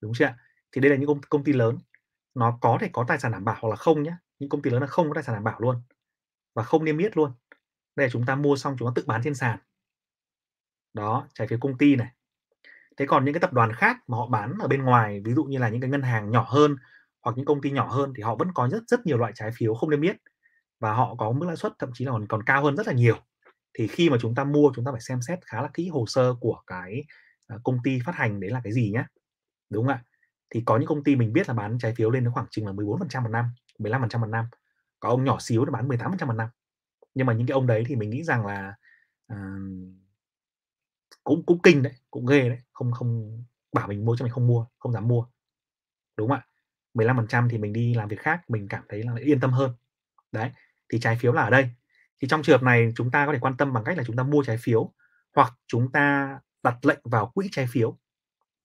Đúng 0.00 0.12
chưa 0.14 0.24
ạ? 0.24 0.36
Thì 0.72 0.80
đây 0.80 0.90
là 0.90 0.96
những 0.96 1.06
công, 1.06 1.20
công 1.28 1.44
ty 1.44 1.52
lớn. 1.52 1.78
Nó 2.34 2.58
có 2.60 2.78
thể 2.80 2.90
có 2.92 3.04
tài 3.08 3.18
sản 3.18 3.32
đảm 3.32 3.44
bảo 3.44 3.56
hoặc 3.60 3.68
là 3.68 3.76
không 3.76 4.02
nhé. 4.02 4.16
Những 4.38 4.48
công 4.48 4.62
ty 4.62 4.70
lớn 4.70 4.80
là 4.80 4.86
không 4.86 5.08
có 5.08 5.14
tài 5.14 5.24
sản 5.24 5.34
đảm 5.34 5.44
bảo 5.44 5.60
luôn. 5.60 5.82
Và 6.54 6.62
không 6.62 6.84
niêm 6.84 6.98
yết 6.98 7.16
luôn. 7.16 7.32
Đây 7.96 8.06
là 8.06 8.10
chúng 8.12 8.26
ta 8.26 8.34
mua 8.34 8.56
xong 8.56 8.76
chúng 8.78 8.88
ta 8.88 8.92
tự 8.94 9.04
bán 9.06 9.20
trên 9.24 9.34
sàn. 9.34 9.58
Đó, 10.94 11.28
trái 11.34 11.48
phiếu 11.48 11.58
công 11.60 11.78
ty 11.78 11.96
này. 11.96 12.08
Thế 12.96 13.06
còn 13.06 13.24
những 13.24 13.34
cái 13.34 13.40
tập 13.40 13.52
đoàn 13.52 13.72
khác 13.72 13.96
mà 14.06 14.16
họ 14.16 14.26
bán 14.26 14.58
ở 14.60 14.68
bên 14.68 14.82
ngoài, 14.82 15.20
ví 15.24 15.34
dụ 15.34 15.44
như 15.44 15.58
là 15.58 15.68
những 15.68 15.80
cái 15.80 15.90
ngân 15.90 16.02
hàng 16.02 16.30
nhỏ 16.30 16.46
hơn 16.48 16.76
hoặc 17.22 17.36
những 17.36 17.46
công 17.46 17.60
ty 17.60 17.70
nhỏ 17.70 17.88
hơn 17.88 18.12
thì 18.16 18.22
họ 18.22 18.36
vẫn 18.36 18.48
có 18.54 18.68
rất 18.68 18.82
rất 18.88 19.06
nhiều 19.06 19.18
loại 19.18 19.32
trái 19.34 19.50
phiếu 19.54 19.74
không 19.74 19.90
niêm 19.90 20.00
yết 20.00 20.16
và 20.80 20.92
họ 20.94 21.14
có 21.18 21.32
mức 21.32 21.46
lãi 21.46 21.56
suất 21.56 21.72
thậm 21.78 21.90
chí 21.94 22.04
là 22.04 22.12
còn 22.12 22.26
còn 22.26 22.42
cao 22.42 22.64
hơn 22.64 22.76
rất 22.76 22.86
là 22.86 22.92
nhiều. 22.92 23.16
Thì 23.74 23.86
khi 23.86 24.10
mà 24.10 24.16
chúng 24.20 24.34
ta 24.34 24.44
mua 24.44 24.72
chúng 24.74 24.84
ta 24.84 24.92
phải 24.92 25.00
xem 25.00 25.22
xét 25.22 25.38
khá 25.46 25.62
là 25.62 25.68
kỹ 25.74 25.88
hồ 25.88 26.04
sơ 26.06 26.34
của 26.40 26.62
cái 26.66 27.04
à, 27.46 27.56
công 27.64 27.78
ty 27.84 27.98
phát 28.04 28.14
hành 28.14 28.40
đấy 28.40 28.50
là 28.50 28.60
cái 28.64 28.72
gì 28.72 28.90
nhé. 28.90 29.04
Đúng 29.70 29.86
không 29.86 29.94
ạ? 29.94 30.04
Thì 30.50 30.62
có 30.66 30.78
những 30.78 30.86
công 30.86 31.04
ty 31.04 31.16
mình 31.16 31.32
biết 31.32 31.48
là 31.48 31.54
bán 31.54 31.78
trái 31.78 31.94
phiếu 31.94 32.10
lên 32.10 32.24
đến 32.24 32.32
khoảng 32.32 32.46
chừng 32.50 32.66
là 32.66 32.72
14% 32.72 33.22
một 33.22 33.28
năm, 33.28 33.44
15% 33.78 34.20
một 34.20 34.26
năm. 34.26 34.44
Có 35.00 35.08
ông 35.08 35.24
nhỏ 35.24 35.36
xíu 35.40 35.64
thì 35.64 35.70
bán 35.70 35.88
18% 35.88 36.26
một 36.26 36.32
năm. 36.32 36.48
Nhưng 37.14 37.26
mà 37.26 37.32
những 37.32 37.46
cái 37.46 37.52
ông 37.52 37.66
đấy 37.66 37.84
thì 37.86 37.96
mình 37.96 38.10
nghĩ 38.10 38.24
rằng 38.24 38.46
là 38.46 38.74
uh, 39.32 39.38
cũng 41.24 41.46
cũng 41.46 41.62
kinh 41.62 41.82
đấy, 41.82 41.92
cũng 42.10 42.26
ghê 42.26 42.48
đấy, 42.48 42.58
không 42.72 42.92
không 42.92 43.42
bảo 43.72 43.88
mình 43.88 44.04
mua 44.04 44.16
cho 44.16 44.24
mình 44.24 44.32
không 44.32 44.46
mua, 44.46 44.66
không 44.78 44.92
dám 44.92 45.08
mua. 45.08 45.26
Đúng 46.16 46.28
không 46.28 46.38
ạ? 46.38 46.46
15% 46.94 47.48
thì 47.48 47.58
mình 47.58 47.72
đi 47.72 47.94
làm 47.94 48.08
việc 48.08 48.20
khác 48.20 48.50
mình 48.50 48.68
cảm 48.68 48.82
thấy 48.88 49.02
là 49.02 49.14
yên 49.24 49.40
tâm 49.40 49.52
hơn. 49.52 49.72
Đấy, 50.32 50.50
thì 50.92 51.00
trái 51.00 51.16
phiếu 51.20 51.32
là 51.32 51.42
ở 51.42 51.50
đây. 51.50 51.70
Thì 52.20 52.28
trong 52.28 52.42
trường 52.42 52.58
hợp 52.58 52.64
này 52.64 52.92
chúng 52.96 53.10
ta 53.10 53.26
có 53.26 53.32
thể 53.32 53.38
quan 53.40 53.56
tâm 53.56 53.72
bằng 53.72 53.84
cách 53.84 53.98
là 53.98 54.04
chúng 54.06 54.16
ta 54.16 54.22
mua 54.22 54.42
trái 54.42 54.58
phiếu 54.58 54.92
hoặc 55.34 55.52
chúng 55.66 55.92
ta 55.92 56.38
đặt 56.62 56.84
lệnh 56.84 57.00
vào 57.04 57.30
quỹ 57.34 57.48
trái 57.52 57.66
phiếu. 57.70 57.98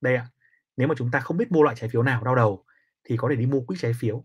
Đây 0.01 0.15
ạ. 0.15 0.27
Nếu 0.77 0.87
mà 0.87 0.95
chúng 0.97 1.11
ta 1.11 1.19
không 1.19 1.37
biết 1.37 1.51
mua 1.51 1.63
loại 1.63 1.75
trái 1.75 1.89
phiếu 1.89 2.03
nào 2.03 2.23
đau 2.23 2.35
đầu 2.35 2.65
thì 3.03 3.17
có 3.17 3.29
thể 3.29 3.35
đi 3.35 3.45
mua 3.45 3.61
quỹ 3.61 3.77
trái 3.79 3.93
phiếu. 3.99 4.23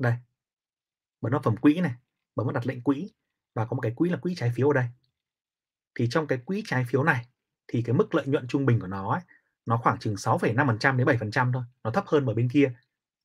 Đây. 0.00 0.14
Bấm 1.20 1.32
vào 1.32 1.42
phẩm 1.42 1.56
quỹ 1.56 1.80
này, 1.80 1.94
bấm 2.36 2.46
vào 2.46 2.52
đặt 2.52 2.66
lệnh 2.66 2.82
quỹ 2.82 3.10
và 3.54 3.66
có 3.66 3.74
một 3.74 3.80
cái 3.80 3.92
quỹ 3.96 4.10
là 4.10 4.16
quỹ 4.16 4.34
trái 4.34 4.52
phiếu 4.56 4.68
ở 4.68 4.72
đây. 4.72 4.86
Thì 5.94 6.08
trong 6.10 6.26
cái 6.26 6.38
quỹ 6.38 6.62
trái 6.66 6.84
phiếu 6.88 7.04
này 7.04 7.26
thì 7.68 7.82
cái 7.82 7.94
mức 7.94 8.14
lợi 8.14 8.26
nhuận 8.26 8.48
trung 8.48 8.66
bình 8.66 8.80
của 8.80 8.86
nó 8.86 9.12
ấy, 9.12 9.20
nó 9.66 9.76
khoảng 9.76 9.98
chừng 9.98 10.14
6,5% 10.14 10.96
đến 10.96 11.06
7% 11.06 11.52
thôi, 11.52 11.62
nó 11.84 11.90
thấp 11.90 12.04
hơn 12.06 12.26
ở 12.26 12.34
bên 12.34 12.48
kia 12.52 12.72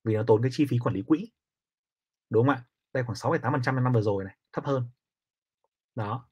vì 0.04 0.15
nó 0.15 0.23
tốn 0.28 0.41
cái 0.41 0.52
chi 0.54 0.65
phí 0.69 0.80
quản 0.80 0.95
lý 0.95 1.02
quỹ. 1.02 1.32
Đúng 2.30 2.47
không 2.47 2.56
ạ? 2.56 2.63
Đây 2.93 3.04
khoảng 3.04 3.15
6,8% 3.15 3.84
năm 3.84 3.93
vừa 3.93 4.02
rồi 4.02 4.23
này, 4.23 4.36
thấp 4.54 4.66
hơn. 4.66 4.88
Đó. 5.96 6.30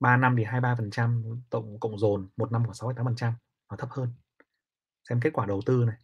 3 0.00 0.16
năm 0.16 0.34
thì 0.38 0.44
23% 0.44 1.40
tổng 1.50 1.80
cộng 1.80 1.98
dồn, 1.98 2.28
một 2.36 2.52
năm 2.52 2.64
khoảng 2.64 2.94
6,8%, 2.94 3.32
nó 3.70 3.76
thấp 3.76 3.90
hơn. 3.90 4.12
Xem 5.08 5.20
kết 5.20 5.30
quả 5.32 5.46
đầu 5.46 5.62
tư 5.66 5.84
này. 5.86 5.96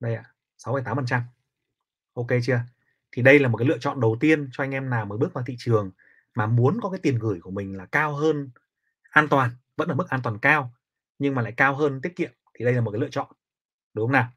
Đây 0.00 0.14
ạ, 0.14 0.34
6,8%. 0.58 1.20
Ok 2.14 2.26
chưa? 2.42 2.60
Thì 3.12 3.22
đây 3.22 3.38
là 3.38 3.48
một 3.48 3.56
cái 3.56 3.68
lựa 3.68 3.78
chọn 3.78 4.00
đầu 4.00 4.16
tiên 4.20 4.48
cho 4.52 4.64
anh 4.64 4.70
em 4.70 4.90
nào 4.90 5.06
mới 5.06 5.18
bước 5.18 5.32
vào 5.32 5.44
thị 5.46 5.56
trường 5.58 5.90
mà 6.34 6.46
muốn 6.46 6.78
có 6.82 6.90
cái 6.90 7.00
tiền 7.02 7.18
gửi 7.18 7.40
của 7.40 7.50
mình 7.50 7.76
là 7.76 7.86
cao 7.86 8.14
hơn 8.14 8.50
an 9.10 9.28
toàn, 9.30 9.50
vẫn 9.76 9.88
ở 9.88 9.94
mức 9.94 10.08
an 10.08 10.20
toàn 10.22 10.38
cao 10.38 10.72
nhưng 11.18 11.34
mà 11.34 11.42
lại 11.42 11.54
cao 11.56 11.76
hơn 11.76 12.00
tiết 12.00 12.16
kiệm 12.16 12.30
thì 12.54 12.64
đây 12.64 12.74
là 12.74 12.80
một 12.80 12.90
cái 12.90 13.00
lựa 13.00 13.08
chọn. 13.10 13.32
Đúng 13.94 14.06
không 14.06 14.12
nào? 14.12 14.30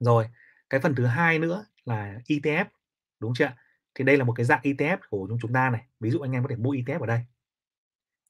Rồi, 0.00 0.28
cái 0.70 0.80
phần 0.80 0.94
thứ 0.94 1.06
hai 1.06 1.38
nữa 1.38 1.66
là 1.84 2.18
ETF, 2.26 2.64
đúng 3.20 3.32
chưa 3.34 3.50
thì 3.98 4.04
đây 4.04 4.16
là 4.16 4.24
một 4.24 4.32
cái 4.32 4.46
dạng 4.46 4.60
ETF 4.62 4.98
của 5.10 5.28
chúng 5.40 5.52
ta 5.52 5.70
này. 5.70 5.86
Ví 6.00 6.10
dụ 6.10 6.20
anh 6.20 6.32
em 6.32 6.42
có 6.42 6.48
thể 6.48 6.56
mua 6.56 6.70
ETF 6.70 7.00
ở 7.00 7.06
đây. 7.06 7.20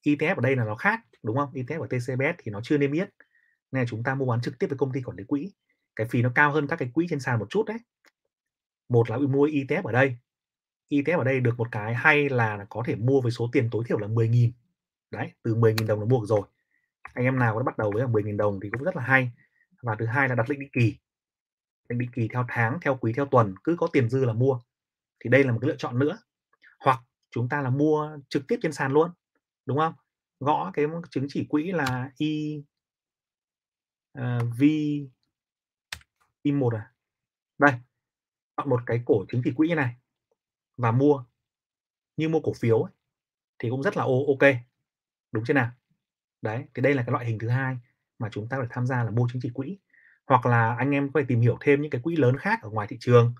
ETF 0.03 0.35
ở 0.35 0.41
đây 0.41 0.55
là 0.55 0.63
nó 0.65 0.75
khác, 0.75 0.99
đúng 1.23 1.37
không? 1.37 1.51
ETF 1.53 1.81
ở 1.81 1.87
TCBS 1.87 2.41
thì 2.43 2.51
nó 2.51 2.61
chưa 2.63 2.77
niêm 2.77 2.91
yết. 2.91 3.09
Nên 3.71 3.81
là 3.81 3.85
chúng 3.89 4.03
ta 4.03 4.15
mua 4.15 4.25
bán 4.25 4.41
trực 4.41 4.59
tiếp 4.59 4.67
với 4.67 4.77
công 4.77 4.91
ty 4.91 5.01
quản 5.01 5.17
lý 5.17 5.23
quỹ. 5.23 5.51
Cái 5.95 6.07
phí 6.07 6.21
nó 6.21 6.31
cao 6.35 6.51
hơn 6.51 6.67
các 6.67 6.75
cái 6.75 6.91
quỹ 6.93 7.07
trên 7.09 7.19
sàn 7.19 7.39
một 7.39 7.49
chút 7.49 7.65
đấy. 7.65 7.77
Một 8.89 9.09
là 9.09 9.17
mua 9.17 9.47
ETF 9.47 9.83
ở 9.83 9.91
đây. 9.91 10.15
ETF 10.89 11.17
ở 11.17 11.23
đây 11.23 11.39
được 11.39 11.57
một 11.57 11.67
cái 11.71 11.95
hay 11.95 12.29
là 12.29 12.65
có 12.69 12.83
thể 12.85 12.95
mua 12.95 13.21
với 13.21 13.31
số 13.31 13.49
tiền 13.51 13.69
tối 13.71 13.83
thiểu 13.87 13.99
là 13.99 14.07
10.000. 14.07 14.51
Đấy, 15.11 15.31
từ 15.43 15.55
10.000 15.55 15.87
đồng 15.87 15.99
là 15.99 16.05
mua 16.05 16.19
được 16.19 16.27
rồi. 16.27 16.41
Anh 17.01 17.25
em 17.25 17.39
nào 17.39 17.55
có 17.55 17.63
bắt 17.63 17.77
đầu 17.77 17.91
với 17.91 18.03
10.000 18.03 18.37
đồng 18.37 18.59
thì 18.59 18.69
cũng 18.69 18.83
rất 18.83 18.95
là 18.95 19.03
hay. 19.03 19.31
Và 19.81 19.95
thứ 19.95 20.05
hai 20.05 20.29
là 20.29 20.35
đặt 20.35 20.49
lệnh 20.49 20.59
định 20.59 20.69
kỳ 20.73 20.97
lệnh 21.89 21.99
định 21.99 22.09
kỳ 22.13 22.27
theo 22.33 22.45
tháng 22.47 22.79
theo 22.81 22.97
quý 23.01 23.13
theo 23.13 23.25
tuần 23.25 23.55
cứ 23.63 23.75
có 23.79 23.87
tiền 23.93 24.09
dư 24.09 24.25
là 24.25 24.33
mua 24.33 24.59
thì 25.19 25.29
đây 25.29 25.43
là 25.43 25.51
một 25.51 25.59
cái 25.61 25.67
lựa 25.67 25.77
chọn 25.77 25.99
nữa. 25.99 26.17
Hoặc 26.79 26.99
chúng 27.31 27.49
ta 27.49 27.61
là 27.61 27.69
mua 27.69 28.17
trực 28.29 28.47
tiếp 28.47 28.59
trên 28.61 28.73
sàn 28.73 28.91
luôn 28.91 29.11
đúng 29.65 29.77
không? 29.77 29.93
Gõ 30.39 30.71
cái 30.73 30.85
chứng 31.09 31.25
chỉ 31.29 31.45
quỹ 31.49 31.71
là 31.71 32.11
i 32.17 32.63
ờ, 34.13 34.37
uh, 34.37 34.57
v 34.59 34.63
i 36.41 36.51
một 36.51 36.73
à? 36.73 36.91
Đây 37.57 37.73
chọn 38.57 38.69
một 38.69 38.81
cái 38.85 39.01
cổ 39.05 39.25
chứng 39.29 39.41
chỉ 39.43 39.51
quỹ 39.55 39.67
như 39.67 39.75
này 39.75 39.95
và 40.77 40.91
mua. 40.91 41.23
Như 42.17 42.29
mua 42.29 42.39
cổ 42.39 42.53
phiếu 42.53 42.81
ấy, 42.81 42.91
thì 43.59 43.69
cũng 43.69 43.83
rất 43.83 43.97
là 43.97 44.03
ok. 44.03 44.55
Đúng 45.31 45.43
chưa 45.45 45.53
nào? 45.53 45.71
Đấy 46.41 46.65
thì 46.73 46.81
đây 46.81 46.93
là 46.93 47.03
cái 47.03 47.11
loại 47.11 47.25
hình 47.25 47.39
thứ 47.39 47.49
hai 47.49 47.77
mà 48.19 48.29
chúng 48.31 48.49
ta 48.49 48.57
phải 48.57 48.67
tham 48.69 48.87
gia 48.87 49.03
là 49.03 49.11
mua 49.11 49.27
chứng 49.31 49.41
chỉ 49.41 49.49
quỹ. 49.53 49.77
Hoặc 50.25 50.45
là 50.45 50.75
anh 50.75 50.91
em 50.91 51.11
có 51.11 51.19
thể 51.19 51.25
tìm 51.29 51.41
hiểu 51.41 51.57
thêm 51.61 51.81
những 51.81 51.91
cái 51.91 52.01
quỹ 52.01 52.15
lớn 52.15 52.37
khác 52.37 52.59
ở 52.61 52.69
ngoài 52.69 52.87
thị 52.87 52.97
trường 52.99 53.33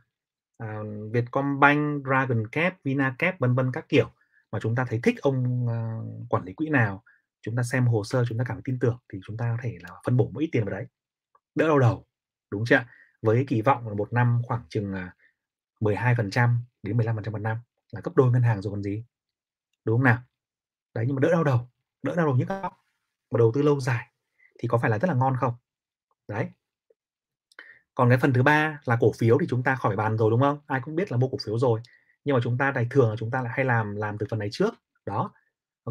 à, 0.60 0.80
Vietcombank, 1.12 2.06
Dragon 2.06 2.48
Cap, 2.52 2.78
Vinacap 2.84 3.40
vân 3.40 3.56
vân 3.56 3.72
các 3.74 3.86
kiểu 3.90 4.10
mà 4.52 4.60
chúng 4.60 4.76
ta 4.76 4.86
thấy 4.90 5.00
thích 5.04 5.16
ông 5.22 5.66
uh, 5.66 6.30
quản 6.30 6.44
lý 6.44 6.54
quỹ 6.54 6.70
nào 6.70 7.04
chúng 7.42 7.56
ta 7.56 7.64
xem 7.64 7.88
hồ 7.88 8.04
sơ 8.04 8.26
chúng 8.26 8.38
ta 8.38 8.44
cảm 8.48 8.58
thấy 8.58 8.62
tin 8.66 8.80
tưởng 8.80 8.98
thì 9.14 9.20
chúng 9.26 9.38
ta 9.38 9.56
có 9.58 9.64
thể 9.64 9.78
là 9.82 9.90
phân 10.06 10.18
bổ 10.18 10.30
một 10.30 10.40
ít 10.40 10.50
tiền 10.52 10.66
vào 10.66 10.72
đấy. 10.72 10.86
Đỡ 11.56 11.68
đau 11.68 11.80
đầu 11.80 12.06
đúng 12.52 12.64
chưa 12.66 12.86
với 13.22 13.46
kỳ 13.48 13.62
vọng 13.62 13.88
là 13.88 13.94
một 13.94 14.14
năm 14.14 14.42
khoảng 14.48 14.64
chừng 14.70 14.94
à, 14.94 15.16
uh, 15.86 15.92
12% 15.92 16.58
đến 16.84 16.98
15% 16.98 17.32
một 17.32 17.42
năm 17.42 17.58
là 17.92 18.02
cấp 18.02 18.14
đôi 18.16 18.32
ngân 18.32 18.42
hàng 18.42 18.62
rồi 18.62 18.72
còn 18.72 18.84
gì 18.84 19.06
đúng 19.86 19.98
không 19.98 20.04
nào? 20.04 20.18
Đấy 20.94 21.06
nhưng 21.08 21.16
mà 21.16 21.20
đỡ 21.20 21.32
đau 21.32 21.44
đầu 21.44 21.70
đỡ 22.04 22.16
đau 22.16 22.26
đầu 22.26 22.36
nhức 22.36 22.50
óc 22.50 22.74
mà 23.32 23.38
đầu 23.38 23.52
tư 23.56 23.62
lâu 23.62 23.80
dài 23.80 24.12
thì 24.60 24.68
có 24.68 24.78
phải 24.78 24.90
là 24.90 25.00
rất 25.00 25.08
là 25.08 25.14
ngon 25.14 25.36
không? 25.40 25.54
Đấy 26.28 26.50
còn 28.00 28.10
cái 28.10 28.18
phần 28.18 28.34
thứ 28.34 28.44
ba 28.44 28.80
là 28.86 28.98
cổ 29.00 29.12
phiếu 29.18 29.38
thì 29.42 29.48
chúng 29.50 29.64
ta 29.64 29.76
khỏi 29.76 29.96
bàn 29.96 30.18
rồi 30.18 30.32
đúng 30.32 30.42
không? 30.42 30.60
Ai 30.66 30.82
cũng 30.84 30.96
biết 30.96 31.12
là 31.12 31.18
mua 31.18 31.28
cổ 31.28 31.38
phiếu 31.46 31.60
rồi. 31.60 31.82
Nhưng 32.26 32.36
mà 32.36 32.40
chúng 32.44 32.58
ta 32.58 32.72
này 32.72 32.88
thường 32.90 33.10
là 33.10 33.16
chúng 33.16 33.32
ta 33.32 33.42
lại 33.42 33.54
hay 33.56 33.66
làm 33.66 33.96
làm 33.96 34.18
từ 34.18 34.26
phần 34.30 34.40
này 34.40 34.50
trước. 34.52 34.74
Đó. 35.06 35.32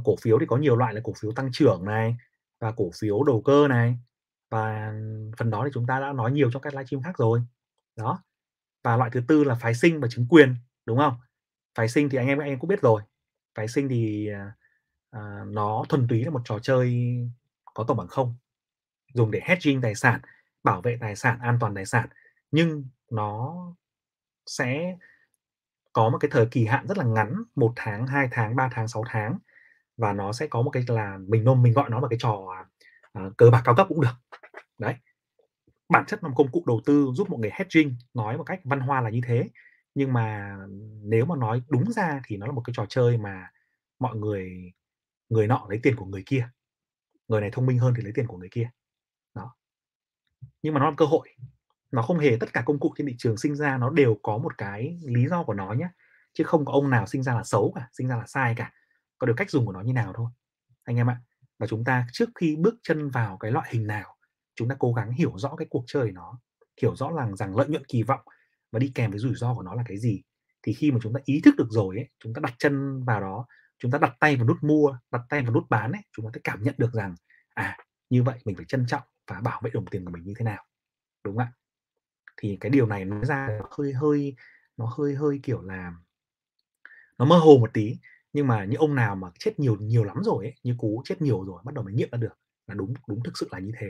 Cổ 0.04 0.16
phiếu 0.22 0.38
thì 0.38 0.46
có 0.46 0.56
nhiều 0.56 0.76
loại 0.76 0.94
là 0.94 1.00
cổ 1.04 1.12
phiếu 1.20 1.32
tăng 1.32 1.50
trưởng 1.52 1.84
này 1.84 2.16
và 2.60 2.72
cổ 2.72 2.90
phiếu 3.00 3.22
đầu 3.22 3.42
cơ 3.42 3.68
này 3.68 3.98
và 4.50 4.92
phần 5.38 5.50
đó 5.50 5.62
thì 5.64 5.70
chúng 5.74 5.86
ta 5.86 6.00
đã 6.00 6.12
nói 6.12 6.32
nhiều 6.32 6.50
trong 6.50 6.62
các 6.62 6.74
livestream 6.74 7.02
khác 7.02 7.18
rồi. 7.18 7.42
Đó. 7.96 8.22
Và 8.84 8.96
loại 8.96 9.10
thứ 9.10 9.22
tư 9.28 9.44
là 9.44 9.54
phái 9.54 9.74
sinh 9.74 10.00
và 10.00 10.08
chứng 10.10 10.26
quyền 10.30 10.54
đúng 10.86 10.98
không? 10.98 11.14
Phái 11.74 11.88
sinh 11.88 12.08
thì 12.08 12.18
anh 12.18 12.26
em 12.26 12.38
anh 12.38 12.48
em 12.48 12.58
cũng 12.58 12.68
biết 12.68 12.82
rồi. 12.82 13.02
Phái 13.54 13.68
sinh 13.68 13.88
thì 13.88 14.28
à, 14.28 14.52
à 15.10 15.44
nó 15.46 15.84
thuần 15.88 16.08
túy 16.08 16.24
là 16.24 16.30
một 16.30 16.42
trò 16.44 16.58
chơi 16.58 17.16
có 17.74 17.84
tổng 17.88 17.96
bằng 17.96 18.08
không. 18.08 18.34
Dùng 19.14 19.30
để 19.30 19.40
hedging 19.44 19.80
tài 19.80 19.94
sản 19.94 20.20
bảo 20.64 20.80
vệ 20.80 20.98
tài 21.00 21.16
sản 21.16 21.38
an 21.40 21.56
toàn 21.60 21.74
tài 21.74 21.86
sản. 21.86 22.08
Nhưng 22.50 22.84
nó 23.10 23.56
sẽ 24.46 24.96
có 25.92 26.10
một 26.10 26.18
cái 26.18 26.30
thời 26.32 26.46
kỳ 26.46 26.66
hạn 26.66 26.86
rất 26.88 26.98
là 26.98 27.04
ngắn 27.04 27.42
một 27.54 27.72
tháng 27.76 28.06
hai 28.06 28.28
tháng 28.30 28.56
ba 28.56 28.68
tháng 28.72 28.88
6 28.88 29.04
tháng. 29.08 29.38
Và 29.96 30.12
nó 30.12 30.32
sẽ 30.32 30.46
có 30.46 30.62
một 30.62 30.70
cái 30.70 30.84
là 30.88 31.18
mình 31.26 31.44
nôm 31.44 31.62
mình 31.62 31.72
gọi 31.72 31.90
nó 31.90 32.00
là 32.00 32.08
cái 32.10 32.18
trò 32.22 32.32
uh, 33.18 33.36
cờ 33.36 33.50
bạc 33.50 33.62
cao 33.64 33.74
cấp 33.74 33.86
cũng 33.88 34.00
được. 34.00 34.14
Đấy. 34.78 34.94
Bản 35.88 36.04
chất 36.06 36.22
là 36.22 36.28
một 36.28 36.34
công 36.36 36.52
cụ 36.52 36.64
đầu 36.66 36.80
tư 36.86 37.10
giúp 37.14 37.30
một 37.30 37.38
người 37.40 37.50
hedging 37.54 37.96
nói 38.14 38.36
một 38.36 38.44
cách 38.44 38.60
văn 38.64 38.80
hoa 38.80 39.00
là 39.00 39.10
như 39.10 39.20
thế. 39.26 39.50
Nhưng 39.94 40.12
mà 40.12 40.56
nếu 41.02 41.24
mà 41.24 41.36
nói 41.36 41.62
đúng 41.68 41.92
ra 41.92 42.20
thì 42.24 42.36
nó 42.36 42.46
là 42.46 42.52
một 42.52 42.62
cái 42.64 42.74
trò 42.76 42.86
chơi 42.88 43.18
mà 43.18 43.50
mọi 43.98 44.16
người 44.16 44.72
người 45.28 45.46
nọ 45.46 45.66
lấy 45.68 45.80
tiền 45.82 45.96
của 45.96 46.04
người 46.04 46.22
kia. 46.26 46.48
Người 47.28 47.40
này 47.40 47.50
thông 47.50 47.66
minh 47.66 47.78
hơn 47.78 47.94
thì 47.96 48.02
lấy 48.02 48.12
tiền 48.14 48.26
của 48.26 48.36
người 48.36 48.48
kia 48.50 48.70
nhưng 50.62 50.74
mà 50.74 50.80
nó 50.80 50.90
là 50.90 50.94
cơ 50.96 51.04
hội 51.04 51.28
Nó 51.90 52.02
không 52.02 52.18
hề 52.18 52.36
tất 52.40 52.52
cả 52.52 52.62
công 52.66 52.80
cụ 52.80 52.94
trên 52.98 53.06
thị 53.06 53.14
trường 53.18 53.36
sinh 53.36 53.54
ra 53.56 53.78
nó 53.78 53.90
đều 53.90 54.18
có 54.22 54.38
một 54.38 54.58
cái 54.58 54.98
lý 55.04 55.28
do 55.28 55.42
của 55.42 55.54
nó 55.54 55.72
nhé, 55.72 55.88
chứ 56.34 56.44
không 56.44 56.64
có 56.64 56.72
ông 56.72 56.90
nào 56.90 57.06
sinh 57.06 57.22
ra 57.22 57.34
là 57.34 57.44
xấu 57.44 57.72
cả, 57.74 57.88
sinh 57.92 58.08
ra 58.08 58.16
là 58.16 58.26
sai 58.26 58.54
cả, 58.56 58.72
có 59.18 59.26
điều 59.26 59.36
cách 59.36 59.50
dùng 59.50 59.66
của 59.66 59.72
nó 59.72 59.80
như 59.80 59.92
nào 59.92 60.12
thôi, 60.16 60.30
anh 60.84 60.96
em 60.96 61.10
ạ. 61.10 61.20
Và 61.58 61.66
chúng 61.66 61.84
ta 61.84 62.06
trước 62.12 62.28
khi 62.34 62.56
bước 62.56 62.74
chân 62.82 63.10
vào 63.10 63.36
cái 63.36 63.50
loại 63.50 63.68
hình 63.72 63.86
nào, 63.86 64.16
chúng 64.56 64.68
ta 64.68 64.76
cố 64.78 64.92
gắng 64.92 65.12
hiểu 65.12 65.32
rõ 65.38 65.56
cái 65.56 65.66
cuộc 65.70 65.84
chơi 65.86 66.12
nó, 66.12 66.40
hiểu 66.82 66.96
rõ 66.96 67.12
rằng 67.16 67.36
rằng 67.36 67.56
lợi 67.56 67.68
nhuận 67.68 67.84
kỳ 67.84 68.02
vọng 68.02 68.20
và 68.72 68.78
đi 68.78 68.92
kèm 68.94 69.10
với 69.10 69.20
rủi 69.20 69.34
ro 69.34 69.54
của 69.54 69.62
nó 69.62 69.74
là 69.74 69.82
cái 69.88 69.98
gì. 69.98 70.22
Thì 70.62 70.74
khi 70.74 70.90
mà 70.90 70.98
chúng 71.02 71.12
ta 71.14 71.20
ý 71.24 71.40
thức 71.44 71.54
được 71.58 71.68
rồi 71.70 71.96
ấy, 71.96 72.08
chúng 72.24 72.34
ta 72.34 72.40
đặt 72.40 72.54
chân 72.58 73.04
vào 73.04 73.20
đó, 73.20 73.46
chúng 73.78 73.90
ta 73.90 73.98
đặt 73.98 74.14
tay 74.20 74.36
vào 74.36 74.46
nút 74.46 74.56
mua, 74.62 74.98
đặt 75.12 75.22
tay 75.28 75.42
vào 75.42 75.52
nút 75.54 75.64
bán 75.70 75.92
ấy, 75.92 76.02
chúng 76.16 76.26
ta 76.26 76.30
sẽ 76.34 76.40
cảm 76.44 76.62
nhận 76.62 76.74
được 76.78 76.92
rằng, 76.92 77.14
à, 77.54 77.76
như 78.10 78.22
vậy 78.22 78.38
mình 78.44 78.56
phải 78.56 78.64
trân 78.68 78.86
trọng 78.88 79.02
và 79.28 79.40
bảo 79.40 79.60
vệ 79.64 79.70
đồng 79.74 79.86
tiền 79.86 80.04
của 80.04 80.10
mình 80.12 80.24
như 80.24 80.34
thế 80.38 80.44
nào, 80.44 80.64
đúng 81.24 81.36
không 81.36 81.44
ạ? 81.46 81.52
Thì 82.36 82.58
cái 82.60 82.70
điều 82.70 82.86
này 82.86 83.06
nói 83.06 83.24
ra 83.26 83.48
nó 83.60 83.68
hơi 83.78 83.94
hơi 83.94 84.36
nó 84.76 84.86
hơi 84.98 85.14
hơi, 85.14 85.40
kiểu 85.44 85.62
là 85.62 85.92
nó 87.18 87.24
mơ 87.24 87.38
hồ 87.38 87.58
một 87.60 87.70
tí, 87.74 87.96
nhưng 88.32 88.46
mà 88.46 88.64
những 88.64 88.80
ông 88.80 88.94
nào 88.94 89.16
mà 89.16 89.28
chết 89.38 89.58
nhiều 89.60 89.76
nhiều 89.80 90.04
lắm 90.04 90.16
rồi 90.24 90.44
ấy, 90.44 90.54
như 90.62 90.74
Cú 90.78 91.02
chết 91.04 91.22
nhiều 91.22 91.44
rồi 91.44 91.62
bắt 91.64 91.74
đầu 91.74 91.84
mới 91.84 91.94
nghiệm 91.94 92.08
ra 92.12 92.18
được 92.18 92.38
là 92.66 92.74
đúng 92.74 92.94
đúng 93.08 93.22
thực 93.24 93.38
sự 93.38 93.48
là 93.52 93.58
như 93.58 93.72
thế. 93.80 93.86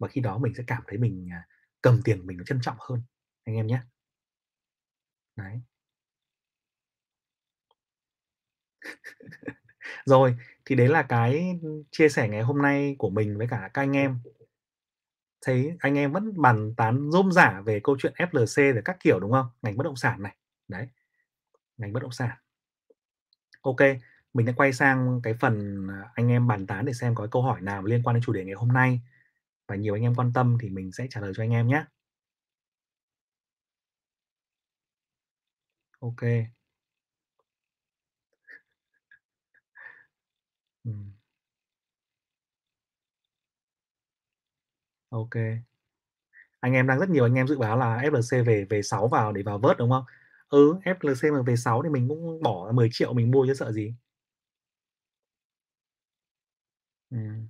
Và 0.00 0.08
khi 0.08 0.20
đó 0.20 0.38
mình 0.38 0.54
sẽ 0.58 0.64
cảm 0.66 0.82
thấy 0.88 0.98
mình, 0.98 1.28
à, 1.32 1.46
cầm 1.82 2.02
tiền 2.04 2.26
mình 2.26 2.38
nó 2.38 2.44
trân 2.44 2.60
trọng 2.62 2.76
hơn, 2.80 3.02
anh 3.44 3.56
em 3.56 3.66
nhé. 3.66 3.80
Đấy. 5.36 5.60
Rồi, 10.06 10.36
thì 10.66 10.76
đấy 10.76 10.88
là 10.88 11.02
cái, 11.02 11.60
chia 11.92 12.08
sẻ 12.08 12.28
ngày 12.28 12.42
hôm 12.42 12.62
nay 12.62 12.96
của 12.98 13.10
mình 13.10 13.38
với 13.38 13.46
cả 13.50 13.70
các 13.74 13.82
anh 13.82 13.92
em. 13.96 14.18
Thấy 15.42 15.76
anh 15.80 15.94
em 15.98 16.12
vẫn 16.12 16.42
bàn 16.42 16.74
tán 16.76 17.10
rôm 17.12 17.32
rả 17.32 17.60
về 17.66 17.80
câu 17.84 17.96
chuyện 18.00 18.12
FLC 18.16 18.72
rồi 18.72 18.82
các 18.84 18.96
kiểu, 19.00 19.20
đúng 19.20 19.32
không? 19.32 19.46
Ngành 19.62 19.76
bất 19.76 19.84
động 19.84 19.96
sản 19.96 20.22
này, 20.22 20.36
đấy, 20.68 20.88
ngành 21.78 21.92
bất 21.92 22.02
động 22.02 22.12
sản. 22.12 22.30
ok 23.62 23.76
mình 24.34 24.46
sẽ 24.46 24.52
quay 24.56 24.72
sang 24.72 25.20
cái 25.22 25.34
phần, 25.40 25.86
à, 25.90 26.10
anh 26.14 26.28
em 26.28 26.46
bàn 26.48 26.66
tán 26.66 26.84
để 26.84 26.92
xem 26.92 27.14
có 27.14 27.24
cái 27.24 27.28
câu 27.30 27.42
hỏi 27.42 27.60
nào 27.60 27.82
liên 27.84 28.02
quan 28.02 28.14
đến 28.14 28.22
chủ 28.22 28.32
đề 28.32 28.44
ngày 28.44 28.54
hôm 28.54 28.68
nay, 28.68 29.00
và 29.68 29.76
nhiều 29.76 29.94
anh 29.94 30.02
em 30.02 30.14
quan 30.14 30.32
tâm 30.32 30.58
thì 30.60 30.70
mình 30.70 30.92
sẽ 30.92 31.06
trả 31.10 31.20
lời 31.20 31.32
cho 31.36 31.42
anh 31.44 31.50
em 31.52 31.68
nhé 31.68 31.84
ok 36.00 36.16
kê. 36.20 36.34
OK. 45.12 45.36
Anh 46.60 46.72
em 46.72 46.86
đang 46.86 46.98
rất 47.00 47.10
nhiều 47.10 47.24
anh 47.24 47.34
em 47.34 47.48
dự 47.48 47.58
báo 47.58 47.78
là 47.78 47.96
FLC 47.96 48.42
về 48.42 48.66
về 48.70 48.82
6 48.82 49.08
vào 49.08 49.32
để 49.32 49.42
vào 49.42 49.58
vớt, 49.58 49.76
đúng 49.78 49.90
không? 49.90 50.04
Ừ, 50.48 50.74
FLC 50.84 51.30
mà 51.32 51.42
về 51.42 51.56
6 51.56 51.82
thì 51.82 51.88
mình 51.90 52.08
cũng 52.08 52.42
bỏ 52.42 52.72
10 52.72 52.88
triệu 52.92 53.12
mình 53.12 53.30
mua 53.30 53.46
chứ 53.46 53.54
sợ 53.54 53.72
gì. 53.72 53.94
Ừ. 57.10 57.48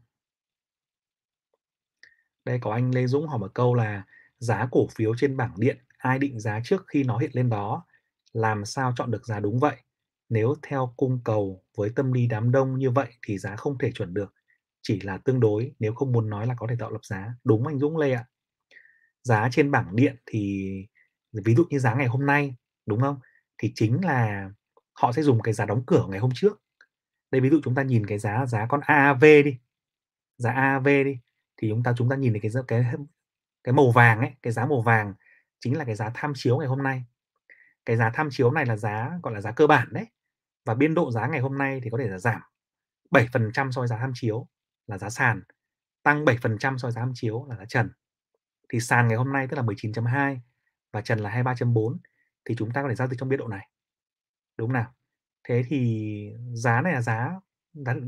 Đây 2.44 2.58
có 2.62 2.72
anh 2.72 2.94
Lê 2.94 3.06
Dũng 3.06 3.26
hỏi 3.28 3.38
một 3.38 3.54
câu 3.54 3.74
là 3.74 4.02
"Giá 4.38 4.68
cổ 4.70 4.86
phiếu 4.94 5.14
trên 5.18 5.36
bảng 5.36 5.52
điện, 5.56 5.78
ai 5.98 6.18
định 6.18 6.40
giá 6.40 6.60
trước 6.64 6.84
khi 6.88 7.04
nó 7.04 7.18
hiện 7.18 7.30
lên 7.34 7.48
đó? 7.50 7.84
Làm 8.32 8.64
sao 8.64 8.92
chọn 8.96 9.10
được 9.10 9.26
giá 9.26 9.40
đúng 9.40 9.58
vậy? 9.58 9.76
Nếu 10.28 10.54
theo 10.62 10.94
cung 10.96 11.20
cầu 11.24 11.62
với 11.76 11.90
tâm 11.96 12.12
lý 12.12 12.26
đám 12.26 12.52
đông 12.52 12.78
như 12.78 12.90
vậy 12.90 13.08
thì 13.26 13.38
giá 13.38 13.56
không 13.56 13.78
thể 13.78 13.92
chuẩn 13.92 14.14
được, 14.14 14.34
chỉ 14.82 15.00
là 15.00 15.18
tương 15.18 15.40
đối, 15.40 15.72
nếu 15.78 15.94
không 15.94 16.12
muốn 16.12 16.30
nói 16.30 16.46
là 16.46 16.54
có 16.58 16.66
thể 16.70 16.76
tạo 16.78 16.90
lập 16.90 17.04
giá." 17.04 17.34
Đúng 17.44 17.66
anh 17.66 17.78
Dũng 17.78 17.96
Lê 17.96 18.12
ạ. 18.12 18.24
Giá 19.22 19.48
trên 19.52 19.70
bảng 19.70 19.96
điện 19.96 20.16
thì 20.26 20.72
ví 21.44 21.54
dụ 21.54 21.64
như 21.70 21.78
giá 21.78 21.94
ngày 21.94 22.06
hôm 22.06 22.26
nay, 22.26 22.56
đúng 22.86 23.00
không? 23.00 23.18
Thì 23.58 23.72
chính 23.74 24.04
là 24.04 24.50
họ 24.92 25.12
sẽ 25.12 25.22
dùng 25.22 25.42
cái 25.42 25.54
giá 25.54 25.64
đóng 25.66 25.82
cửa 25.86 26.06
ngày 26.10 26.20
hôm 26.20 26.30
trước. 26.34 26.62
Đây, 27.30 27.40
ví 27.40 27.50
dụ 27.50 27.60
chúng 27.64 27.74
ta 27.74 27.82
nhìn 27.82 28.06
cái 28.06 28.18
giá 28.18 28.46
giá 28.46 28.66
con 28.66 28.80
AAV 28.80 29.20
đi, 29.44 29.58
giá 30.38 30.52
AAV 30.52 30.84
đi, 31.04 31.18
thì 31.56 31.68
chúng 31.70 31.82
ta 31.82 31.94
chúng 31.96 32.08
ta 32.08 32.16
nhìn 32.16 32.32
thấy 32.32 32.40
cái 32.40 32.52
cái 32.68 32.84
cái 33.64 33.72
màu 33.72 33.90
vàng 33.90 34.20
ấy, 34.20 34.30
cái 34.42 34.52
giá 34.52 34.66
màu 34.66 34.80
vàng 34.82 35.14
chính 35.60 35.78
là 35.78 35.84
cái 35.84 35.94
giá 35.94 36.10
tham 36.14 36.32
chiếu 36.36 36.58
ngày 36.58 36.68
hôm 36.68 36.82
nay. 36.82 37.04
Cái 37.86 37.96
giá 37.96 38.10
tham 38.14 38.28
chiếu 38.30 38.50
này 38.50 38.66
là 38.66 38.76
giá, 38.76 39.18
gọi 39.22 39.34
là, 39.34 39.40
giá 39.40 39.52
cơ 39.52 39.66
bản 39.66 39.88
đấy, 39.92 40.06
và 40.66 40.74
biên 40.74 40.94
độ 40.94 41.10
giá 41.10 41.26
ngày 41.26 41.40
hôm 41.40 41.58
nay 41.58 41.80
thì 41.84 41.90
có 41.90 41.98
thể 41.98 42.08
là 42.08 42.18
giảm 42.18 42.40
7% 43.10 43.72
so 43.72 43.80
với 43.80 43.88
giá 43.88 43.98
tham 43.98 44.12
chiếu 44.14 44.48
là 44.88 44.98
giá 44.98 45.10
sàn, 45.10 45.42
tăng 46.02 46.24
7% 46.24 46.78
so 46.78 46.88
với 46.88 46.92
giá 46.92 47.00
tham 47.00 47.12
chiếu 47.14 47.46
là 47.48 47.56
giá 47.56 47.64
trần. 47.68 47.90
Thì 48.72 48.80
sàn 48.80 49.08
ngày 49.08 49.16
hôm 49.16 49.32
nay 49.32 49.46
tức 49.50 49.56
là 49.56 49.62
19.2 49.62 50.38
và 50.92 51.00
trần 51.00 51.18
là 51.18 51.30
23.4 51.30 51.98
thì 52.44 52.54
chúng 52.58 52.72
ta 52.72 52.82
có 52.82 52.88
thể 52.88 52.94
giao 52.94 53.08
dịch 53.08 53.16
trong 53.20 53.28
biên 53.28 53.38
độ 53.38 53.48
này, 53.48 53.68
đúng 54.58 54.68
không 54.68 54.72
nào? 54.74 54.94
Thế 55.48 55.64
thì 55.68 56.32
giá 56.54 56.80
này 56.80 56.92
là 56.92 57.02
giá 57.02 57.40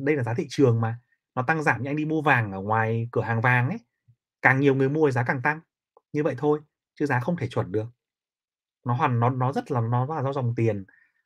đây 0.04 0.16
là 0.16 0.22
giá 0.22 0.34
thị 0.34 0.46
trường 0.50 0.80
mà, 0.80 0.98
nó 1.34 1.42
tăng 1.42 1.62
giảm 1.62 1.82
như 1.82 1.90
anh 1.90 1.96
đi 1.96 2.04
mua 2.04 2.22
vàng 2.22 2.52
ở 2.52 2.60
ngoài 2.60 3.08
cửa 3.12 3.22
hàng 3.22 3.40
vàng 3.40 3.68
ấy, 3.68 3.78
càng 4.42 4.60
nhiều 4.60 4.74
người 4.74 4.88
mua 4.88 5.08
thì 5.08 5.12
giá 5.12 5.22
càng 5.22 5.42
tăng, 5.42 5.60
như 6.12 6.22
vậy 6.22 6.34
thôi, 6.38 6.60
chứ 6.94 7.06
giá 7.06 7.20
không 7.20 7.36
thể 7.36 7.48
chuẩn 7.48 7.72
được. 7.72 7.86
Nó 8.86 8.94
hoàn 8.94 9.20
nó 9.20 9.30
nó 9.30 9.52
rất 9.52 9.70
là 9.70 9.80
nó 9.80 10.06
là 10.16 10.22
do 10.22 10.32
dòng 10.32 10.54
tiền, 10.56 10.84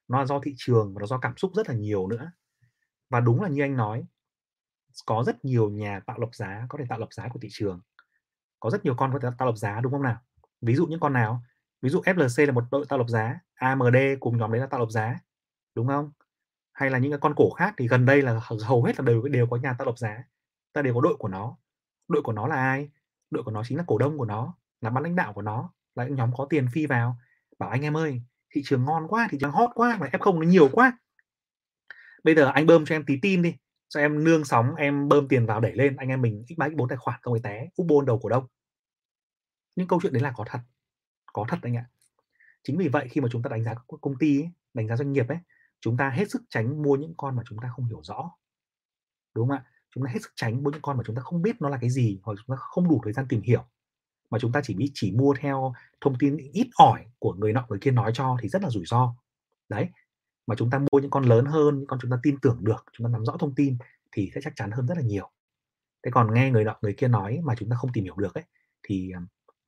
nó 0.09 0.19
là 0.19 0.27
do 0.27 0.41
thị 0.41 0.55
trường 0.57 0.95
và 0.95 1.01
nó 1.01 1.07
do 1.07 1.19
cảm 1.19 1.37
xúc 1.37 1.53
rất 1.55 1.69
là 1.69 1.75
nhiều 1.75 2.09
nữa. 2.09 2.33
Và 3.11 3.21
đúng 3.21 3.43
là 3.43 3.49
như 3.49 3.63
anh 3.63 3.77
nói, 3.77 4.05
có 5.07 5.25
rất 5.27 5.45
nhiều 5.45 5.71
nhà 5.71 6.01
tạo 6.07 6.19
lập 6.19 6.35
giá 6.35 6.67
có 6.69 6.79
thể 6.79 6.85
tạo 6.89 6.99
lập 6.99 7.09
giá 7.11 7.29
của 7.29 7.39
thị 7.43 7.49
trường. 7.53 7.81
Có 8.61 8.71
rất 8.71 8.85
nhiều 8.85 8.95
con 8.95 9.13
có 9.13 9.19
thể 9.19 9.29
tạo 9.39 9.47
lập 9.47 9.57
giá, 9.57 9.81
đúng 9.81 9.93
không 9.93 10.03
nào? 10.03 10.17
Ví 10.61 10.75
dụ 10.75 10.87
những 10.87 11.01
con 11.01 11.13
nào? 11.13 11.43
Ví 11.83 11.91
dụ 11.91 12.01
FLC 12.01 12.47
là 12.47 12.53
một 12.53 12.65
đội 12.71 12.87
tạo 12.89 12.99
lập 12.99 13.09
giá, 13.09 13.39
AMD 13.55 13.97
cùng 14.21 14.39
nhóm 14.39 14.53
đấy 14.53 14.61
là 14.61 14.67
tạo 14.67 14.81
lập 14.81 14.91
giá, 14.91 15.21
đúng 15.75 15.87
không? 15.87 16.13
Hay 16.73 16.91
là 16.91 16.99
những 16.99 17.13
cái 17.13 17.21
con 17.21 17.35
cổ 17.37 17.51
khác 17.51 17.75
thì 17.77 17.89
gần 17.89 18.07
đây 18.07 18.23
là 18.23 18.41
hầu 18.65 18.85
hết 18.85 18.99
là 18.99 19.05
đều 19.05 19.23
đều 19.23 19.47
có 19.47 19.57
nhà 19.57 19.75
tạo 19.79 19.87
lập 19.87 19.99
giá, 19.99 20.25
ta 20.73 20.83
đều 20.83 20.95
có 20.95 21.01
đội 21.01 21.17
của 21.19 21.29
nó. 21.29 21.57
Đội 22.09 22.23
của 22.23 22.33
nó 22.33 22.47
là 22.47 22.57
ai? 22.57 22.91
Đội 23.31 23.43
của 23.45 23.51
nó 23.51 23.63
chính 23.65 23.79
là 23.79 23.85
cổ 23.87 23.99
đông 23.99 24.19
của 24.19 24.25
nó, 24.25 24.55
là 24.81 24.91
ban 24.91 25.05
lãnh 25.05 25.17
đạo 25.17 25.33
của 25.33 25.43
nó, 25.43 25.73
là 25.95 26.05
những 26.05 26.15
nhóm 26.17 26.31
có 26.37 26.47
tiền 26.51 26.67
phi 26.73 26.87
vào, 26.87 27.17
bảo: 27.59 27.71
"Anh 27.71 27.83
em 27.83 27.97
ơi, 27.97 28.23
thị 28.51 28.63
trường 28.65 28.85
ngon 28.85 29.09
quá, 29.09 29.29
thị 29.31 29.39
trường 29.41 29.51
hot 29.51 29.71
quá 29.75 29.97
mà 30.01 30.07
F 30.07 30.19
không 30.19 30.41
nó 30.41 30.47
nhiều 30.47 30.69
quá. 30.73 30.99
Bây 32.25 32.35
giờ 32.35 32.51
anh 32.55 32.67
bơm 32.67 32.85
cho 32.85 32.95
em 32.95 33.05
tí 33.07 33.19
tin 33.23 33.43
đi, 33.43 33.55
cho 33.95 34.01
em 34.01 34.25
nương 34.25 34.45
sóng, 34.45 34.75
em 34.75 35.09
bơm 35.09 35.29
tiền 35.29 35.47
vào 35.47 35.61
đẩy 35.61 35.73
lên, 35.73 35.97
anh 35.97 36.09
em 36.09 36.23
mình 36.23 36.45
x3, 36.49 36.71
x4 36.71 36.89
tài 36.89 36.99
khoản 36.99 37.21
không 37.23 37.35
phải 37.35 37.41
té, 37.43 37.69
úp 37.77 37.87
bôn 37.87 38.07
đầu 38.07 38.19
cổ 38.19 38.29
đông." 38.29 38.47
Những 39.77 39.89
câu 39.89 39.99
chuyện 40.03 40.13
đấy 40.13 40.23
là 40.23 40.33
có 40.37 40.45
thật, 40.49 40.61
có 41.33 41.45
thật 41.49 41.59
anh 41.63 41.77
ạ. 41.77 41.87
Chính 42.63 42.79
vì 42.79 42.89
vậy 42.89 43.09
khi 43.11 43.21
mà 43.21 43.29
chúng 43.33 43.43
ta 43.43 43.49
đánh 43.49 43.65
giá 43.65 43.75
công 44.01 44.19
ty 44.19 44.41
ấy, 44.41 44.51
đánh 44.75 44.89
giá 44.89 44.97
doanh 44.97 45.13
nghiệp 45.13 45.29
ấy, 45.29 45.39
chúng 45.81 45.97
ta 45.97 46.11
hết 46.11 46.31
sức 46.31 46.43
tránh 46.49 46.83
mua 46.83 46.97
những 46.97 47.15
con 47.17 47.37
mà 47.37 47.43
chúng 47.49 47.59
ta 47.63 47.69
không 47.77 47.85
hiểu 47.85 48.01
rõ. 48.03 48.31
Đúng 49.35 49.49
không 49.49 49.57
ạ? 49.57 49.65
Chúng 49.95 50.05
ta 50.05 50.11
hết 50.11 50.19
sức 50.23 50.33
tránh 50.37 50.63
mua 50.63 50.71
những 50.71 50.83
con 50.83 50.97
mà 50.97 51.03
chúng 51.07 51.17
ta 51.17 51.23
không 51.23 51.43
biết 51.43 51.57
nó 51.61 51.69
là 51.69 51.79
cái 51.81 51.91
gì, 51.91 52.21
hoặc 52.23 52.35
chúng 52.47 52.57
ta 52.57 52.61
không 52.61 52.89
đủ 52.89 53.01
thời 53.05 53.13
gian 53.13 53.27
tìm 53.29 53.43
hiểu, 53.43 53.65
mà 54.31 54.39
chúng 54.39 54.53
ta 54.53 54.61
chỉ 54.65 54.75
biết 54.75 54.91
chỉ 54.95 55.13
mua 55.13 55.35
theo 55.41 55.73
thông 56.01 56.19
tin 56.19 56.37
ít 56.37 56.69
ỏi 56.77 57.07
của 57.19 57.35
người 57.35 57.53
nọ 57.53 57.67
người 57.69 57.79
kia 57.79 57.91
nói 57.91 58.11
cho 58.15 58.37
thì 58.43 58.49
rất 58.49 58.63
là 58.63 58.71
rủi 58.71 58.85
ro. 58.87 59.15
Đấy, 59.69 59.89
mà 60.47 60.55
chúng 60.59 60.71
ta 60.71 60.79
mua 60.79 60.99
những 61.01 61.11
con 61.11 61.25
lớn 61.25 61.45
hơn, 61.47 61.79
những 61.79 61.87
con 61.87 61.99
chúng 62.03 62.11
ta 62.11 62.17
tin 62.23 62.37
tưởng 62.43 62.59
được, 62.65 62.85
chúng 62.93 63.07
ta 63.07 63.11
nắm 63.13 63.25
rõ 63.25 63.37
thông 63.41 63.55
tin 63.55 63.79
thì 64.13 64.31
sẽ 64.35 64.41
chắc 64.45 64.53
chắn 64.57 64.71
hơn 64.71 64.87
rất 64.87 64.97
là 64.99 65.03
nhiều. 65.05 65.31
Thế 66.05 66.11
còn 66.15 66.35
nghe 66.35 66.51
người 66.51 66.65
nọ 66.65 66.77
người 66.83 66.95
kia 66.99 67.09
nói 67.09 67.41
mà 67.45 67.55
chúng 67.59 67.71
ta 67.71 67.77
không 67.77 67.93
tìm 67.93 68.05
hiểu 68.05 68.17
được 68.17 68.35
ấy, 68.35 68.45
thì, 68.83 69.13
à, 69.15 69.21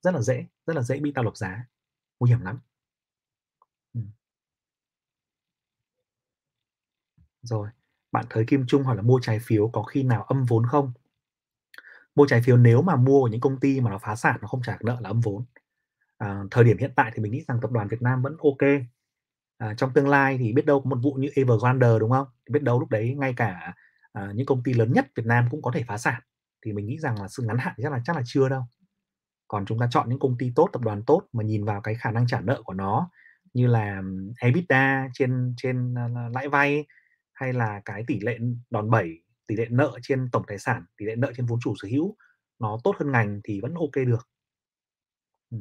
rất 0.03 0.15
là 0.15 0.21
dễ, 0.23 0.47
rất 0.67 0.77
là 0.77 0.83
dễ 0.83 1.01
bị 1.01 1.13
tạo 1.13 1.25
lập 1.25 1.37
giá, 1.37 1.67
nguy 2.21 2.31
hiểm 2.31 2.41
lắm. 2.41 2.59
Ừ. 3.95 4.01
Rồi, 7.43 7.69
bạn 8.13 8.25
thấy 8.31 8.45
Kim 8.47 8.67
Trung 8.67 8.83
hỏi 8.85 8.97
là 8.97 9.03
mua 9.03 9.19
trái 9.23 9.39
phiếu 9.43 9.69
có 9.69 9.83
khi 9.83 10.03
nào 10.03 10.23
âm 10.23 10.45
vốn 10.45 10.67
không? 10.67 10.93
Mua 12.15 12.27
trái 12.27 12.43
phiếu 12.43 12.57
nếu 12.57 12.83
mà 12.83 12.97
mua 12.97 13.25
ở 13.25 13.31
những 13.31 13.41
công 13.41 13.61
ty 13.61 13.81
mà 13.81 13.91
nó 13.91 13.99
phá 13.99 14.17
sản, 14.17 14.39
nó 14.43 14.49
không 14.49 14.63
trả 14.63 14.73
được 14.73 14.85
nợ 14.85 14.97
là 15.01 15.09
âm 15.11 15.21
vốn. 15.21 15.45
À, 16.19 16.43
thời 16.51 16.65
điểm 16.65 16.79
hiện 16.79 16.93
tại 16.97 17.13
thì 17.15 17.23
mình 17.23 17.33
nghĩ 17.33 17.43
rằng 17.49 17.59
tập 17.63 17.71
đoàn 17.73 17.89
Việt 17.89 18.03
Nam 18.03 18.23
vẫn 18.23 18.37
ok. 18.43 18.69
À, 19.59 19.75
trong 19.77 19.93
tương 19.95 20.09
lai 20.09 20.39
thì 20.39 20.53
biết 20.53 20.67
đâu 20.67 20.81
có 20.81 20.91
một 20.91 20.99
vụ 21.03 21.15
như 21.15 21.29
Evergrande, 21.35 21.99
đúng 22.01 22.11
không? 22.11 22.27
Biết 22.51 22.63
đâu 22.63 22.81
lúc 22.81 22.91
đấy 22.91 23.15
ngay 23.19 23.35
cả, 23.37 23.75
à, 24.13 24.33
những 24.35 24.47
công 24.47 24.63
ty 24.63 24.73
lớn 24.75 24.93
nhất 24.93 25.07
Việt 25.17 25.27
Nam 25.27 25.45
cũng 25.51 25.63
có 25.63 25.71
thể 25.75 25.85
phá 25.89 25.99
sản, 25.99 26.23
thì 26.67 26.73
mình 26.73 26.87
nghĩ 26.87 26.99
rằng 26.99 27.21
là 27.23 27.29
sự 27.29 27.43
ngắn 27.43 27.59
hạn 27.59 27.75
chắc 27.83 27.93
là 27.93 28.01
chắc 28.05 28.17
là 28.17 28.23
chưa 28.27 28.49
đâu. 28.49 28.63
Còn 29.49 29.67
chúng 29.67 29.79
ta 29.79 29.89
chọn 29.91 30.09
những 30.09 30.19
công 30.19 30.39
ty 30.39 30.53
tốt, 30.57 30.69
tập 30.73 30.83
đoàn 30.83 31.03
tốt 31.07 31.23
mà 31.33 31.45
nhìn 31.45 31.65
vào 31.65 31.81
cái 31.81 31.95
khả 31.95 32.11
năng 32.11 32.27
trả 32.27 32.41
nợ 32.41 32.63
của 32.65 32.75
nó 32.75 33.11
như 33.55 33.67
là 33.67 34.03
EBITDA 34.41 35.09
trên 35.15 35.55
trên, 35.57 35.95
à, 35.99 36.09
lãi 36.35 36.49
vay, 36.49 36.87
hay 37.33 37.53
là 37.53 37.81
cái 37.85 38.05
tỷ 38.07 38.21
lệ 38.21 38.39
đòn 38.71 38.91
bẩy, 38.91 39.23
tỷ 39.47 39.57
lệ 39.57 39.67
nợ 39.71 39.99
trên 40.03 40.29
tổng 40.33 40.45
tài 40.47 40.59
sản, 40.59 40.85
tỷ 40.97 41.07
lệ 41.07 41.17
nợ 41.17 41.33
trên 41.37 41.47
vốn 41.47 41.59
chủ 41.63 41.75
sở 41.83 41.89
hữu 41.89 42.17
nó 42.59 42.79
tốt 42.85 42.95
hơn 42.99 43.13
ngành 43.13 43.41
thì 43.45 43.61
vẫn 43.61 43.75
ok 43.75 44.07
được. 44.07 44.29
ừ. 45.51 45.59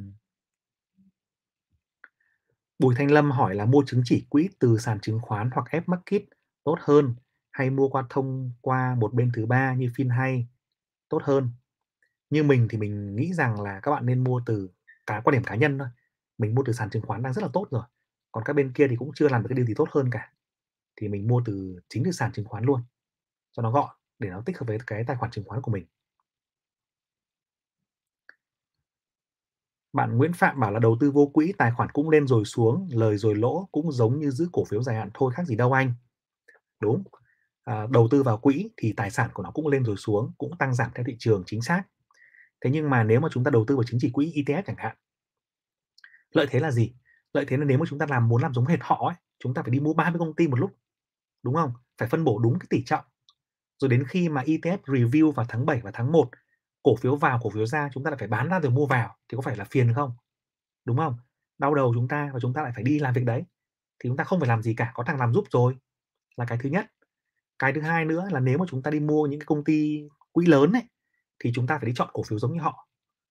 Bùi 2.78 2.94
Thanh 2.94 3.10
Lâm 3.10 3.30
hỏi 3.30 3.54
là 3.54 3.64
mua 3.64 3.82
chứng 3.86 4.02
chỉ 4.04 4.26
quỹ 4.30 4.48
từ 4.58 4.78
sàn 4.78 5.00
chứng 5.00 5.20
khoán 5.22 5.50
hoặc 5.54 5.66
F 5.70 5.82
Market 5.86 6.22
tốt 6.64 6.76
hơn, 6.80 7.14
hay 7.52 7.70
mua 7.70 7.88
qua 7.88 8.04
thông 8.10 8.52
qua 8.60 8.94
một 8.94 9.14
bên 9.14 9.30
thứ 9.34 9.46
ba 9.46 9.74
như 9.74 9.86
FinHay 9.96 10.44
tốt 11.08 11.22
hơn? 11.24 11.50
Như 12.30 12.42
mình 12.42 12.68
thì 12.70 12.78
mình 12.78 13.16
nghĩ 13.16 13.32
rằng 13.34 13.60
là 13.60 13.80
các 13.80 13.90
bạn 13.90 14.06
nên 14.06 14.24
mua 14.24 14.42
từ 14.46 14.70
cá 15.06 15.20
quan 15.20 15.34
điểm 15.34 15.44
cá 15.44 15.54
nhân 15.54 15.78
thôi, 15.78 15.88
mình 16.38 16.54
mua 16.54 16.62
từ 16.66 16.72
sàn 16.72 16.90
chứng 16.90 17.02
khoán 17.02 17.22
đang 17.22 17.32
rất 17.32 17.42
là 17.42 17.48
tốt 17.52 17.68
rồi, 17.70 17.84
còn 18.32 18.44
các 18.44 18.52
bên 18.52 18.72
kia 18.72 18.88
thì 18.90 18.96
cũng 18.96 19.10
chưa 19.14 19.28
làm 19.28 19.42
được 19.42 19.48
cái 19.48 19.56
điều 19.56 19.66
gì 19.66 19.74
tốt 19.76 19.88
hơn 19.92 20.10
cả. 20.12 20.32
Thì 20.96 21.08
mình 21.08 21.28
mua 21.28 21.42
từ 21.46 21.80
chính 21.88 22.04
từ 22.04 22.10
sàn 22.12 22.32
chứng 22.32 22.44
khoán 22.46 22.64
luôn, 22.64 22.82
cho 23.52 23.62
nó 23.62 23.70
gọn, 23.70 23.90
để 24.18 24.30
nó 24.30 24.42
tích 24.46 24.58
hợp 24.58 24.66
với 24.68 24.78
cái 24.86 25.04
tài 25.08 25.16
khoản 25.16 25.30
chứng 25.32 25.44
khoán 25.44 25.62
của 25.62 25.72
mình. 25.72 25.86
Bạn 29.92 30.16
Nguyễn 30.18 30.32
Phạm 30.32 30.60
bảo 30.60 30.72
là 30.72 30.78
đầu 30.78 30.96
tư 31.00 31.10
vô 31.10 31.26
quỹ, 31.26 31.52
tài 31.58 31.70
khoản 31.70 31.90
cũng 31.92 32.10
lên 32.10 32.26
rồi 32.26 32.44
xuống, 32.44 32.88
lời 32.92 33.16
rồi 33.18 33.34
lỗ, 33.34 33.68
cũng 33.72 33.92
giống 33.92 34.18
như 34.18 34.30
giữ 34.30 34.48
cổ 34.52 34.64
phiếu 34.64 34.82
dài 34.82 34.96
hạn 34.96 35.10
thôi 35.14 35.32
khác 35.36 35.46
gì 35.46 35.56
đâu 35.56 35.72
anh. 35.72 35.92
Đúng, 36.80 37.04
à, 37.64 37.86
đầu 37.90 38.08
tư 38.10 38.22
vào 38.22 38.38
quỹ 38.38 38.70
thì 38.76 38.92
tài 38.96 39.10
sản 39.10 39.30
của 39.34 39.42
nó 39.42 39.50
cũng 39.50 39.68
lên 39.68 39.84
rồi 39.84 39.96
xuống, 39.96 40.32
cũng 40.38 40.58
tăng 40.58 40.74
giảm 40.74 40.90
theo 40.94 41.04
thị 41.06 41.16
trường, 41.18 41.42
chính 41.46 41.62
xác. 41.62 41.82
Thế 42.64 42.70
nhưng 42.70 42.90
mà 42.90 43.04
nếu 43.04 43.20
mà 43.20 43.28
chúng 43.32 43.44
ta 43.44 43.50
đầu 43.50 43.64
tư 43.68 43.76
vào 43.76 43.84
chứng 43.84 44.00
chỉ 44.00 44.10
quỹ 44.10 44.32
ETF 44.36 44.62
chẳng 44.66 44.76
hạn, 44.78 44.96
lợi 46.30 46.46
thế 46.50 46.60
là 46.60 46.70
gì? 46.70 46.92
Lợi 47.32 47.44
thế 47.48 47.56
là 47.56 47.64
nếu 47.64 47.78
mà 47.78 47.84
chúng 47.88 47.98
ta 47.98 48.06
làm 48.10 48.28
muốn 48.28 48.42
làm 48.42 48.54
giống 48.54 48.66
hệt 48.66 48.78
họ 48.82 49.08
ấy, 49.08 49.16
chúng 49.38 49.54
ta 49.54 49.62
phải 49.62 49.70
đi 49.70 49.80
mua 49.80 49.94
30 49.94 50.18
công 50.18 50.34
ty 50.36 50.48
một 50.48 50.58
lúc, 50.58 50.70
đúng 51.42 51.54
không? 51.54 51.72
Phải 51.98 52.08
phân 52.08 52.24
bổ 52.24 52.38
đúng 52.38 52.58
cái 52.58 52.66
tỷ 52.70 52.84
trọng. 52.84 53.04
Rồi 53.78 53.88
đến 53.88 54.04
khi 54.08 54.28
mà 54.28 54.42
ETF 54.42 54.78
review 54.86 55.32
vào 55.32 55.46
tháng 55.48 55.66
7 55.66 55.80
và 55.84 55.90
tháng 55.94 56.12
1, 56.12 56.30
cổ 56.86 56.96
phiếu 56.96 57.16
vào, 57.16 57.38
cổ 57.42 57.50
phiếu 57.50 57.66
ra, 57.66 57.88
chúng 57.92 58.04
ta 58.04 58.10
lại 58.10 58.18
phải 58.18 58.28
bán 58.28 58.48
ra 58.48 58.60
rồi 58.60 58.72
mua 58.72 58.86
vào 58.86 59.16
thì 59.28 59.36
có 59.36 59.42
phải 59.42 59.56
là 59.56 59.64
phiền 59.64 59.94
không? 59.94 60.12
Đúng 60.84 60.96
không? 60.96 61.16
Đau 61.58 61.74
đầu 61.74 61.92
chúng 61.94 62.08
ta 62.08 62.30
và 62.32 62.40
chúng 62.40 62.52
ta 62.52 62.62
lại 62.62 62.72
phải 62.74 62.84
đi 62.84 62.98
làm 62.98 63.14
việc 63.14 63.24
đấy. 63.24 63.44
Thì 63.98 64.08
chúng 64.08 64.16
ta 64.16 64.24
không 64.24 64.40
phải 64.40 64.48
làm 64.48 64.62
gì 64.62 64.74
cả, 64.74 64.90
có 64.94 65.04
thằng 65.04 65.18
làm 65.18 65.32
giúp 65.32 65.44
rồi, 65.50 65.76
là 66.36 66.44
cái 66.44 66.58
thứ 66.62 66.68
nhất. 66.68 66.86
Cái 67.58 67.72
thứ 67.72 67.80
hai 67.80 68.04
nữa 68.04 68.28
là 68.30 68.40
nếu 68.40 68.58
mà 68.58 68.64
chúng 68.68 68.82
ta 68.82 68.90
đi 68.90 69.00
mua 69.00 69.26
những 69.26 69.40
cái 69.40 69.46
công 69.46 69.64
ty 69.64 70.08
quỹ 70.32 70.46
lớn 70.46 70.72
này 70.72 70.82
thì 71.38 71.52
chúng 71.54 71.66
ta 71.66 71.78
phải 71.78 71.86
đi 71.86 71.92
chọn 71.96 72.08
cổ 72.12 72.22
phiếu 72.22 72.38
giống 72.38 72.52
như 72.52 72.60
họ, 72.60 72.88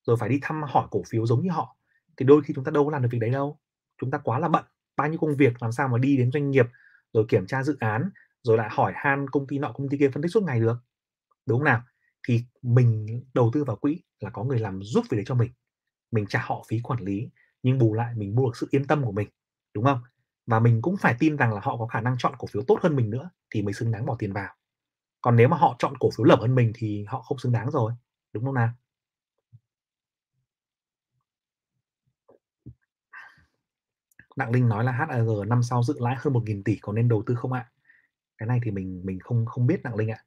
rồi 0.07 0.17
phải 0.19 0.29
đi 0.29 0.39
thăm 0.41 0.63
hỏi 0.63 0.87
cổ 0.91 1.01
phiếu 1.09 1.25
giống 1.25 1.43
như 1.43 1.49
họ. 1.51 1.77
Thì 2.17 2.25
đôi 2.25 2.41
khi 2.43 2.53
chúng 2.53 2.63
ta 2.63 2.71
đâu 2.71 2.85
có 2.85 2.91
làm 2.91 3.01
được 3.01 3.09
việc 3.11 3.19
đấy 3.19 3.29
đâu. 3.29 3.59
Chúng 4.01 4.11
ta 4.11 4.17
quá 4.17 4.39
là 4.39 4.47
bận, 4.47 4.65
bao 4.97 5.07
nhiêu 5.07 5.19
công 5.19 5.35
việc 5.35 5.61
làm 5.61 5.71
sao 5.71 5.87
mà 5.87 5.97
đi 5.97 6.17
đến 6.17 6.31
doanh 6.31 6.51
nghiệp, 6.51 6.65
rồi 7.13 7.25
kiểm 7.29 7.47
tra 7.47 7.63
dự 7.63 7.77
án, 7.79 8.09
rồi 8.43 8.57
lại 8.57 8.69
hỏi 8.71 8.93
han 8.95 9.29
công 9.29 9.47
ty 9.47 9.59
nọ 9.59 9.71
công 9.71 9.89
ty 9.89 9.97
kia 9.97 10.09
phân 10.13 10.23
tích 10.23 10.29
suốt 10.29 10.43
ngày 10.43 10.59
được. 10.59 10.77
Đúng 11.45 11.59
không 11.59 11.65
nào? 11.65 11.81
Thì 12.27 12.43
mình 12.61 13.21
đầu 13.33 13.51
tư 13.53 13.63
vào 13.63 13.75
quỹ 13.75 14.01
là 14.19 14.29
có 14.29 14.43
người 14.43 14.59
làm 14.59 14.83
giúp 14.83 15.05
việc 15.09 15.17
đấy 15.17 15.25
cho 15.27 15.35
mình. 15.35 15.51
Mình 16.11 16.25
trả 16.29 16.39
họ 16.45 16.65
phí 16.69 16.79
quản 16.83 17.03
lý, 17.03 17.29
nhưng 17.63 17.77
bù 17.79 17.93
lại 17.93 18.13
mình 18.17 18.35
mua 18.35 18.45
được 18.45 18.57
sự 18.57 18.67
yên 18.71 18.87
tâm 18.87 19.03
của 19.05 19.11
mình, 19.11 19.29
đúng 19.73 19.83
không? 19.85 20.01
Và 20.47 20.59
mình 20.59 20.81
cũng 20.81 20.97
phải 20.97 21.15
tin 21.19 21.37
rằng 21.37 21.53
là 21.53 21.61
họ 21.63 21.77
có 21.77 21.87
khả 21.87 22.01
năng 22.01 22.15
chọn 22.19 22.33
cổ 22.37 22.47
phiếu 22.47 22.63
tốt 22.67 22.79
hơn 22.83 22.95
mình 22.95 23.09
nữa 23.09 23.29
thì 23.51 23.61
mới 23.61 23.73
xứng 23.73 23.91
đáng 23.91 24.05
bỏ 24.05 24.15
tiền 24.19 24.33
vào. 24.33 24.55
Còn 25.21 25.35
nếu 25.35 25.47
mà 25.49 25.57
họ 25.57 25.75
chọn 25.79 25.97
cổ 25.99 26.09
phiếu 26.17 26.25
lởm 26.25 26.39
hơn 26.39 26.55
mình 26.55 26.71
thì 26.75 27.05
họ 27.07 27.21
không 27.21 27.37
xứng 27.39 27.51
đáng 27.51 27.71
rồi, 27.71 27.93
đúng 28.33 28.45
không 28.45 28.53
nào? 28.53 28.69
Đặng 34.35 34.51
Linh 34.51 34.69
nói 34.69 34.83
là 34.83 34.91
HAG 34.91 35.49
năm 35.49 35.63
sau 35.63 35.83
dự 35.83 35.95
lãi 35.99 36.15
hơn 36.19 36.33
1.000 36.33 36.63
tỷ 36.63 36.77
có 36.81 36.93
nên 36.93 37.07
đầu 37.07 37.23
tư 37.25 37.35
không 37.35 37.53
ạ? 37.53 37.71
Cái 38.37 38.47
này 38.47 38.59
thì 38.63 38.71
mình 38.71 39.01
mình 39.05 39.19
không 39.19 39.45
không 39.45 39.67
biết 39.67 39.83
Đặng 39.83 39.95
Linh 39.95 40.11
ạ. 40.11 40.23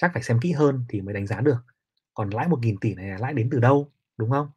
Chắc 0.00 0.10
phải 0.14 0.22
xem 0.22 0.40
kỹ 0.40 0.52
hơn 0.52 0.84
thì 0.88 1.00
mới 1.00 1.14
đánh 1.14 1.26
giá 1.26 1.40
được. 1.40 1.58
Còn 2.14 2.30
lãi 2.30 2.48
1.000 2.48 2.76
tỷ 2.80 2.94
này 2.94 3.08
là 3.08 3.18
lãi 3.18 3.34
đến 3.34 3.48
từ 3.52 3.60
đâu, 3.60 3.92
đúng 4.16 4.30
không? 4.30 4.50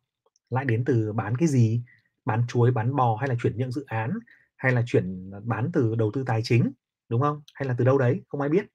Lãi 0.50 0.66
đến 0.66 0.86
từ 0.86 1.14
bán 1.14 1.38
cái 1.38 1.48
gì? 1.48 1.84
Bán 2.26 2.44
chuối, 2.48 2.72
bán 2.72 2.96
bò 2.96 3.16
hay 3.16 3.30
là 3.30 3.36
chuyển 3.40 3.58
nhượng 3.58 3.72
dự 3.72 3.84
án 3.88 4.12
hay 4.56 4.72
là 4.72 4.84
chuyển 4.86 5.32
à, 5.34 5.40
bán 5.44 5.70
từ 5.74 5.96
đầu 5.96 6.12
tư 6.14 6.24
tài 6.28 6.42
chính, 6.44 6.72
đúng 7.10 7.22
không? 7.22 7.42
Hay 7.54 7.68
là 7.68 7.76
từ 7.78 7.86
đâu 7.86 7.98
đấy, 7.98 8.22
không 8.28 8.42
ai 8.42 8.50
biết. 8.50 8.66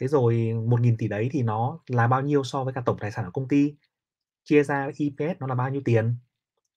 Thế 0.00 0.08
rồi 0.08 0.34
1.000 0.34 0.96
tỷ 0.98 1.08
đấy 1.08 1.28
thì 1.32 1.42
nó 1.42 1.78
là 1.86 2.06
bao 2.06 2.22
nhiêu 2.22 2.44
so 2.44 2.64
với 2.64 2.74
cả 2.74 2.82
tổng 2.86 2.98
tài 3.00 3.12
sản 3.12 3.24
của 3.24 3.30
công 3.30 3.48
ty? 3.48 3.74
Chia 4.44 4.62
ra 4.62 4.90
EPS 4.98 5.40
nó 5.40 5.46
là 5.46 5.54
bao 5.54 5.70
nhiêu 5.70 5.82
tiền? 5.84 6.16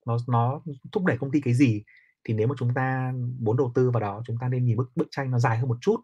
Nó 0.06 0.18
nó 0.28 0.62
thúc 0.92 1.04
đẩy 1.04 1.18
công 1.18 1.30
ty 1.30 1.40
cái 1.40 1.54
gì? 1.54 1.82
Thì 2.24 2.34
nếu 2.34 2.46
mà 2.46 2.54
chúng 2.58 2.74
ta 2.74 3.12
muốn 3.40 3.56
đầu 3.56 3.72
tư 3.74 3.90
vào 3.90 4.00
đó, 4.00 4.22
chúng 4.26 4.36
ta 4.40 4.48
nên 4.48 4.64
nhìn 4.64 4.76
bức 4.76 4.92
bức 4.96 5.08
tranh 5.10 5.30
nó 5.30 5.38
dài 5.38 5.58
hơn 5.58 5.68
một 5.68 5.78
chút, 5.80 5.96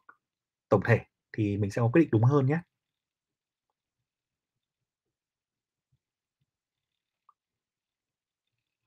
tổng 0.69 0.83
thể 0.85 1.01
thì 1.33 1.57
mình 1.57 1.71
sẽ 1.71 1.83
có 1.83 1.89
quyết 1.89 2.01
định 2.01 2.11
đúng 2.13 2.25
hơn 2.25 2.47
nhé. 2.47 2.59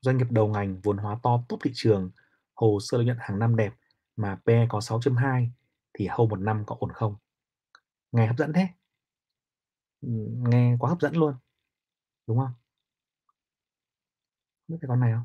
Doanh 0.02 0.16
nghiệp 0.18 0.26
đầu 0.30 0.48
ngành, 0.48 0.80
vốn 0.80 0.96
hóa 0.98 1.18
to, 1.22 1.42
top 1.48 1.60
thị 1.64 1.70
trường, 1.74 2.10
hồ 2.54 2.78
sơ 2.80 2.96
lợi 2.98 3.06
nhuận 3.06 3.16
hàng 3.20 3.38
năm 3.38 3.56
đẹp 3.56 3.72
mà 4.16 4.38
PE 4.46 4.66
có 4.68 4.80
6.2 4.80 5.50
thì 5.94 6.06
hầu 6.06 6.26
một 6.28 6.40
năm 6.40 6.64
có 6.66 6.76
ổn 6.80 6.92
không? 6.92 7.16
Nghe 8.12 8.26
hấp 8.26 8.38
dẫn 8.38 8.52
thế. 8.52 8.68
Ừ, 10.00 10.08
nghe 10.48 10.76
quá 10.80 10.88
hấp 10.90 11.00
dẫn 11.00 11.16
luôn, 11.16 11.34
đúng 12.26 12.38
không? 12.38 12.52
Biết 14.68 14.76
cái 14.80 14.88
con 14.88 15.00
này 15.00 15.12
không? 15.12 15.24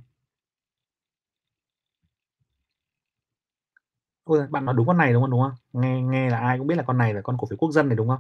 Ôi, 4.24 4.48
bạn 4.50 4.66
nói 4.66 4.76
đúng 4.76 4.88
con 4.88 4.98
này, 4.98 5.14
đúng 5.14 5.22
không, 5.24 5.32
đúng 5.32 5.42
không? 5.42 5.82
Nghe 5.82 6.02
nghe 6.02 6.30
là 6.30 6.40
ai 6.40 6.58
cũng 6.58 6.68
biết 6.68 6.76
là 6.76 6.84
con 6.84 6.98
này 6.98 7.14
là 7.14 7.22
con 7.22 7.38
cổ 7.40 7.48
phiếu 7.50 7.58
quốc 7.58 7.72
dân 7.72 7.88
này, 7.90 7.96
đúng 7.96 8.08
không? 8.08 8.20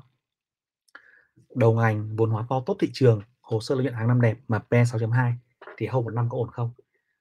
Đầu 1.55 1.73
ngành, 1.75 2.15
vốn 2.15 2.29
hóa 2.29 2.45
to, 2.49 2.63
tốt 2.65 2.77
thị 2.79 2.89
trường, 2.93 3.21
hồ 3.41 3.59
sơ 3.61 3.75
lợi 3.75 3.83
nhuận 3.83 3.93
hàng 3.95 4.07
năm 4.07 4.21
đẹp 4.21 4.37
mà 4.47 4.59
PE 4.59 4.85
6.2 4.85 5.33
thì 5.77 5.87
hầu 5.87 6.01
một 6.03 6.13
năm 6.13 6.29
có 6.29 6.37
ổn 6.37 6.51
không? 6.51 6.71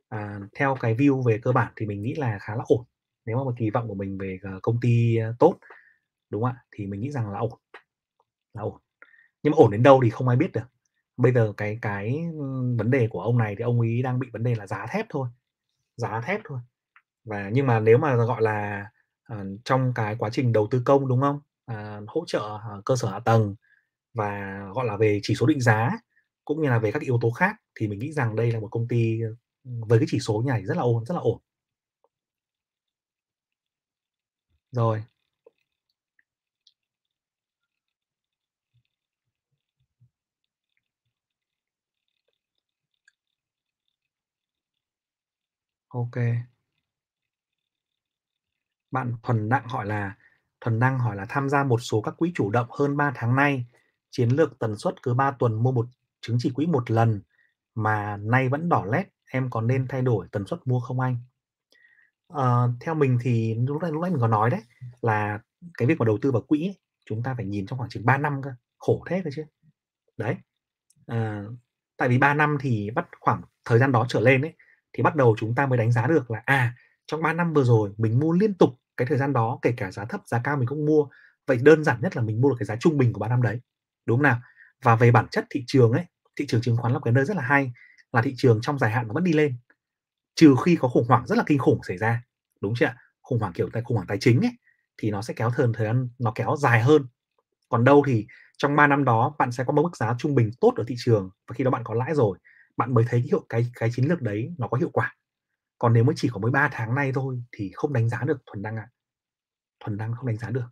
À, 0.09 0.41
theo 0.55 0.77
cái 0.81 0.95
view 0.95 1.23
về 1.23 1.39
cơ 1.43 1.53
bản 1.53 1.73
thì 1.77 1.87
mình 1.87 2.03
nghĩ 2.03 2.15
là 2.15 2.39
khá 2.39 2.57
là 2.57 2.65
ổn. 2.67 2.85
Nếu 3.27 3.37
mà 3.37 3.45
một 3.45 3.55
kỳ 3.59 3.71
vọng 3.71 3.89
của 3.89 3.95
mình 3.95 4.19
về, 4.19 4.39
ờ, 4.43 4.59
công 4.63 4.81
ty, 4.81 5.17
ờ, 5.17 5.35
tốt, 5.39 5.59
đúng 6.31 6.43
không 6.43 6.53
ạ? 6.53 6.65
Thì 6.71 6.87
mình 6.87 7.01
nghĩ 7.01 7.11
rằng 7.11 7.31
là 7.31 7.39
ổn, 7.39 7.53
là 8.55 8.63
ổn. 8.63 8.81
Nhưng 9.43 9.51
mà 9.51 9.57
ổn 9.57 9.71
đến 9.71 9.83
đâu 9.83 10.01
thì 10.05 10.11
không 10.11 10.29
ai 10.29 10.37
biết 10.37 10.53
được. 10.53 10.71
Bây 11.17 11.33
giờ 11.33 11.53
cái 11.57 11.79
cái, 11.83 12.25
vấn 12.79 12.91
đề 12.91 13.09
của 13.11 13.23
ông 13.23 13.39
này 13.39 13.55
thì 13.59 13.65
ông 13.65 13.81
ấy 13.81 14.03
đang 14.03 14.19
bị 14.19 14.29
vấn 14.33 14.43
đề 14.43 14.55
là 14.55 14.67
giá 14.67 14.87
thép 14.91 15.07
thôi, 15.09 15.29
giá 15.97 16.21
thép 16.21 16.41
thôi. 16.45 16.61
Và 17.25 17.51
nhưng 17.53 17.67
mà 17.67 17.81
nếu 17.81 17.99
mà, 17.99 18.17
gọi 18.17 18.43
là, 18.43 18.91
uh, 19.33 19.47
trong 19.65 19.93
cái 19.95 20.17
quá 20.19 20.31
trình 20.33 20.53
đầu 20.53 20.69
tư 20.71 20.83
công, 20.85 21.09
đúng 21.09 21.21
không? 21.21 21.41
uh, 21.73 22.09
hỗ 22.09 22.25
trợ, 22.27 22.59
uh, 22.79 22.85
cơ 22.85 22.97
sở 22.97 23.11
hạ 23.11 23.21
tầng 23.21 23.55
và, 24.15 24.61
gọi 24.75 24.87
là, 24.87 24.97
về 24.97 25.21
chỉ 25.23 25.35
số 25.35 25.47
định 25.47 25.61
giá, 25.61 25.91
cũng 26.45 26.63
như 26.63 26.69
là 26.69 26.79
về 26.79 26.93
các 26.93 27.03
yếu 27.03 27.19
tố 27.23 27.31
khác 27.31 27.57
thì 27.75 27.89
mình 27.89 27.99
nghĩ 27.99 28.13
rằng 28.13 28.37
đây 28.37 28.53
là 28.53 28.61
một 28.61 28.69
công 28.71 28.89
ty, 28.89 29.21
với 29.65 29.99
cái 29.99 30.07
chỉ 30.11 30.19
số 30.21 30.43
nhảy 30.47 30.59
này 30.59 30.67
rất 30.67 30.77
là 30.77 30.83
ổn, 30.83 31.05
rất 31.05 31.15
là 31.15 31.21
ổn. 31.21 31.41
Rồi. 34.73 35.05
ok. 45.89 46.17
Bạn 48.91 49.17
Thuần 49.23 49.49
Đặng 49.49 49.69
hỏi 49.69 49.87
là 49.87 50.17
Thuần 50.61 50.81
Đăng 50.81 50.99
hỏi 50.99 51.17
là 51.17 51.27
tham 51.29 51.49
gia 51.49 51.65
một 51.65 51.79
số 51.79 52.01
các 52.01 52.15
quỹ 52.19 52.33
chủ 52.35 52.51
động 52.51 52.67
hơn 52.71 52.97
3 52.97 53.13
tháng 53.15 53.37
nay, 53.37 53.67
chiến 54.11 54.29
lược 54.29 54.59
tần 54.59 54.77
suất 54.79 55.03
cứ 55.03 55.15
3 55.15 55.31
tuần 55.39 55.63
mua 55.63 55.73
một 55.73 55.87
chứng 56.21 56.37
chỉ 56.41 56.51
quỹ 56.55 56.67
một 56.67 56.91
lần 56.91 57.23
mà 57.75 58.17
nay 58.17 58.49
vẫn 58.49 58.69
đỏ 58.69 58.85
lét, 58.93 59.07
em 59.31 59.51
có 59.51 59.61
nên 59.61 59.87
thay 59.89 60.03
đổi 60.03 60.29
tần 60.33 60.47
suất 60.47 60.67
mua 60.67 60.81
không 60.81 61.01
anh? 61.01 61.19
à, 62.29 62.69
theo 62.81 62.95
mình 62.95 63.19
thì 63.23 63.55
lúc 63.55 63.83
nãy 63.83 63.93
lúc 63.93 64.03
nãy 64.03 64.11
mình 64.11 64.21
có 64.21 64.29
nói 64.29 64.51
đấy, 64.51 64.61
là 65.03 65.39
cái 65.79 65.89
việc 65.89 65.99
mà 65.99 66.05
đầu 66.05 66.19
tư 66.23 66.33
vào 66.33 66.43
quỹ 66.43 66.67
ấy, 66.67 66.79
chúng 67.07 67.23
ta 67.23 67.35
phải 67.37 67.47
nhìn 67.47 67.67
trong 67.67 67.79
khoảng 67.79 67.91
chừng 67.91 68.07
3 68.07 68.19
năm 68.19 68.43
cơ, 68.43 68.51
khổ 68.79 69.05
thế 69.11 69.21
cơ 69.25 69.31
chứ. 69.37 69.45
Đấy, 70.17 70.37
à, 71.07 71.45
tại 71.97 72.09
vì 72.09 72.19
3 72.19 72.35
năm 72.35 72.57
thì 72.61 72.91
bắt 72.91 73.09
khoảng 73.21 73.43
thời 73.65 73.79
gian 73.79 73.93
đó 73.93 74.07
trở 74.09 74.21
lên 74.21 74.43
ấy, 74.43 74.55
thì 74.93 75.03
bắt 75.03 75.17
đầu 75.17 75.37
chúng 75.39 75.55
ta 75.55 75.67
mới 75.67 75.79
đánh 75.79 75.93
giá 75.93 76.07
được 76.07 76.31
là, 76.31 76.43
à, 76.47 76.75
trong 77.07 77.23
3 77.23 77.33
năm 77.33 77.55
vừa 77.55 77.65
rồi 77.65 77.95
mình 77.99 78.19
mua 78.21 78.33
liên 78.33 78.55
tục 78.55 78.71
cái 78.97 79.07
thời 79.07 79.19
gian 79.19 79.33
đó, 79.33 79.59
kể 79.63 79.75
cả 79.77 79.93
giá 79.93 80.05
thấp, 80.05 80.21
giá 80.27 80.41
cao 80.45 80.57
mình 80.57 80.69
cũng 80.69 80.87
mua. 80.87 81.07
Vậy 81.47 81.59
đơn 81.63 81.85
giản 81.85 82.01
nhất 82.03 82.17
là 82.17 82.23
mình 82.23 82.41
mua 82.41 82.51
được 82.51 82.57
cái 82.59 82.67
giá 82.67 82.77
trung 82.81 82.99
bình 82.99 83.13
của 83.13 83.21
3 83.21 83.29
năm 83.29 83.43
đấy, 83.43 83.61
đúng 84.07 84.19
không 84.19 84.23
nào? 84.23 84.41
Và 84.85 84.97
về 84.97 85.11
bản 85.11 85.27
chất 85.31 85.47
thị 85.51 85.65
trường 85.67 85.93
ấy, 85.93 86.05
thị 86.37 86.47
trường 86.49 86.61
chứng 86.61 86.77
khoán 86.77 86.93
là 86.93 86.99
một 86.99 87.03
cái 87.05 87.13
nơi 87.15 87.25
rất 87.25 87.37
là 87.37 87.43
hay, 87.43 87.73
là 88.13 88.23
thị 88.23 88.35
trường 88.37 88.61
trong 88.63 88.79
dài 88.79 88.91
hạn 88.91 89.09
nó 89.09 89.15
vẫn 89.15 89.25
đi 89.25 89.33
lên, 89.33 89.57
trừ 90.35 90.55
khi 90.65 90.77
có 90.77 90.89
khủng 90.89 91.09
hoảng 91.09 91.27
rất 91.27 91.39
là 91.39 91.45
kinh 91.47 91.59
khủng 91.59 91.81
xảy 91.89 91.99
ra, 91.99 92.23
đúng 92.61 92.75
chưa 92.77 92.87
ạ? 92.87 92.97
Khủng 93.23 93.39
hoảng, 93.41 93.53
kiểu, 93.53 93.69
tài 93.73 93.83
khủng 93.83 93.97
hoảng 93.97 94.07
tài 94.07 94.19
chính 94.21 94.41
ấy, 94.41 94.53
thì 94.99 95.11
nó 95.11 95.23
sẽ 95.23 95.35
kéo 95.35 95.51
thời 95.57 95.67
thời 95.75 95.87
gian 95.87 96.09
nó 96.19 96.33
kéo 96.35 96.57
dài 96.59 96.83
hơn. 96.83 97.07
Còn 97.69 97.85
đâu 97.85 98.03
thì 98.07 98.27
trong 98.59 98.77
3 98.77 98.87
năm 98.87 99.05
đó 99.05 99.35
bạn 99.39 99.53
sẽ 99.53 99.65
có 99.65 99.73
một 99.73 99.83
mức 99.83 99.97
giá 99.97 100.15
trung 100.19 100.35
bình 100.35 100.51
tốt 100.61 100.75
ở 100.77 100.85
thị 100.89 100.95
trường 100.99 101.31
và 101.49 101.55
khi 101.55 101.65
đó 101.65 101.71
bạn 101.71 101.83
có 101.85 101.95
lãi 101.95 102.15
rồi, 102.15 102.39
bạn 102.77 102.95
mới 102.95 103.05
thấy 103.09 103.21
cái 103.21 103.29
hiệu 103.29 103.47
cái 103.49 103.67
cái 103.75 103.91
chiến 103.93 104.07
lược 104.09 104.23
đấy 104.23 104.55
nó 104.59 104.69
có 104.69 104.79
hiệu 104.79 104.91
quả. 104.93 105.15
Còn 105.79 105.93
nếu 105.93 106.05
mới 106.05 106.15
chỉ 106.19 106.29
có 106.33 106.41
mới 106.41 106.51
3 106.51 106.69
tháng 106.73 106.95
nay 106.95 107.13
thôi 107.15 107.43
thì 107.53 107.71
không 107.75 107.93
đánh 107.93 108.09
giá 108.09 108.23
được 108.27 108.43
Thuần 108.47 108.63
Đăng 108.63 108.77
ạ. 108.77 108.89
Thuần 109.81 109.97
Đăng 109.99 110.15
không 110.15 110.27
đánh 110.27 110.39
giá 110.39 110.51
được. 110.51 110.67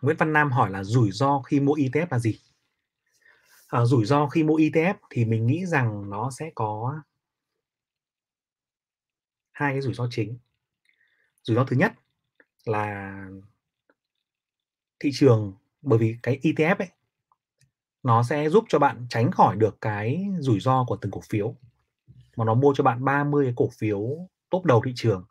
Nguyễn 0.00 0.16
Văn 0.16 0.32
Nam 0.32 0.52
hỏi 0.52 0.70
là 0.70 0.84
rủi 0.84 1.10
ro 1.12 1.42
khi 1.42 1.60
mua 1.60 1.74
ETF 1.74 2.06
là 2.10 2.18
gì? 2.18 2.40
À, 3.66 3.84
rủi 3.84 4.04
ro 4.04 4.28
khi 4.28 4.42
mua 4.42 4.56
ETF 4.56 4.94
thì 5.10 5.24
mình 5.24 5.46
nghĩ 5.46 5.66
rằng 5.66 6.10
nó 6.10 6.30
sẽ 6.30 6.50
có 6.54 7.02
hai 9.52 9.72
cái 9.72 9.80
rủi 9.80 9.94
ro 9.94 10.06
chính. 10.10 10.38
Rủi 11.42 11.56
ro 11.56 11.64
thứ 11.64 11.76
nhất 11.76 11.92
là 12.64 13.16
thị 15.00 15.10
trường 15.14 15.54
bởi 15.82 15.98
vì 15.98 16.16
cái 16.22 16.40
ETF 16.42 16.76
ấy 16.78 16.88
nó 18.02 18.22
sẽ 18.22 18.50
giúp 18.50 18.64
cho 18.68 18.78
bạn 18.78 19.06
tránh 19.10 19.30
khỏi 19.30 19.56
được 19.56 19.80
cái 19.80 20.26
rủi 20.40 20.60
ro 20.60 20.84
của 20.84 20.96
từng 20.96 21.12
cổ 21.12 21.20
phiếu. 21.20 21.54
Mà 22.36 22.44
nó 22.44 22.54
mua 22.54 22.74
cho 22.76 22.84
bạn 22.84 23.04
30 23.04 23.44
cái 23.44 23.54
cổ 23.56 23.68
phiếu 23.78 24.28
top 24.50 24.64
đầu 24.64 24.82
thị 24.84 24.92
trường 24.96 25.24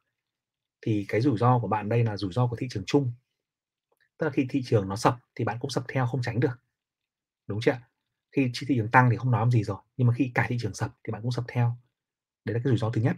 thì 0.82 1.06
cái 1.08 1.22
rủi 1.22 1.38
ro 1.38 1.60
của 1.60 1.68
bạn 1.68 1.90
đây 1.90 2.04
là 2.04 2.18
rủi 2.18 2.34
ro 2.34 2.48
của 2.48 2.56
thị 2.56 2.68
trường 2.70 2.84
chung. 2.88 3.12
Tức 4.18 4.26
là 4.26 4.32
khi 4.32 4.46
thị 4.50 4.62
trường 4.66 4.90
nó 4.90 4.96
sập 4.96 5.18
thì 5.36 5.46
bạn 5.46 5.58
cũng 5.60 5.72
sập 5.72 5.84
theo 5.88 6.08
không 6.08 6.22
tránh 6.22 6.40
được. 6.40 6.60
Đúng 7.48 7.60
chưa 7.62 7.78
Khi 8.32 8.52
thị 8.68 8.76
trường 8.78 8.92
tăng 8.92 9.10
thì 9.10 9.18
không 9.18 9.32
nói 9.32 9.50
gì 9.52 9.64
rồi, 9.64 9.78
nhưng 9.98 10.08
mà 10.08 10.14
khi 10.18 10.32
cả 10.36 10.46
thị 10.50 10.58
trường 10.60 10.74
sập 10.74 10.92
thì 11.04 11.12
bạn 11.12 11.22
cũng 11.22 11.32
sập 11.32 11.46
theo. 11.48 11.78
Đấy 12.46 12.54
là 12.54 12.62
cái 12.64 12.72
rủi 12.72 12.78
ro 12.78 12.90
thứ 12.90 13.02
nhất. 13.02 13.16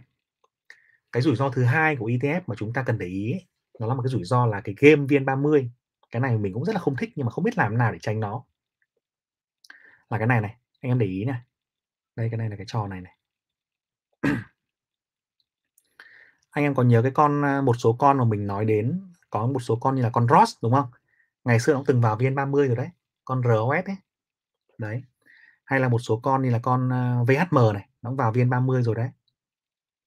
Cái 1.12 1.22
rủi 1.22 1.36
ro 1.36 1.50
thứ 1.50 1.64
hai 1.64 1.96
của 1.96 2.06
ETF 2.06 2.40
mà 2.46 2.54
chúng 2.58 2.72
ta 2.72 2.82
cần 2.82 2.98
để 2.98 3.06
ý 3.06 3.32
ấy, 3.32 3.46
nó 3.80 3.86
là 3.86 3.94
một 3.94 4.02
cái 4.02 4.10
rủi 4.10 4.24
ro 4.24 4.46
là 4.46 4.60
cái 4.60 4.74
game 4.78 5.02
VN30. 5.02 5.68
Cái 6.10 6.20
này 6.20 6.38
mình 6.38 6.52
cũng 6.52 6.64
rất 6.64 6.72
là 6.72 6.80
không 6.80 6.96
thích 6.96 7.12
nhưng 7.16 7.26
mà 7.26 7.32
không 7.32 7.44
biết 7.44 7.58
làm 7.58 7.78
nào 7.78 7.92
để 7.92 7.98
tránh 7.98 8.20
nó. 8.20 8.44
Là 10.10 10.18
cái 10.18 10.26
này 10.26 10.40
này, 10.40 10.56
anh 10.80 10.90
em 10.90 10.98
để 10.98 11.06
ý 11.06 11.24
này. 11.24 11.40
Đây 12.16 12.28
cái 12.30 12.38
này 12.38 12.50
là 12.50 12.56
cái 12.56 12.66
trò 12.68 12.86
này 12.86 13.00
này. 13.00 13.16
anh 16.50 16.64
em 16.64 16.74
còn 16.74 16.88
nhớ 16.88 17.02
cái 17.02 17.12
con 17.14 17.44
à, 17.44 17.60
một 17.60 17.76
số 17.78 17.96
con 17.98 18.18
mà 18.18 18.24
mình 18.24 18.46
nói 18.46 18.64
đến 18.64 19.00
có 19.30 19.46
một 19.46 19.60
số 19.60 19.76
con 19.76 19.96
như 19.96 20.02
là 20.02 20.10
con 20.10 20.26
ROS 20.28 20.56
đúng 20.62 20.72
không? 20.72 20.90
Ngày 21.44 21.60
xưa 21.60 21.74
nó 21.74 21.82
từng 21.86 22.00
vào 22.00 22.16
VN30 22.16 22.66
rồi 22.66 22.76
đấy, 22.76 22.88
con 23.24 23.42
ROS 23.42 23.84
ấy. 23.84 23.96
Đấy. 24.78 25.02
Hay 25.64 25.80
là 25.80 25.88
một 25.88 25.98
số 25.98 26.20
con 26.22 26.42
như 26.42 26.50
là 26.50 26.58
con 26.62 26.90
ờ, 26.90 27.24
VHM 27.24 27.72
này, 27.74 27.88
nó 28.02 28.10
cũng 28.10 28.16
vào 28.16 28.32
VN30 28.32 28.82
rồi 28.82 28.94
đấy. 28.94 29.10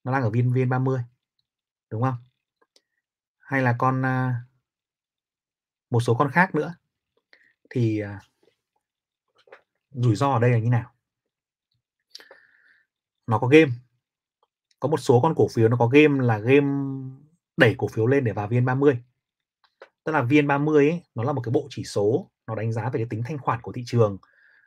Nó 0.04 0.12
đang 0.12 0.24
ở 0.24 0.30
viên 0.30 0.54
VN30. 0.54 1.00
Đúng 1.90 2.02
không? 2.02 2.16
Hay 3.40 3.62
là 3.62 3.76
con 3.78 4.02
ờ, 4.02 4.32
một 5.90 6.00
số 6.00 6.16
con 6.16 6.32
khác 6.32 6.56
nữa. 6.56 6.76
Thì 7.70 8.00
ờ, 8.00 8.12
rủi 9.92 10.16
ro 10.16 10.32
ở 10.32 10.40
đây 10.40 10.52
là 10.52 10.58
như 10.60 10.70
nào? 10.70 10.92
Nó 13.28 13.40
có 13.40 13.48
game 13.48 13.72
có 14.80 14.90
một 14.90 14.98
số 14.98 15.20
con 15.22 15.36
cổ 15.36 15.48
phiếu 15.48 15.70
nó 15.70 15.78
có 15.78 15.88
game 15.88 16.26
là 16.26 16.38
game 16.38 16.68
đẩy 17.58 17.76
cổ 17.78 17.88
phiếu 17.88 18.08
lên 18.08 18.24
để 18.24 18.34
vào 18.34 18.50
VN30 18.50 18.96
tức 20.06 20.12
là 20.12 20.24
VN30 20.24 20.76
ấy, 20.76 21.04
nó 21.16 21.24
là 21.24 21.34
một 21.34 21.42
cái 21.42 21.52
bộ 21.52 21.68
chỉ 21.70 21.84
số 21.84 22.30
nó 22.48 22.56
đánh 22.56 22.72
giá 22.72 22.90
về 22.90 23.00
cái 23.00 23.08
tính 23.10 23.24
thanh 23.26 23.38
khoản 23.38 23.62
của 23.62 23.72
thị 23.72 23.84
trường. 23.86 24.18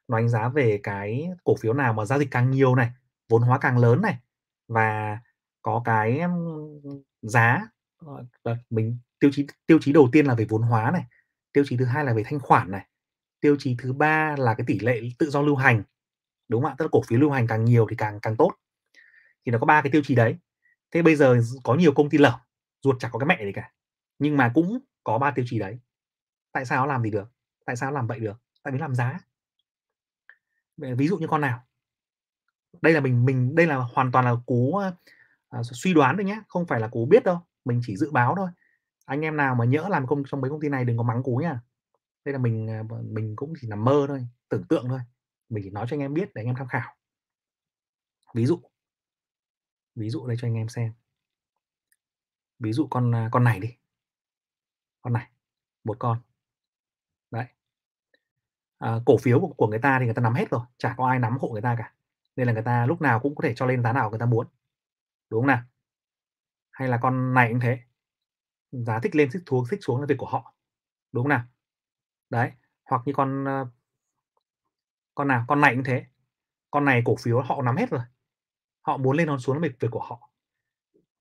Nó 0.08 0.18
đánh 0.18 0.28
giá 0.28 0.48
về 0.48 0.80
cái 0.82 1.28
cổ 1.44 1.56
phiếu 1.56 1.72
nào 1.72 1.92
mà 1.92 2.04
giao 2.04 2.18
dịch 2.18 2.28
càng 2.30 2.50
nhiều 2.50 2.74
này 2.74 2.90
vốn 3.28 3.42
hóa 3.42 3.58
càng 3.58 3.78
lớn 3.78 4.02
này 4.02 4.18
và 4.68 5.18
có 5.62 5.82
cái 5.84 6.20
giá 7.22 7.68
mình 8.70 8.98
tiêu 9.20 9.30
chí 9.32 9.46
tiêu 9.66 9.78
chí 9.80 9.92
đầu 9.92 10.08
tiên 10.12 10.26
là 10.26 10.34
về 10.34 10.46
vốn 10.48 10.62
hóa 10.62 10.90
này 10.90 11.04
tiêu 11.52 11.64
chí 11.66 11.76
thứ 11.76 11.84
hai 11.84 12.04
là 12.04 12.12
về 12.14 12.22
thanh 12.26 12.40
khoản 12.40 12.70
này 12.70 12.86
tiêu 13.40 13.56
chí 13.58 13.76
thứ 13.78 13.92
ba 13.92 14.36
là 14.38 14.54
cái 14.54 14.64
tỷ 14.66 14.78
lệ 14.78 15.00
tự 15.18 15.30
do 15.30 15.42
lưu 15.42 15.56
hành 15.56 15.82
đúng 16.48 16.62
không 16.62 16.70
ạ? 16.70 16.74
Tức 16.78 16.84
là 16.84 16.88
cổ 16.92 17.02
phiếu 17.06 17.20
lưu 17.20 17.30
hành 17.30 17.46
càng 17.46 17.64
nhiều 17.64 17.86
thì 17.90 17.96
càng 17.96 18.20
càng 18.20 18.36
tốt. 18.36 18.52
Thì 19.46 19.52
nó 19.52 19.58
có 19.58 19.66
ba 19.66 19.82
cái 19.82 19.92
tiêu 19.92 20.02
chí 20.04 20.14
đấy. 20.14 20.36
Thế 20.90 21.02
bây 21.02 21.16
giờ 21.16 21.40
có 21.64 21.74
nhiều 21.74 21.92
công 21.92 22.10
ty 22.10 22.18
lở 22.18 22.38
ruột 22.82 22.96
chẳng 23.00 23.10
có 23.10 23.18
cái 23.18 23.26
mẹ 23.26 23.44
gì 23.44 23.52
cả. 23.52 23.72
Nhưng 24.18 24.36
mà 24.36 24.50
cũng 24.54 24.78
có 25.05 25.18
ba 25.18 25.30
tiêu 25.30 25.44
chí 25.48 25.59
đấy. 25.59 25.78
Tại 26.53 26.64
sao 26.64 26.86
nó 26.86 26.92
làm 26.92 27.03
gì 27.03 27.11
được? 27.11 27.32
Tại 27.66 27.76
sao 27.76 27.90
nó 27.90 27.94
làm 27.94 28.07
vậy 28.07 28.20
được? 28.20 28.36
Tại 28.62 28.72
vì 28.72 28.78
làm 28.78 28.94
giá. 28.94 29.20
Ví 30.76 31.09
dụ 31.09 31.18
như 31.18 31.26
con 31.26 31.40
nào? 31.40 31.62
Đây 32.82 32.92
là 32.92 33.00
mình 33.00 33.24
mình 33.24 33.55
đây 33.55 33.66
là 33.66 33.76
hoàn 33.76 34.12
toàn 34.12 34.24
là 34.24 34.34
cú 34.46 34.55
uh, 34.55 34.94
ờ, 35.48 35.62
suy 35.62 35.94
đoán 35.94 36.16
thôi 36.16 36.24
nhé 36.24 36.42
không 36.48 36.66
phải 36.66 36.80
là 36.80 36.88
cú 36.88 37.07
biết 37.07 37.24
đâu 37.24 37.40
mình 37.64 37.80
chỉ 37.86 37.96
dự 37.96 38.11
báo 38.11 38.34
thôi. 38.36 38.50
Anh 39.05 39.20
em 39.20 39.36
nào 39.36 39.55
mà 39.55 39.64
nhỡ 39.64 39.88
làm 39.90 40.07
công 40.07 40.22
trong 40.28 40.40
mấy 40.40 40.50
công 40.50 40.61
ty 40.61 40.68
này 40.68 40.84
đừng 40.84 40.96
có 40.96 41.03
mắng 41.03 41.22
cú 41.22 41.36
nhá. 41.36 41.61
Đây 42.24 42.32
là 42.32 42.38
mình 42.38 42.66
ờ, 42.66 42.96
mình 43.03 43.36
cũng 43.36 43.53
chỉ 43.61 43.68
nằm 43.68 43.84
mơ 43.84 44.05
thôi 44.09 44.26
tưởng 44.48 44.64
tượng 44.68 44.88
thôi. 44.88 45.00
Mình 45.48 45.64
chỉ 45.64 45.70
nói 45.70 45.86
cho 45.88 45.94
anh 45.94 46.00
em 46.00 46.14
biết 46.14 46.34
để 46.34 46.42
anh 46.42 46.46
em 46.46 46.55
tham 46.55 46.68
khảo. 46.68 46.96
Ví 48.34 48.46
dụ. 48.46 48.61
Ví 49.94 50.11
dụ 50.11 50.26
đây 50.26 50.36
cho 50.40 50.48
anh 50.48 50.55
em 50.55 50.68
xem. 50.68 50.92
Ví 52.59 52.72
dụ 52.72 52.86
con 52.90 53.12
ờ, 53.12 53.28
con 53.32 53.44
này 53.44 53.61
đi 53.61 53.68
con 55.03 55.12
này 55.12 55.30
một 55.84 55.96
con. 55.98 56.18
Đấy. 57.30 57.46
À, 58.78 59.00
cổ 59.07 59.16
phiếu 59.16 59.40
của, 59.40 59.48
của 59.57 59.66
người 59.66 59.78
ta 59.78 59.96
thì 59.98 60.05
người 60.05 60.14
ta 60.14 60.22
nắm 60.22 60.34
hết 60.34 60.50
rồi 60.50 60.61
chả 60.78 60.94
có 60.98 61.07
ai 61.09 61.18
nắm 61.18 61.38
hộ 61.40 61.48
người 61.48 61.62
ta 61.62 61.74
cả. 61.78 61.92
Nên 62.36 62.46
là 62.46 62.53
người 62.53 62.62
ta 62.62 62.86
lúc 62.86 63.00
nào 63.00 63.20
cũng 63.20 63.34
có 63.34 63.42
thể 63.42 63.55
cho 63.57 63.66
lên 63.66 63.82
giá 63.82 63.92
nào 63.92 64.11
người 64.11 64.18
ta 64.18 64.26
muốn 64.26 64.46
đúng 65.30 65.42
không 65.42 65.46
nào? 65.46 65.62
Hay 66.70 66.88
là 66.88 66.98
con 67.03 67.34
này 67.34 67.48
cũng 67.50 67.61
thế 67.61 67.78
giá 68.72 68.98
thích 69.00 69.16
lên 69.16 69.28
thích 69.32 69.42
xuống 69.50 69.64
thích 69.70 69.80
xuống 69.82 70.00
là 70.00 70.07
việc 70.07 70.14
của 70.18 70.26
họ 70.26 70.55
đúng 71.12 71.24
không 71.24 71.28
nào? 71.28 71.42
Đấy 72.30 72.53
hoặc 72.84 73.03
như 73.07 73.12
con 73.16 73.44
ờ, 73.44 73.66
con 75.14 75.28
nào 75.28 75.44
con 75.48 75.61
này 75.61 75.74
cũng 75.74 75.84
thế. 75.84 76.07
Con 76.70 76.84
này 76.84 77.03
cổ 77.05 77.16
phiếu 77.16 77.40
họ 77.42 77.62
nắm 77.62 77.76
hết 77.76 77.90
rồi 77.90 78.03
họ 78.82 78.96
muốn 78.96 79.16
lên 79.16 79.26
nó 79.26 79.38
xuống 79.38 79.62
là 79.62 79.68
việc 79.80 79.88
của 79.90 80.03
họ. 80.03 80.30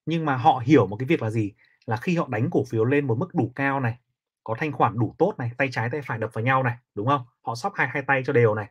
Nhưng 0.06 0.26
mà 0.26 0.38
họ 0.38 0.64
hiểu 0.66 0.88
một 0.88 0.96
cái 1.00 1.06
việc 1.08 1.22
là 1.22 1.30
gì? 1.30 1.54
Là 1.86 1.98
khi 1.98 2.16
họ 2.16 2.28
đánh 2.32 2.50
cổ 2.52 2.64
phiếu 2.70 2.86
lên 2.86 3.08
một 3.08 3.18
mức 3.18 3.36
đủ 3.36 3.52
cao 3.56 3.80
này 3.80 4.00
có 4.44 4.56
thanh 4.60 4.72
khoản 4.72 5.00
đủ 5.00 5.16
tốt 5.18 5.36
này 5.38 5.52
tay 5.58 5.70
trái 5.72 5.90
tay 5.92 6.02
phải 6.06 6.18
đập 6.18 6.30
vào 6.34 6.44
nhau 6.44 6.64
này 6.64 6.78
đúng 6.96 7.08
không? 7.08 7.22
Họ 7.42 7.56
sóc 7.56 7.74
hai 7.76 7.88
hai 7.88 8.04
tay 8.08 8.22
cho 8.26 8.34
đều 8.34 8.56
này. 8.56 8.70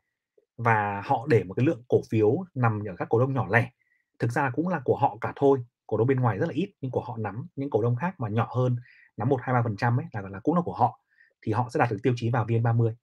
Và 0.56 1.02
họ 1.06 1.26
để 1.28 1.44
một 1.44 1.54
cái 1.54 1.66
lượng 1.66 1.82
cổ 1.88 2.00
phiếu 2.10 2.44
nằm 2.54 2.82
ở 2.88 2.94
các 2.98 3.08
cổ 3.08 3.18
đông 3.20 3.34
nhỏ 3.34 3.46
lẻ. 3.50 3.70
Thực 4.18 4.32
ra 4.32 4.50
cũng 4.50 4.68
là 4.68 4.80
của 4.84 4.96
họ 4.96 5.18
cả 5.20 5.32
thôi 5.36 5.64
cổ 5.90 5.96
đông 5.96 6.06
bên 6.06 6.20
ngoài 6.20 6.38
rất 6.38 6.46
là 6.46 6.52
ít 6.54 6.72
nhưng 6.80 6.90
của 6.90 7.00
họ 7.00 7.16
nắm 7.16 7.46
những 7.56 7.70
cổ 7.70 7.82
đông 7.82 7.96
khác 7.96 8.20
mà 8.20 8.28
nhỏ 8.28 8.48
hơn 8.56 8.76
nắm 9.16 9.28
một 9.28 9.40
hai 9.42 9.54
ba 9.54 9.62
phần 9.62 9.76
trăm 9.76 10.00
ấy 10.00 10.06
là 10.12 10.20
là 10.20 10.40
cũng 10.40 10.54
là 10.54 10.60
của 10.60 10.74
họ 10.74 11.00
thì 11.42 11.52
họ 11.52 11.68
sẽ 11.74 11.78
đạt 11.78 11.90
được 11.90 11.98
tiêu 12.02 12.12
chí 12.16 12.30
vào 12.30 12.44
vn 12.44 12.62
30 12.62 12.96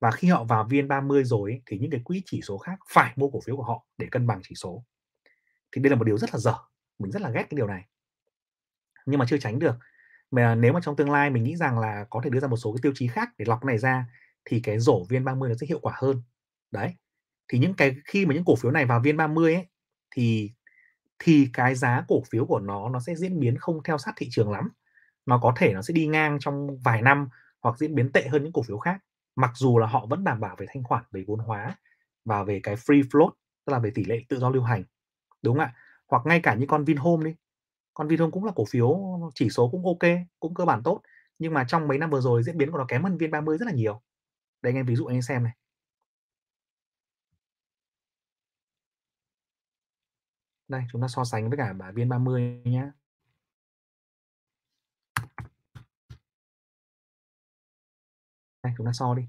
và 0.00 0.10
khi 0.10 0.28
họ 0.28 0.44
vào 0.44 0.64
vn 0.64 0.88
30 0.88 1.24
rồi 1.24 1.50
ấy, 1.50 1.62
thì 1.66 1.78
những 1.78 1.90
cái 1.90 2.00
quỹ 2.04 2.22
chỉ 2.26 2.40
số 2.42 2.58
khác 2.58 2.78
phải 2.88 3.12
mua 3.16 3.30
cổ 3.30 3.40
phiếu 3.46 3.56
của 3.56 3.62
họ 3.62 3.86
để 3.98 4.06
cân 4.10 4.26
bằng 4.26 4.40
chỉ 4.42 4.54
số. 4.54 4.84
Thì 5.72 5.82
đây 5.82 5.90
là 5.90 5.96
một 5.96 6.04
điều 6.04 6.18
rất 6.18 6.30
là 6.34 6.38
dở 6.38 6.54
mình 6.98 7.10
rất 7.10 7.22
là 7.22 7.30
ghét 7.30 7.46
cái 7.50 7.56
điều 7.56 7.66
này 7.66 7.86
nhưng 9.10 9.18
mà 9.18 9.26
chưa 9.28 9.38
tránh 9.38 9.58
được. 9.58 9.74
Mà 10.30 10.54
nếu 10.54 10.72
mà 10.72 10.80
trong 10.82 10.96
tương 10.96 11.10
lai 11.10 11.30
mình 11.30 11.44
nghĩ 11.44 11.56
rằng 11.56 11.78
là 11.78 12.06
có 12.10 12.20
thể 12.24 12.30
đưa 12.30 12.40
ra 12.40 12.48
một 12.48 12.56
số 12.56 12.72
cái 12.72 12.80
tiêu 12.82 12.92
chí 12.94 13.08
khác 13.08 13.28
để 13.38 13.44
lọc 13.48 13.64
này 13.64 13.78
ra, 13.78 14.06
thì 14.44 14.60
cái 14.60 14.78
rổ 14.78 15.04
viên 15.08 15.24
30 15.24 15.48
nó 15.48 15.54
sẽ 15.60 15.66
hiệu 15.66 15.78
quả 15.82 15.92
hơn. 15.96 16.22
Đấy. 16.70 16.94
Thì 17.48 17.58
những 17.58 17.74
cái, 17.74 17.96
khi 18.04 18.26
mà 18.26 18.34
những 18.34 18.44
cổ 18.44 18.56
phiếu 18.56 18.70
này 18.70 18.86
vào 18.86 19.00
viên 19.00 19.16
30 19.16 19.54
ấy, 19.54 19.66
thì 20.10 20.52
thì 21.18 21.48
cái 21.52 21.74
giá 21.74 22.04
cổ 22.08 22.22
phiếu 22.30 22.46
của 22.46 22.60
nó 22.60 22.88
nó 22.88 23.00
sẽ 23.00 23.14
diễn 23.14 23.40
biến 23.40 23.58
không 23.58 23.82
theo 23.82 23.98
sát 23.98 24.12
thị 24.16 24.28
trường 24.30 24.50
lắm. 24.50 24.68
Nó 25.26 25.38
có 25.38 25.52
thể 25.56 25.72
nó 25.72 25.82
sẽ 25.82 25.94
đi 25.94 26.06
ngang 26.06 26.38
trong 26.40 26.78
vài 26.84 27.02
năm 27.02 27.28
hoặc 27.60 27.78
diễn 27.78 27.94
biến 27.94 28.12
tệ 28.12 28.28
hơn 28.28 28.42
những 28.42 28.52
cổ 28.52 28.62
phiếu 28.62 28.78
khác. 28.78 28.98
Mặc 29.36 29.50
dù 29.54 29.78
là 29.78 29.86
họ 29.86 30.06
vẫn 30.06 30.24
đảm 30.24 30.40
bảo 30.40 30.56
về 30.56 30.66
thanh 30.74 30.84
khoản, 30.84 31.04
về 31.12 31.24
vốn 31.26 31.38
hóa 31.40 31.76
và 32.24 32.42
về 32.44 32.60
cái 32.62 32.76
free 32.76 33.02
float, 33.02 33.30
tức 33.66 33.72
là 33.72 33.78
về 33.78 33.90
tỷ 33.94 34.04
lệ 34.04 34.24
tự 34.28 34.38
do 34.38 34.50
lưu 34.50 34.62
hành. 34.62 34.84
Đúng 35.42 35.56
không 35.56 35.64
ạ? 35.64 35.74
Hoặc 36.08 36.26
ngay 36.26 36.40
cả 36.40 36.54
những 36.54 36.68
con 36.68 36.84
Vinhome 36.84 37.24
đi 37.24 37.36
còn 38.00 38.08
Vinhome 38.08 38.30
cũng 38.30 38.44
là 38.44 38.52
cổ 38.56 38.64
phiếu, 38.64 39.00
chỉ 39.34 39.50
số 39.50 39.68
cũng 39.70 39.86
ok, 39.86 40.10
cũng 40.40 40.54
cơ 40.54 40.64
bản 40.64 40.82
tốt, 40.84 41.02
nhưng 41.38 41.54
mà 41.54 41.64
trong 41.68 41.88
mấy 41.88 41.98
năm 41.98 42.10
vừa 42.10 42.20
rồi 42.20 42.42
diễn 42.42 42.58
biến 42.58 42.72
của 42.72 42.78
nó 42.78 42.84
kém 42.88 43.02
hơn 43.02 43.16
VN30 43.16 43.56
rất 43.58 43.66
là 43.66 43.72
nhiều. 43.72 44.02
Đây 44.62 44.70
anh 44.70 44.76
em 44.76 44.86
ví 44.86 44.96
dụ 44.96 45.06
anh 45.06 45.16
em 45.16 45.22
xem 45.22 45.44
này. 45.44 45.52
Đây, 50.68 50.82
chúng 50.92 51.02
ta 51.02 51.08
so 51.08 51.24
sánh 51.24 51.50
với 51.50 51.58
cả 51.58 51.72
bản 51.72 51.94
VN30 51.94 52.62
nhé 52.62 52.90
đây, 58.62 58.72
chúng 58.76 58.86
ta 58.86 58.92
so 58.92 59.14
đi. 59.14 59.22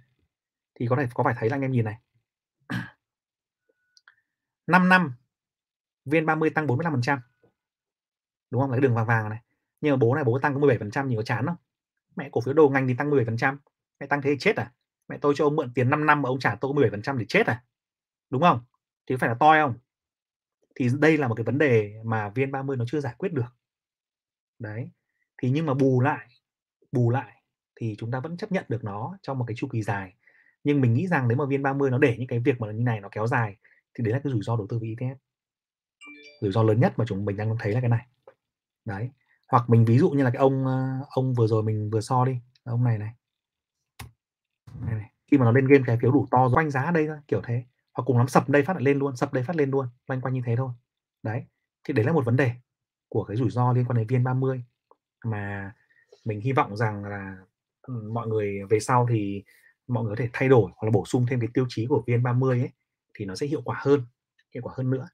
Thì 0.76 0.88
có 0.90 0.96
thể, 0.96 1.08
có 1.14 1.24
phải 1.24 1.34
thấy 1.38 1.50
là 1.50 1.56
anh 1.56 1.62
em 1.62 1.72
nhìn 1.72 1.86
này. 1.86 2.00
5 4.68 4.90
năm 4.90 5.16
VN30 6.06 6.50
tăng 6.56 6.68
45%. 6.68 7.31
Đúng 8.52 8.62
không? 8.62 8.72
Là 8.72 8.78
cái 8.78 8.82
đường 8.82 8.96
vàng 8.96 9.06
vàng 9.06 9.30
này. 9.30 9.40
Nhưng 9.82 9.92
mà 9.92 9.98
bố 9.98 10.16
này 10.16 10.24
bố 10.24 10.40
tăng 10.40 10.54
có 10.54 10.60
17% 10.60 11.08
nhiều 11.08 11.22
chán 11.22 11.46
không? 11.46 11.56
Mẹ 12.16 12.30
cổ 12.32 12.42
phiếu 12.42 12.54
đồ 12.54 12.70
ngành 12.70 12.88
thì 12.88 12.94
tăng 12.98 13.10
17%. 13.10 13.58
Mẹ 14.00 14.08
tăng 14.08 14.22
thế 14.22 14.30
thì 14.30 14.38
chết 14.40 14.56
à? 14.56 14.72
Mẹ 15.08 15.18
tôi 15.22 15.34
cho 15.38 15.46
ông 15.46 15.56
mượn 15.56 15.74
tiền 15.74 15.90
5 15.90 16.06
năm 16.06 16.22
mà 16.22 16.30
ông 16.30 16.40
trả 16.40 16.56
tôi 16.56 16.74
17% 16.74 17.18
thì 17.18 17.26
chết 17.28 17.48
à? 17.48 17.64
Đúng 18.30 18.42
không? 18.42 18.60
Thì 19.08 19.16
phải 19.16 19.30
là 19.30 19.36
toi 19.40 19.60
không? 19.60 19.74
Thì 20.76 20.90
đây 21.00 21.18
là 21.18 21.28
một 21.28 21.36
cái 21.36 21.44
vấn 21.44 21.58
đề 21.58 21.94
mà 22.06 22.30
viên 22.30 22.52
30 22.52 22.78
nó 22.78 22.86
chưa 22.88 23.00
giải 23.00 23.16
quyết 23.18 23.34
được. 23.34 23.56
Đấy. 24.60 24.92
Thì 25.38 25.50
nhưng 25.50 25.66
mà 25.66 25.74
bù 25.74 26.02
lại, 26.02 26.28
bù 26.92 27.10
lại 27.10 27.44
thì 27.76 27.96
chúng 28.00 28.12
ta 28.12 28.20
vẫn 28.20 28.38
chấp 28.38 28.52
nhận 28.52 28.66
được 28.70 28.84
nó 28.84 29.18
trong 29.22 29.38
một 29.38 29.46
cái 29.48 29.56
chu 29.58 29.68
kỳ 29.68 29.82
dài. 29.82 30.14
Nhưng 30.64 30.82
mình 30.82 30.94
nghĩ 30.94 31.08
rằng 31.08 31.28
nếu 31.28 31.38
mà 31.38 31.46
viên 31.46 31.64
30 31.64 31.92
nó 31.92 31.98
để 31.98 32.16
những 32.18 32.28
cái 32.28 32.40
việc 32.40 32.62
mà 32.62 32.72
như 32.72 32.84
này 32.84 33.02
nó 33.02 33.10
kéo 33.12 33.28
dài 33.28 33.58
thì 33.94 34.04
đấy 34.04 34.14
là 34.14 34.20
cái 34.24 34.34
rủi 34.34 34.42
ro 34.44 34.56
đầu 34.56 34.68
tư 34.70 34.80
với 34.80 34.90
ETF 34.90 35.16
rủi 36.42 36.52
ro 36.52 36.64
lớn 36.64 36.80
nhất 36.80 36.94
mà 36.98 37.06
chúng 37.08 37.26
mình 37.26 37.38
đang 37.38 37.56
thấy 37.60 37.74
là 37.74 37.82
cái 37.82 37.90
này 37.90 38.08
đấy 38.92 39.10
hoặc 39.52 39.70
mình 39.70 39.86
ví 39.86 39.98
dụ 39.98 40.10
như 40.10 40.24
là 40.24 40.30
cái 40.30 40.40
ông 40.40 40.66
ờ, 40.66 41.06
ông 41.10 41.34
vừa 41.34 41.48
rồi 41.48 41.64
mình 41.64 41.90
vừa 41.90 42.02
so 42.02 42.26
đi 42.26 42.36
ông 42.64 42.84
này 42.84 42.98
này, 42.98 43.14
này, 44.82 44.96
này. 44.96 45.12
khi 45.32 45.38
mà 45.38 45.46
nó 45.46 45.52
lên 45.52 45.68
game 45.68 45.84
cái 45.88 45.98
phiếu 46.02 46.12
đủ 46.12 46.28
to 46.32 46.50
quanh 46.54 46.72
giá 46.72 46.92
đây 46.92 47.08
thôi 47.08 47.18
kiểu 47.28 47.42
thế 47.44 47.64
hoặc 47.94 48.04
cùng 48.06 48.18
lắm 48.18 48.28
sập 48.28 48.50
đây 48.50 48.64
phát 48.64 48.74
lại 48.74 48.84
lên 48.84 49.00
luôn 49.00 49.16
sập 49.16 49.34
đây 49.34 49.44
phát 49.44 49.56
lên 49.56 49.72
luôn 49.72 49.88
loanh 50.08 50.22
quanh 50.22 50.34
như 50.34 50.42
thế 50.46 50.56
thôi 50.56 50.72
đấy 51.24 51.44
thì 51.84 51.94
đấy 51.94 52.06
là 52.06 52.12
một 52.12 52.26
vấn 52.26 52.36
đề 52.36 52.52
của 53.10 53.24
cái 53.24 53.38
rủi 53.38 53.50
ro 53.50 53.74
liên 53.74 53.86
quan 53.86 53.98
đến 53.98 54.08
viên 54.08 54.24
30 54.24 54.64
mà 55.26 55.74
mình 56.26 56.42
hy 56.42 56.52
vọng 56.52 56.78
rằng 56.78 57.06
là, 57.06 57.38
ừ, 57.82 58.10
mọi 58.14 58.28
người 58.28 58.60
về 58.70 58.80
sau 58.80 59.08
thì 59.10 59.44
mọi 59.88 60.04
người 60.04 60.16
có 60.16 60.24
thể 60.24 60.30
thay 60.34 60.50
đổi 60.50 60.72
hoặc 60.76 60.84
là 60.88 60.92
bổ 60.92 61.06
sung 61.06 61.26
thêm 61.30 61.40
cái 61.40 61.50
tiêu 61.54 61.66
chí 61.70 61.86
của 61.90 62.04
viên 62.08 62.24
30 62.24 62.60
ấy, 62.60 62.70
thì 63.14 63.26
nó 63.26 63.36
sẽ 63.36 63.48
hiệu 63.48 63.62
quả 63.66 63.78
hơn, 63.80 64.06
hiệu 64.54 64.64
quả 64.64 64.74
hơn 64.78 64.90
nữa. 64.90 65.08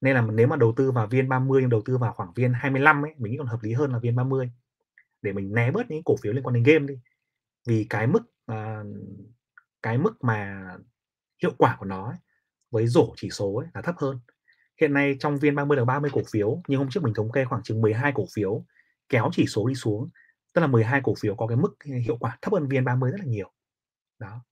Nên 0.00 0.14
là 0.14 0.22
nếu 0.22 0.46
mà 0.46 0.56
đầu 0.56 0.72
tư 0.76 0.92
vào 0.92 1.06
viên 1.06 1.28
30 1.28 1.60
nhưng 1.60 1.70
đầu 1.70 1.82
tư 1.84 1.98
vào 1.98 2.12
khoảng 2.12 2.32
viên 2.34 2.52
25 2.52 3.04
ấy, 3.04 3.14
mình 3.18 3.32
nghĩ 3.32 3.38
còn 3.38 3.46
hợp 3.46 3.58
lý 3.62 3.72
hơn 3.72 3.92
là 3.92 3.98
viên 3.98 4.16
30 4.16 4.50
để 5.22 5.32
mình 5.32 5.54
né 5.54 5.70
bớt 5.70 5.90
những 5.90 6.02
cổ 6.04 6.16
phiếu 6.22 6.32
liên 6.32 6.42
quan 6.42 6.54
đến 6.54 6.62
game 6.62 6.86
đi. 6.86 6.98
Vì 7.66 7.86
cái 7.90 8.06
mức, 8.06 8.22
uh, 8.52 8.86
cái 9.82 9.98
mức 9.98 10.24
mà 10.24 10.68
hiệu 11.42 11.52
quả 11.58 11.76
của 11.78 11.86
nó 11.86 12.06
ấy, 12.06 12.16
với 12.70 12.86
rổ 12.86 13.14
chỉ 13.16 13.30
số 13.30 13.54
ấy 13.54 13.68
là 13.74 13.82
thấp 13.82 13.94
hơn. 13.98 14.20
Hiện 14.80 14.92
nay 14.92 15.16
trong 15.20 15.38
viên 15.38 15.54
30 15.54 15.78
là 15.78 15.84
30 15.84 16.10
cổ 16.14 16.20
phiếu, 16.30 16.62
nhưng 16.68 16.78
hôm 16.78 16.88
trước 16.90 17.02
mình 17.02 17.14
thống 17.14 17.32
kê 17.32 17.44
khoảng 17.44 17.62
chừng 17.62 17.80
12 17.80 18.12
cổ 18.14 18.26
phiếu 18.34 18.64
kéo 19.08 19.30
chỉ 19.32 19.46
số 19.46 19.66
đi 19.68 19.74
xuống, 19.74 20.08
tức 20.54 20.60
là 20.60 20.66
12 20.66 21.00
cổ 21.04 21.14
phiếu 21.20 21.34
có 21.36 21.46
cái 21.46 21.56
mức 21.56 21.76
hiệu 22.06 22.16
quả 22.20 22.38
thấp 22.42 22.52
hơn 22.52 22.68
viên 22.68 22.84
30 22.84 23.10
rất 23.10 23.20
là 23.20 23.26
nhiều. 23.26 23.52
Đó. 24.18 24.44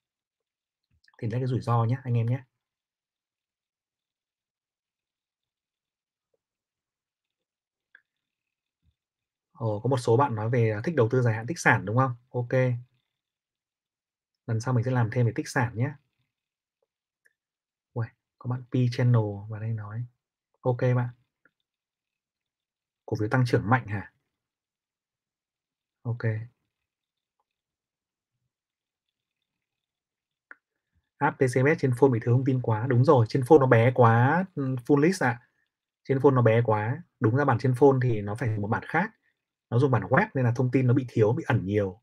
Thì 1.19 1.29
đấy 1.29 1.41
là 1.41 1.47
cái 1.47 1.47
rủi 1.47 1.61
ro 1.61 1.85
nhé 1.85 1.97
anh 2.05 2.15
em 2.17 2.27
nhé. 2.27 2.45
Ồ, 9.57 9.81
có 9.81 9.89
một 9.89 9.97
số 9.97 10.17
bạn 10.17 10.35
nói 10.35 10.51
về 10.51 10.71
à, 10.71 10.81
thích 10.85 10.95
đầu 10.97 11.09
tư 11.11 11.23
dài 11.23 11.35
hạn 11.35 11.47
tích 11.47 11.59
sản, 11.59 11.85
đúng 11.85 11.97
không? 11.97 12.15
OK. 12.31 12.49
Lần 14.47 14.61
sau 14.61 14.75
mình 14.75 14.85
sẽ 14.85 14.91
làm 14.91 15.11
thêm 15.13 15.27
về 15.27 15.33
tích 15.35 15.49
sản 15.49 15.73
nhé. 15.77 15.91
Uầy, 17.95 18.09
có 18.39 18.51
bạn 18.51 18.63
P 18.71 18.75
Channel 18.93 19.23
vào 19.49 19.61
đây 19.61 19.71
nói. 19.73 20.05
OK 20.63 20.79
bạn. 20.97 21.09
Cổ 23.07 23.17
phiếu 23.21 23.29
tăng 23.29 23.45
trưởng 23.47 23.71
mạnh 23.71 23.87
hả? 23.87 24.13
OK. 26.05 26.49
App 31.19 31.39
TCBS 31.39 31.79
trên 31.81 31.93
phone 31.99 32.11
bị 32.11 32.21
thiếu 32.25 32.35
thông 32.35 32.45
tin 32.45 32.61
quá. 32.63 32.87
Đúng 32.89 33.05
rồi, 33.05 33.27
trên 33.29 33.43
phone 33.49 33.59
nó 33.61 33.67
bé 33.67 33.91
quá, 33.95 34.45
ừ, 34.55 34.77
full 34.87 34.99
list 35.01 35.23
ạ. 35.23 35.41
Trên 36.09 36.21
phone 36.21 36.33
nó 36.35 36.43
bé 36.43 36.63
quá. 36.63 37.03
Đúng 37.21 37.37
ra 37.37 37.47
bản 37.47 37.59
trên 37.61 37.75
phone 37.77 37.99
thì 38.03 38.23
nó 38.23 38.37
phải 38.37 38.51
một 38.59 38.69
bản 38.69 38.85
khác. 38.89 39.13
Nó 39.71 39.79
dùng 39.79 39.91
bản 39.91 40.03
web 40.03 40.27
nên 40.35 40.45
là 40.45 40.53
thông 40.57 40.71
tin 40.71 40.87
nó 40.87 40.95
bị 40.95 41.07
thiếu, 41.09 41.33
bị 41.33 41.45
ẩn 41.47 41.65
nhiều. 41.65 42.01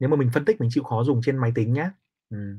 Nếu 0.00 0.10
mà 0.10 0.16
mình 0.16 0.30
phân 0.34 0.44
tích 0.44 0.60
mình 0.60 0.70
chịu 0.72 0.84
khó 0.84 1.04
dùng 1.04 1.20
trên 1.24 1.36
máy 1.36 1.52
tính 1.54 1.72
nhé 1.72 1.90
ừ. 2.30 2.56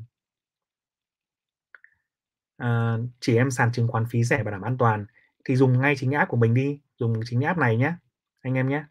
À, 2.57 2.97
chỉ 3.19 3.37
em 3.37 3.51
sàn 3.51 3.71
chứng 3.71 3.87
khoán 3.87 4.05
phí 4.09 4.23
rẻ 4.23 4.43
bảo 4.43 4.51
đảm 4.51 4.61
an 4.61 4.77
toàn 4.77 5.05
thì 5.45 5.55
dùng 5.55 5.81
ngay 5.81 5.95
chính 5.97 6.11
app 6.11 6.29
của 6.31 6.37
mình 6.37 6.53
đi, 6.53 6.79
dùng 6.99 7.19
chính 7.25 7.41
app 7.41 7.59
này 7.59 7.77
nhé 7.77 7.93
anh 8.41 8.53
em 8.53 8.69
nhé. 8.69 8.83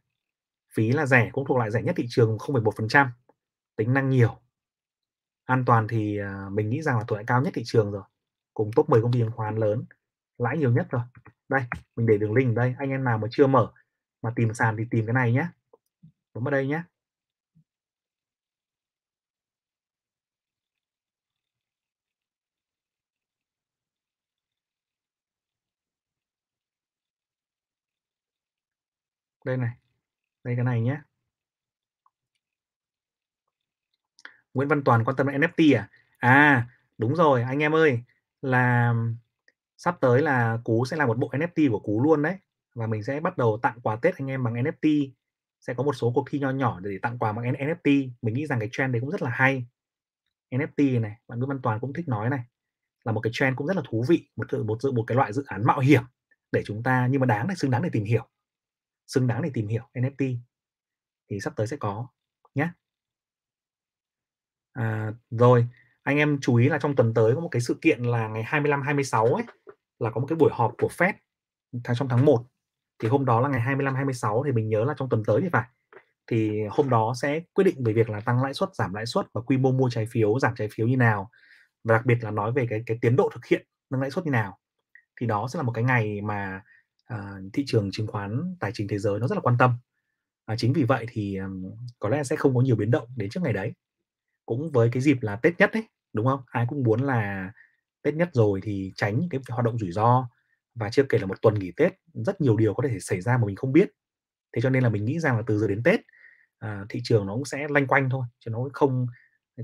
Phí 0.75 0.93
là 0.93 1.07
rẻ, 1.07 1.31
cũng 1.33 1.45
thuộc 1.49 1.57
loại 1.59 1.71
rẻ 1.71 1.83
nhất 1.83 1.95
thị 1.99 2.07
trường 2.09 2.37
0,1%, 2.39 3.09
tính 3.77 3.95
năng 3.95 4.11
nhiều. 4.11 4.41
An 5.45 5.65
toàn 5.65 5.89
thì, 5.89 6.19
à, 6.19 6.49
mình 6.53 6.71
nghĩ 6.71 6.83
rằng 6.83 6.99
là 6.99 7.05
thuộc 7.09 7.17
loại 7.17 7.25
cao 7.27 7.43
nhất 7.43 7.53
thị 7.57 7.63
trường 7.65 7.93
rồi, 7.93 8.03
cùng 8.55 8.71
top 8.77 8.89
10 8.91 9.03
công 9.03 9.13
ty 9.13 9.21
chứng 9.21 9.31
khoán 9.31 9.57
lớn, 9.57 9.85
lãi 10.39 10.59
nhiều 10.59 10.73
nhất 10.73 10.87
rồi. 10.91 11.03
Đây, 11.49 11.63
mình 11.97 12.07
để 12.07 12.19
đường 12.19 12.33
link 12.33 12.57
ở 12.57 12.63
đây, 12.63 12.75
anh 12.79 12.91
em 12.91 13.05
nào 13.05 13.19
mà 13.19 13.29
chưa 13.31 13.47
mở 13.47 13.73
mà 14.25 14.33
tìm 14.37 14.55
sàn 14.55 14.77
thì 14.79 14.85
tìm 14.91 15.07
cái 15.07 15.15
này 15.15 15.33
nhé. 15.33 15.47
Bấm 16.35 16.45
vào 16.45 16.51
đây 16.53 16.67
nhé. 16.67 16.83
Đây 29.45 29.57
này, 29.57 29.71
đây 30.45 30.57
cái 30.57 30.65
này 30.65 30.81
nhé. 30.81 31.01
Nguyễn 34.55 34.69
Văn 34.69 34.85
Toàn 34.85 35.05
quan 35.05 35.17
tâm 35.17 35.27
đến 35.29 35.41
NFT 35.41 35.77
à? 35.79 35.89
À, 36.19 36.69
đúng 36.99 37.15
rồi, 37.17 37.43
anh 37.43 37.59
em 37.63 37.75
ơi, 37.75 38.03
là 38.43 38.95
sắp 39.77 39.97
tới 40.01 40.23
là 40.23 40.59
Cú 40.65 40.85
sẽ 40.85 40.97
làm 40.97 41.09
một 41.09 41.19
bộ 41.19 41.31
NFT 41.33 41.71
của 41.71 41.79
Cú 41.79 42.03
luôn 42.03 42.23
đấy. 42.23 42.39
Và 42.75 42.87
mình 42.87 43.03
sẽ 43.03 43.21
bắt 43.21 43.37
đầu 43.37 43.59
tặng 43.63 43.81
quà 43.83 43.97
Tết 43.97 44.15
anh 44.17 44.31
em 44.31 44.45
bằng 44.45 44.55
NFT. 44.55 45.11
Sẽ 45.61 45.75
có 45.75 45.83
một 45.83 45.93
số 45.93 46.13
cuộc 46.15 46.25
thi 46.31 46.39
nho 46.39 46.51
nhỏ 46.51 46.81
để 46.81 46.99
tặng 47.03 47.19
quà 47.19 47.33
bằng 47.33 47.45
NFT. 47.45 48.11
Mình 48.23 48.35
nghĩ 48.35 48.47
rằng 48.47 48.61
cái 48.61 48.69
trend 48.73 48.93
đấy 48.93 49.01
cũng 49.01 49.11
rất 49.11 49.23
là 49.23 49.31
hay. 49.31 49.67
NFT 50.51 51.01
này, 51.01 51.17
bạn 51.29 51.39
Nguyễn 51.39 51.49
Văn 51.49 51.61
Toàn 51.63 51.81
cũng 51.81 51.93
thích 51.93 52.09
nói 52.09 52.31
này, 52.31 52.41
là 53.05 53.13
một 53.13 53.21
cái 53.21 53.31
trend 53.35 53.57
cũng 53.57 53.67
rất 53.67 53.77
là 53.77 53.83
thú 53.89 54.05
vị, 54.09 54.29
một 54.37 54.47
một 54.67 54.79
một 54.95 55.05
cái 55.07 55.17
loại 55.17 55.33
dự 55.33 55.45
án 55.47 55.65
mạo 55.67 55.81
hiểm 55.81 56.03
để 56.53 56.63
chúng 56.65 56.83
ta 56.83 57.09
nhưng 57.11 57.21
mà 57.21 57.27
đáng 57.27 57.49
để 57.49 57.55
xứng 57.55 57.71
đáng 57.71 57.83
để 57.83 57.91
tìm 57.93 58.05
hiểu. 58.05 58.29
Xứng 59.07 59.27
đáng 59.27 59.43
để 59.43 59.51
tìm 59.55 59.69
hiểu 59.69 59.89
NFT. 59.95 60.37
Thì 61.31 61.41
sắp 61.41 61.53
tới 61.57 61.67
sẽ 61.67 61.77
có 61.77 62.09
nhé. 62.55 62.69
À, 64.73 65.13
rồi, 65.31 65.67
anh 66.03 66.17
em 66.17 66.39
chú 66.41 66.57
ý 66.57 66.69
là 66.69 66.79
trong 66.79 66.97
tuần 66.97 67.15
tới 67.15 67.35
có 67.35 67.41
một 67.41 67.49
cái 67.49 67.61
sự 67.61 67.79
kiện 67.83 68.03
là 68.03 68.29
ngày 68.29 68.43
25, 68.43 68.83
26 68.83 69.27
ấy, 69.27 69.45
là 69.99 70.11
có 70.11 70.21
một 70.21 70.27
cái 70.27 70.37
buổi 70.37 70.51
họp 70.53 70.75
của 70.79 70.89
Fed 70.89 71.13
tháng 71.85 71.97
trong 71.97 72.09
tháng 72.09 72.25
1. 72.25 72.47
Thì 72.99 73.09
hôm 73.09 73.25
đó 73.25 73.41
là 73.41 73.49
ngày 73.49 73.61
25, 73.61 73.95
26 73.95 74.43
thì 74.47 74.53
mình 74.53 74.69
nhớ 74.69 74.85
là 74.85 74.95
trong 74.97 75.09
tuần 75.09 75.23
tới 75.27 75.41
thì 75.43 75.49
phải. 75.53 75.69
Thì 76.27 76.61
hôm 76.71 76.91
đó 76.91 77.13
sẽ 77.23 77.41
quyết 77.53 77.65
định 77.65 77.85
về 77.85 77.93
việc 77.93 78.11
là 78.11 78.21
tăng 78.21 78.43
lãi 78.43 78.55
suất, 78.55 78.75
giảm 78.75 78.95
lãi 78.95 79.07
suất 79.07 79.27
và 79.33 79.41
quy 79.41 79.57
mô 79.57 79.73
mua 79.73 79.91
trái 79.91 80.07
phiếu, 80.11 80.39
giảm 80.39 80.55
trái 80.57 80.69
phiếu 80.75 80.87
như 80.89 80.97
nào. 80.97 81.31
Và 81.85 81.95
đặc 81.95 82.07
biệt 82.07 82.19
là 82.21 82.31
nói 82.31 82.53
về 82.53 82.67
cái 82.71 82.83
cái 82.87 82.99
tiến 83.01 83.17
độ 83.17 83.31
thực 83.35 83.47
hiện 83.47 83.67
nâng 83.91 84.01
lãi 84.01 84.11
suất 84.11 84.25
như 84.25 84.31
nào. 84.31 84.59
Thì 85.21 85.27
đó 85.27 85.49
sẽ 85.49 85.57
là 85.57 85.63
một 85.63 85.73
cái 85.73 85.85
ngày 85.85 86.21
mà 86.21 86.63
uh, 87.15 87.53
thị 87.53 87.65
trường 87.67 87.91
chứng 87.93 88.07
khoán 88.07 88.57
tài 88.61 88.71
chính 88.75 88.89
thế 88.89 88.99
giới 88.99 89.21
nó 89.21 89.27
rất 89.27 89.35
là 89.35 89.41
quan 89.41 89.57
tâm. 89.59 89.71
À, 90.47 90.57
chính 90.57 90.73
vì 90.73 90.85
vậy 90.85 91.07
thì 91.09 91.37
um, 91.37 91.65
có 91.99 92.09
lẽ 92.09 92.25
sẽ 92.25 92.37
không 92.37 92.55
có 92.55 92.61
nhiều 92.61 92.77
biến 92.77 92.91
động 92.91 93.09
đến 93.17 93.31
trước 93.31 93.41
ngày 93.43 93.53
đấy 93.53 93.73
cũng 94.47 94.71
với 94.73 94.91
cái 94.93 95.03
dịp 95.03 95.19
là 95.21 95.37
Tết 95.37 95.59
nhất 95.59 95.73
ấy, 95.73 95.89
đúng 96.13 96.27
không? 96.27 96.41
Ai 96.47 96.67
cũng 96.69 96.83
muốn 96.83 97.01
là 97.03 97.53
Tết 98.03 98.15
nhất 98.15 98.29
rồi 98.33 98.61
thì 98.63 98.93
tránh 98.97 99.21
những 99.21 99.29
cái 99.29 99.41
hoạt 99.49 99.65
động 99.65 99.79
rủi 99.79 99.93
ro 99.93 100.29
và 100.75 100.91
chưa 100.91 101.03
kể 101.09 101.19
là 101.19 101.27
một 101.27 101.43
tuần 101.43 101.55
nghỉ 101.55 101.73
Tết, 101.77 101.93
rất 102.15 102.41
nhiều 102.41 102.57
điều 102.57 102.75
có 102.75 102.83
thể 102.89 103.01
xảy 103.01 103.21
ra 103.21 103.39
mà 103.39 103.47
mình 103.47 103.57
không 103.57 103.73
biết. 103.73 103.89
Thế 104.57 104.63
cho 104.63 104.71
nên 104.71 104.83
là 104.83 104.89
mình 104.89 105.05
nghĩ 105.05 105.21
rằng 105.21 105.37
là 105.37 105.43
từ 105.47 105.59
giờ 105.59 105.69
đến 105.69 105.83
Tết, 105.85 106.01
à, 106.59 106.85
thị 106.91 107.01
trường 107.05 107.27
nó 107.27 107.35
cũng 107.35 107.45
sẽ 107.45 107.67
lanh 107.71 107.87
quanh 107.87 108.11
thôi, 108.11 108.27
chứ 108.41 108.51
nó 108.51 108.59
không 108.73 109.07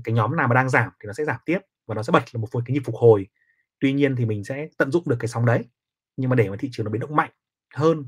cái 0.03 0.13
nhóm 0.15 0.35
nào 0.35 0.47
mà 0.47 0.55
đang 0.55 0.69
giảm 0.69 0.91
thì 1.03 1.07
nó 1.07 1.13
sẽ 1.13 1.25
giảm 1.25 1.41
tiếp 1.45 1.59
và 1.87 1.95
nó 1.95 2.03
sẽ 2.03 2.11
bật 2.11 2.23
là 2.33 2.39
một 2.41 2.47
cái 2.65 2.73
nhịp 2.75 2.81
phục 2.85 2.95
hồi. 2.95 3.27
Tuy 3.79 3.93
nhiên 3.93 4.15
thì 4.15 4.25
mình 4.25 4.43
sẽ 4.43 4.67
tận 4.77 4.91
dụng 4.91 5.03
được 5.09 5.17
cái 5.19 5.27
sóng 5.27 5.45
đấy. 5.45 5.65
Nhưng 6.17 6.29
mà 6.29 6.35
để 6.35 6.49
mà 6.49 6.55
thị 6.59 6.69
trường 6.71 6.85
nó 6.85 6.91
biến 6.91 7.01
động 7.01 7.15
mạnh 7.15 7.31
hơn 7.75 8.05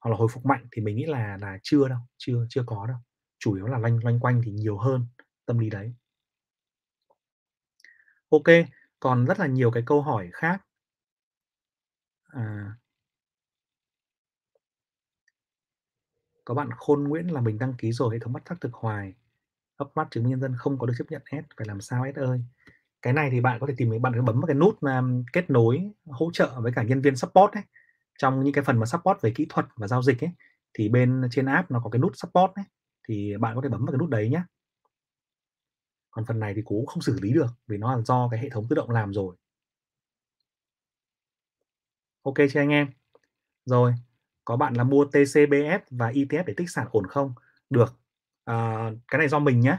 hoặc 0.00 0.10
là 0.10 0.16
hồi 0.16 0.28
phục 0.32 0.46
mạnh 0.46 0.66
thì 0.72 0.82
mình 0.82 0.96
nghĩ 0.96 1.06
là 1.06 1.38
là 1.40 1.58
chưa 1.62 1.88
đâu, 1.88 1.98
chưa 2.18 2.46
chưa 2.50 2.62
có 2.66 2.86
đâu. 2.86 2.96
Chủ 3.38 3.54
yếu 3.54 3.66
là 3.66 3.78
lanh 3.78 3.98
loanh 4.04 4.20
quanh 4.20 4.42
thì 4.44 4.52
nhiều 4.52 4.78
hơn 4.78 5.06
tâm 5.46 5.58
lý 5.58 5.70
đấy. 5.70 5.94
OK, 8.30 8.44
còn 9.00 9.24
rất 9.26 9.38
là 9.40 9.46
nhiều 9.46 9.70
cái 9.70 9.82
câu 9.86 10.02
hỏi 10.02 10.30
khác. 10.32 10.62
À. 12.32 12.76
Có 16.44 16.54
bạn 16.54 16.70
Khôn 16.76 17.04
Nguyễn 17.04 17.26
là 17.32 17.40
mình 17.40 17.58
đăng 17.58 17.74
ký 17.78 17.92
rồi, 17.92 18.14
hệ 18.14 18.18
thống 18.18 18.32
bắt 18.32 18.42
xác 18.48 18.60
thực 18.60 18.74
hoài. 18.74 19.14
Cấp 19.78 19.88
mắt 19.94 20.08
chứng 20.10 20.24
minh 20.24 20.30
nhân 20.30 20.40
dân 20.40 20.54
không 20.58 20.78
có 20.78 20.86
được 20.86 20.94
chấp 20.98 21.04
nhận 21.10 21.22
S, 21.32 21.56
phải 21.56 21.66
làm 21.66 21.80
sao 21.80 22.06
S 22.14 22.18
ơi? 22.18 22.40
Cái 23.02 23.12
này 23.12 23.30
thì 23.30 23.40
bạn 23.40 23.60
có 23.60 23.66
thể 23.66 23.74
tìm 23.76 24.02
bạn 24.02 24.12
cứ 24.14 24.22
bấm 24.22 24.36
vào 24.40 24.46
cái 24.46 24.56
nút, 24.56 24.80
um, 24.80 25.24
kết 25.32 25.50
nối 25.50 25.90
hỗ 26.06 26.30
trợ 26.32 26.60
với 26.60 26.72
cả 26.76 26.82
nhân 26.82 27.00
viên 27.02 27.16
support 27.16 27.52
ấy. 27.52 27.62
Trong 28.18 28.44
những 28.44 28.54
cái 28.54 28.64
phần 28.64 28.78
mà 28.80 28.86
support 28.86 29.22
về 29.22 29.32
kỹ 29.36 29.46
thuật 29.48 29.66
và 29.76 29.88
giao 29.88 30.02
dịch 30.02 30.24
ấy, 30.24 30.30
thì 30.74 30.88
bên 30.88 31.22
trên 31.30 31.46
app 31.46 31.70
nó 31.70 31.80
có 31.84 31.90
cái 31.90 32.00
nút 32.00 32.12
support 32.16 32.52
ấy, 32.54 32.64
thì 33.08 33.36
bạn 33.40 33.56
có 33.56 33.62
thể 33.62 33.68
bấm 33.68 33.84
vào 33.84 33.92
cái 33.92 33.98
nút 33.98 34.10
đấy 34.10 34.28
nhé. 34.28 34.42
Còn 36.10 36.24
phần 36.24 36.40
này 36.40 36.54
thì 36.56 36.62
cố 36.64 36.84
không 36.86 37.02
xử 37.02 37.18
lý 37.22 37.32
được, 37.32 37.46
vì 37.66 37.78
nó 37.78 37.96
là 37.96 38.02
do 38.02 38.28
cái 38.30 38.40
hệ 38.40 38.50
thống 38.50 38.66
tự 38.68 38.76
động 38.76 38.90
làm 38.90 39.12
rồi. 39.12 39.36
OK 42.22 42.34
chưa 42.50 42.60
anh 42.60 42.68
em? 42.68 42.86
Rồi, 43.64 43.94
có 44.44 44.56
bạn 44.56 44.74
là 44.74 44.84
mua 44.84 45.04
TCBS 45.04 45.90
và 45.90 46.10
ETF 46.10 46.44
để 46.46 46.54
tích 46.56 46.70
sản 46.70 46.86
ổn 46.90 47.06
không? 47.06 47.34
Được. 47.70 47.98
À, 48.44 48.90
cái 49.08 49.18
này 49.18 49.28
do 49.28 49.38
mình 49.38 49.60
nhé. 49.60 49.76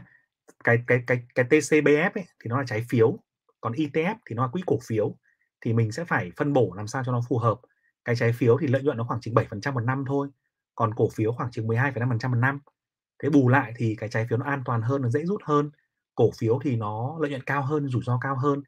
Cái 0.64 0.78
cái 0.86 1.04
cái 1.06 1.26
cái 1.34 1.44
TCBF 1.44 2.10
ấy 2.14 2.24
thì 2.40 2.48
nó 2.48 2.58
là 2.58 2.64
trái 2.66 2.84
phiếu, 2.88 3.18
còn 3.60 3.72
ETF 3.72 4.14
thì 4.26 4.36
nó 4.36 4.42
là 4.42 4.48
quỹ 4.52 4.62
cổ 4.66 4.78
phiếu 4.86 5.16
thì 5.60 5.72
mình 5.72 5.92
sẽ 5.92 6.04
phải 6.04 6.32
phân 6.36 6.52
bổ 6.52 6.72
làm 6.76 6.86
sao 6.86 7.02
cho 7.06 7.12
nó 7.12 7.20
phù 7.28 7.38
hợp. 7.38 7.60
Cái 8.04 8.16
trái 8.16 8.32
phiếu 8.32 8.58
thì 8.60 8.66
lợi 8.66 8.82
nhuận 8.82 8.96
nó 8.96 9.04
khoảng 9.04 9.20
chừng 9.20 9.34
7% 9.34 9.74
một 9.74 9.80
năm 9.80 10.04
thôi, 10.06 10.28
còn 10.74 10.94
cổ 10.94 11.08
phiếu 11.14 11.32
khoảng 11.32 11.50
chừng 11.50 11.66
12,5% 11.68 12.30
một 12.30 12.36
năm. 12.36 12.60
Thế 13.22 13.30
bù 13.30 13.48
lại 13.48 13.72
thì 13.76 13.96
cái 13.98 14.08
trái 14.08 14.26
phiếu 14.30 14.38
nó 14.38 14.46
an 14.46 14.62
toàn 14.64 14.82
hơn, 14.82 15.02
nó 15.02 15.08
dễ 15.08 15.24
rút 15.24 15.42
hơn. 15.44 15.70
Cổ 16.14 16.30
phiếu 16.38 16.60
thì 16.64 16.76
nó 16.76 17.16
lợi 17.20 17.30
nhuận 17.30 17.42
cao 17.42 17.62
hơn, 17.62 17.88
rủi 17.88 18.02
ro 18.02 18.18
cao 18.22 18.36
hơn 18.36 18.62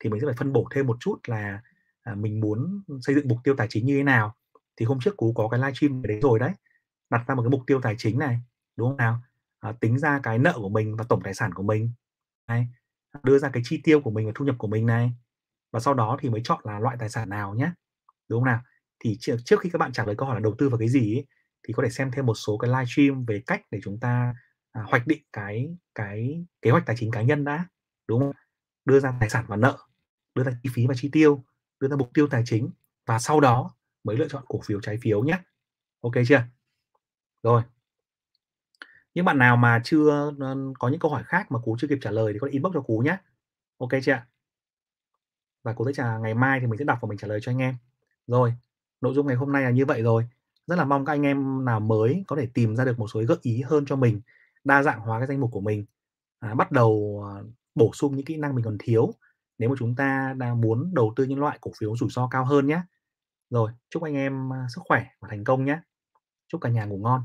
thì 0.00 0.10
mình 0.10 0.20
sẽ 0.20 0.26
phải 0.26 0.36
phân 0.38 0.52
bổ 0.52 0.68
thêm 0.74 0.86
một 0.86 0.96
chút 1.00 1.18
là 1.26 1.62
à, 2.02 2.14
mình 2.14 2.40
muốn 2.40 2.82
xây 3.00 3.14
dựng 3.14 3.28
mục 3.28 3.38
tiêu 3.44 3.54
tài 3.56 3.66
chính 3.70 3.86
như 3.86 3.96
thế 3.96 4.02
nào. 4.02 4.36
Thì 4.76 4.86
hôm 4.86 4.98
trước 5.00 5.16
Cú 5.16 5.32
có 5.32 5.48
cái 5.48 5.60
livestream 5.60 6.02
đấy 6.02 6.20
rồi 6.22 6.38
đấy. 6.38 6.52
Đặt 7.10 7.24
ra 7.26 7.34
một 7.34 7.42
cái 7.42 7.50
mục 7.50 7.62
tiêu 7.66 7.80
tài 7.82 7.94
chính 7.98 8.18
này, 8.18 8.40
đúng 8.76 8.88
không 8.88 8.96
nào? 8.96 9.20
À, 9.60 9.72
tính 9.80 9.98
ra 9.98 10.20
cái 10.22 10.38
nợ 10.38 10.52
của 10.56 10.68
mình 10.68 10.96
và 10.96 11.04
tổng 11.08 11.22
tài 11.22 11.34
sản 11.34 11.54
của 11.54 11.62
mình. 11.62 11.90
Này, 12.48 12.68
đưa 13.22 13.38
ra 13.38 13.48
cái 13.48 13.62
chi 13.66 13.80
tiêu 13.84 14.00
của 14.00 14.10
mình 14.10 14.26
và 14.26 14.32
thu 14.34 14.44
nhập 14.44 14.54
của 14.58 14.68
mình 14.68 14.86
này. 14.86 15.12
Và 15.72 15.80
sau 15.80 15.94
đó 15.94 16.16
thì 16.20 16.28
mới 16.28 16.40
chọn 16.44 16.60
là 16.64 16.78
loại 16.78 16.96
tài 17.00 17.08
sản 17.08 17.28
nào 17.28 17.54
nhé. 17.54 17.72
Đúng 18.28 18.40
không 18.40 18.46
nào? 18.46 18.60
Thì 19.04 19.16
trước, 19.20 19.36
trước 19.44 19.60
khi 19.60 19.70
các 19.70 19.78
bạn 19.78 19.92
trả 19.92 20.04
lời 20.04 20.14
câu 20.18 20.28
hỏi 20.28 20.36
là 20.36 20.40
đầu 20.40 20.54
tư 20.58 20.68
vào 20.68 20.78
cái 20.78 20.88
gì 20.88 21.16
ấy, 21.16 21.26
thì 21.68 21.74
có 21.74 21.82
thể 21.82 21.90
xem 21.90 22.10
thêm 22.10 22.26
một 22.26 22.34
số 22.34 22.58
cái 22.58 22.70
livestream 22.70 23.24
về 23.24 23.42
cách 23.46 23.62
để 23.70 23.80
chúng 23.82 24.00
ta 24.00 24.34
à, 24.72 24.82
hoạch 24.86 25.06
định 25.06 25.22
cái 25.32 25.76
cái 25.94 26.46
kế 26.62 26.70
hoạch 26.70 26.86
tài 26.86 26.96
chính 26.96 27.10
cá 27.10 27.22
nhân 27.22 27.44
đã, 27.44 27.64
đúng 28.08 28.20
không? 28.20 28.32
Đưa 28.84 29.00
ra 29.00 29.14
tài 29.20 29.30
sản 29.30 29.44
và 29.48 29.56
nợ, 29.56 29.78
đưa 30.34 30.44
ra 30.44 30.52
chi 30.62 30.70
phí 30.74 30.86
và 30.86 30.94
chi 30.96 31.08
tiêu, 31.12 31.44
đưa 31.80 31.88
ra 31.88 31.96
mục 31.96 32.10
tiêu 32.14 32.26
tài 32.26 32.42
chính 32.46 32.70
và 33.06 33.18
sau 33.18 33.40
đó 33.40 33.74
mới 34.04 34.16
lựa 34.16 34.28
chọn 34.28 34.44
cổ 34.48 34.60
phiếu, 34.64 34.80
trái 34.80 34.98
phiếu 35.02 35.24
nhé, 35.24 35.38
OK 36.00 36.14
chưa? 36.28 36.42
Rồi. 37.42 37.62
Những 39.14 39.24
bạn 39.24 39.38
nào 39.38 39.56
mà 39.56 39.80
chưa, 39.84 40.32
ờ, 40.40 40.56
có 40.78 40.88
những 40.88 41.00
câu 41.00 41.10
hỏi 41.10 41.22
khác 41.26 41.52
mà 41.52 41.58
Cú 41.58 41.76
chưa 41.80 41.88
kịp 41.88 41.98
trả 42.02 42.10
lời 42.10 42.32
thì 42.32 42.38
có 42.38 42.46
inbox 42.46 42.74
cho 42.74 42.80
Cú 42.80 42.98
nhé, 42.98 43.16
OK 43.78 43.90
chưa 44.02 44.12
ạ? 44.12 44.26
Và 45.62 45.72
Cú 45.72 45.86
sẽ 45.86 45.92
trả 45.92 46.18
ngày 46.18 46.34
mai 46.34 46.60
thì 46.60 46.66
mình 46.66 46.78
sẽ 46.78 46.84
đọc 46.84 46.98
và 47.02 47.08
mình 47.08 47.18
trả 47.18 47.28
lời 47.28 47.40
cho 47.42 47.52
anh 47.52 47.58
em. 47.58 47.74
Rồi, 48.26 48.54
nội 49.00 49.14
dung 49.14 49.26
ngày 49.26 49.36
hôm 49.36 49.52
nay 49.52 49.62
là 49.62 49.70
như 49.70 49.86
vậy 49.86 50.02
rồi. 50.02 50.28
Rất 50.66 50.76
là 50.76 50.84
mong 50.84 51.04
các 51.04 51.12
anh 51.12 51.22
em 51.22 51.64
nào 51.64 51.80
mới 51.80 52.24
có 52.26 52.36
thể 52.36 52.46
tìm 52.54 52.76
ra 52.76 52.84
được 52.84 52.98
một 52.98 53.06
số 53.08 53.22
gợi 53.28 53.38
ý 53.42 53.62
hơn 53.62 53.84
cho 53.86 53.96
mình, 53.96 54.20
đa 54.64 54.82
dạng 54.82 55.00
hóa 55.00 55.18
cái 55.18 55.26
danh 55.26 55.40
mục 55.40 55.50
của 55.52 55.60
mình, 55.60 55.84
à, 56.40 56.54
bắt 56.54 56.72
đầu, 56.72 57.22
ờ, 57.24 57.44
bổ 57.74 57.90
sung 57.94 58.16
những 58.16 58.24
kỹ 58.26 58.36
năng 58.36 58.54
mình 58.54 58.64
còn 58.64 58.76
thiếu 58.80 59.14
nếu 59.60 59.70
mà 59.70 59.76
chúng 59.78 59.96
ta 59.96 60.34
đang 60.38 60.62
muốn 60.62 60.90
đầu 60.94 61.14
tư 61.16 61.24
những 61.24 61.40
loại 61.40 61.58
cổ 61.62 61.72
phiếu 61.80 61.96
rủi 61.96 62.10
ro 62.10 62.28
cao 62.28 62.46
hơn 62.46 62.68
nhé, 62.68 62.82
Rồi, 63.50 63.72
chúc 63.90 64.04
anh 64.04 64.14
em, 64.14 64.54
à, 64.54 64.66
sức 64.76 64.82
khỏe 64.86 65.06
và 65.20 65.28
thành 65.32 65.44
công 65.44 65.66
nhé, 65.66 65.80
Chúc 66.48 66.62
cả 66.62 66.70
nhà 66.70 66.86
ngủ 66.86 66.98
ngon. 66.98 67.22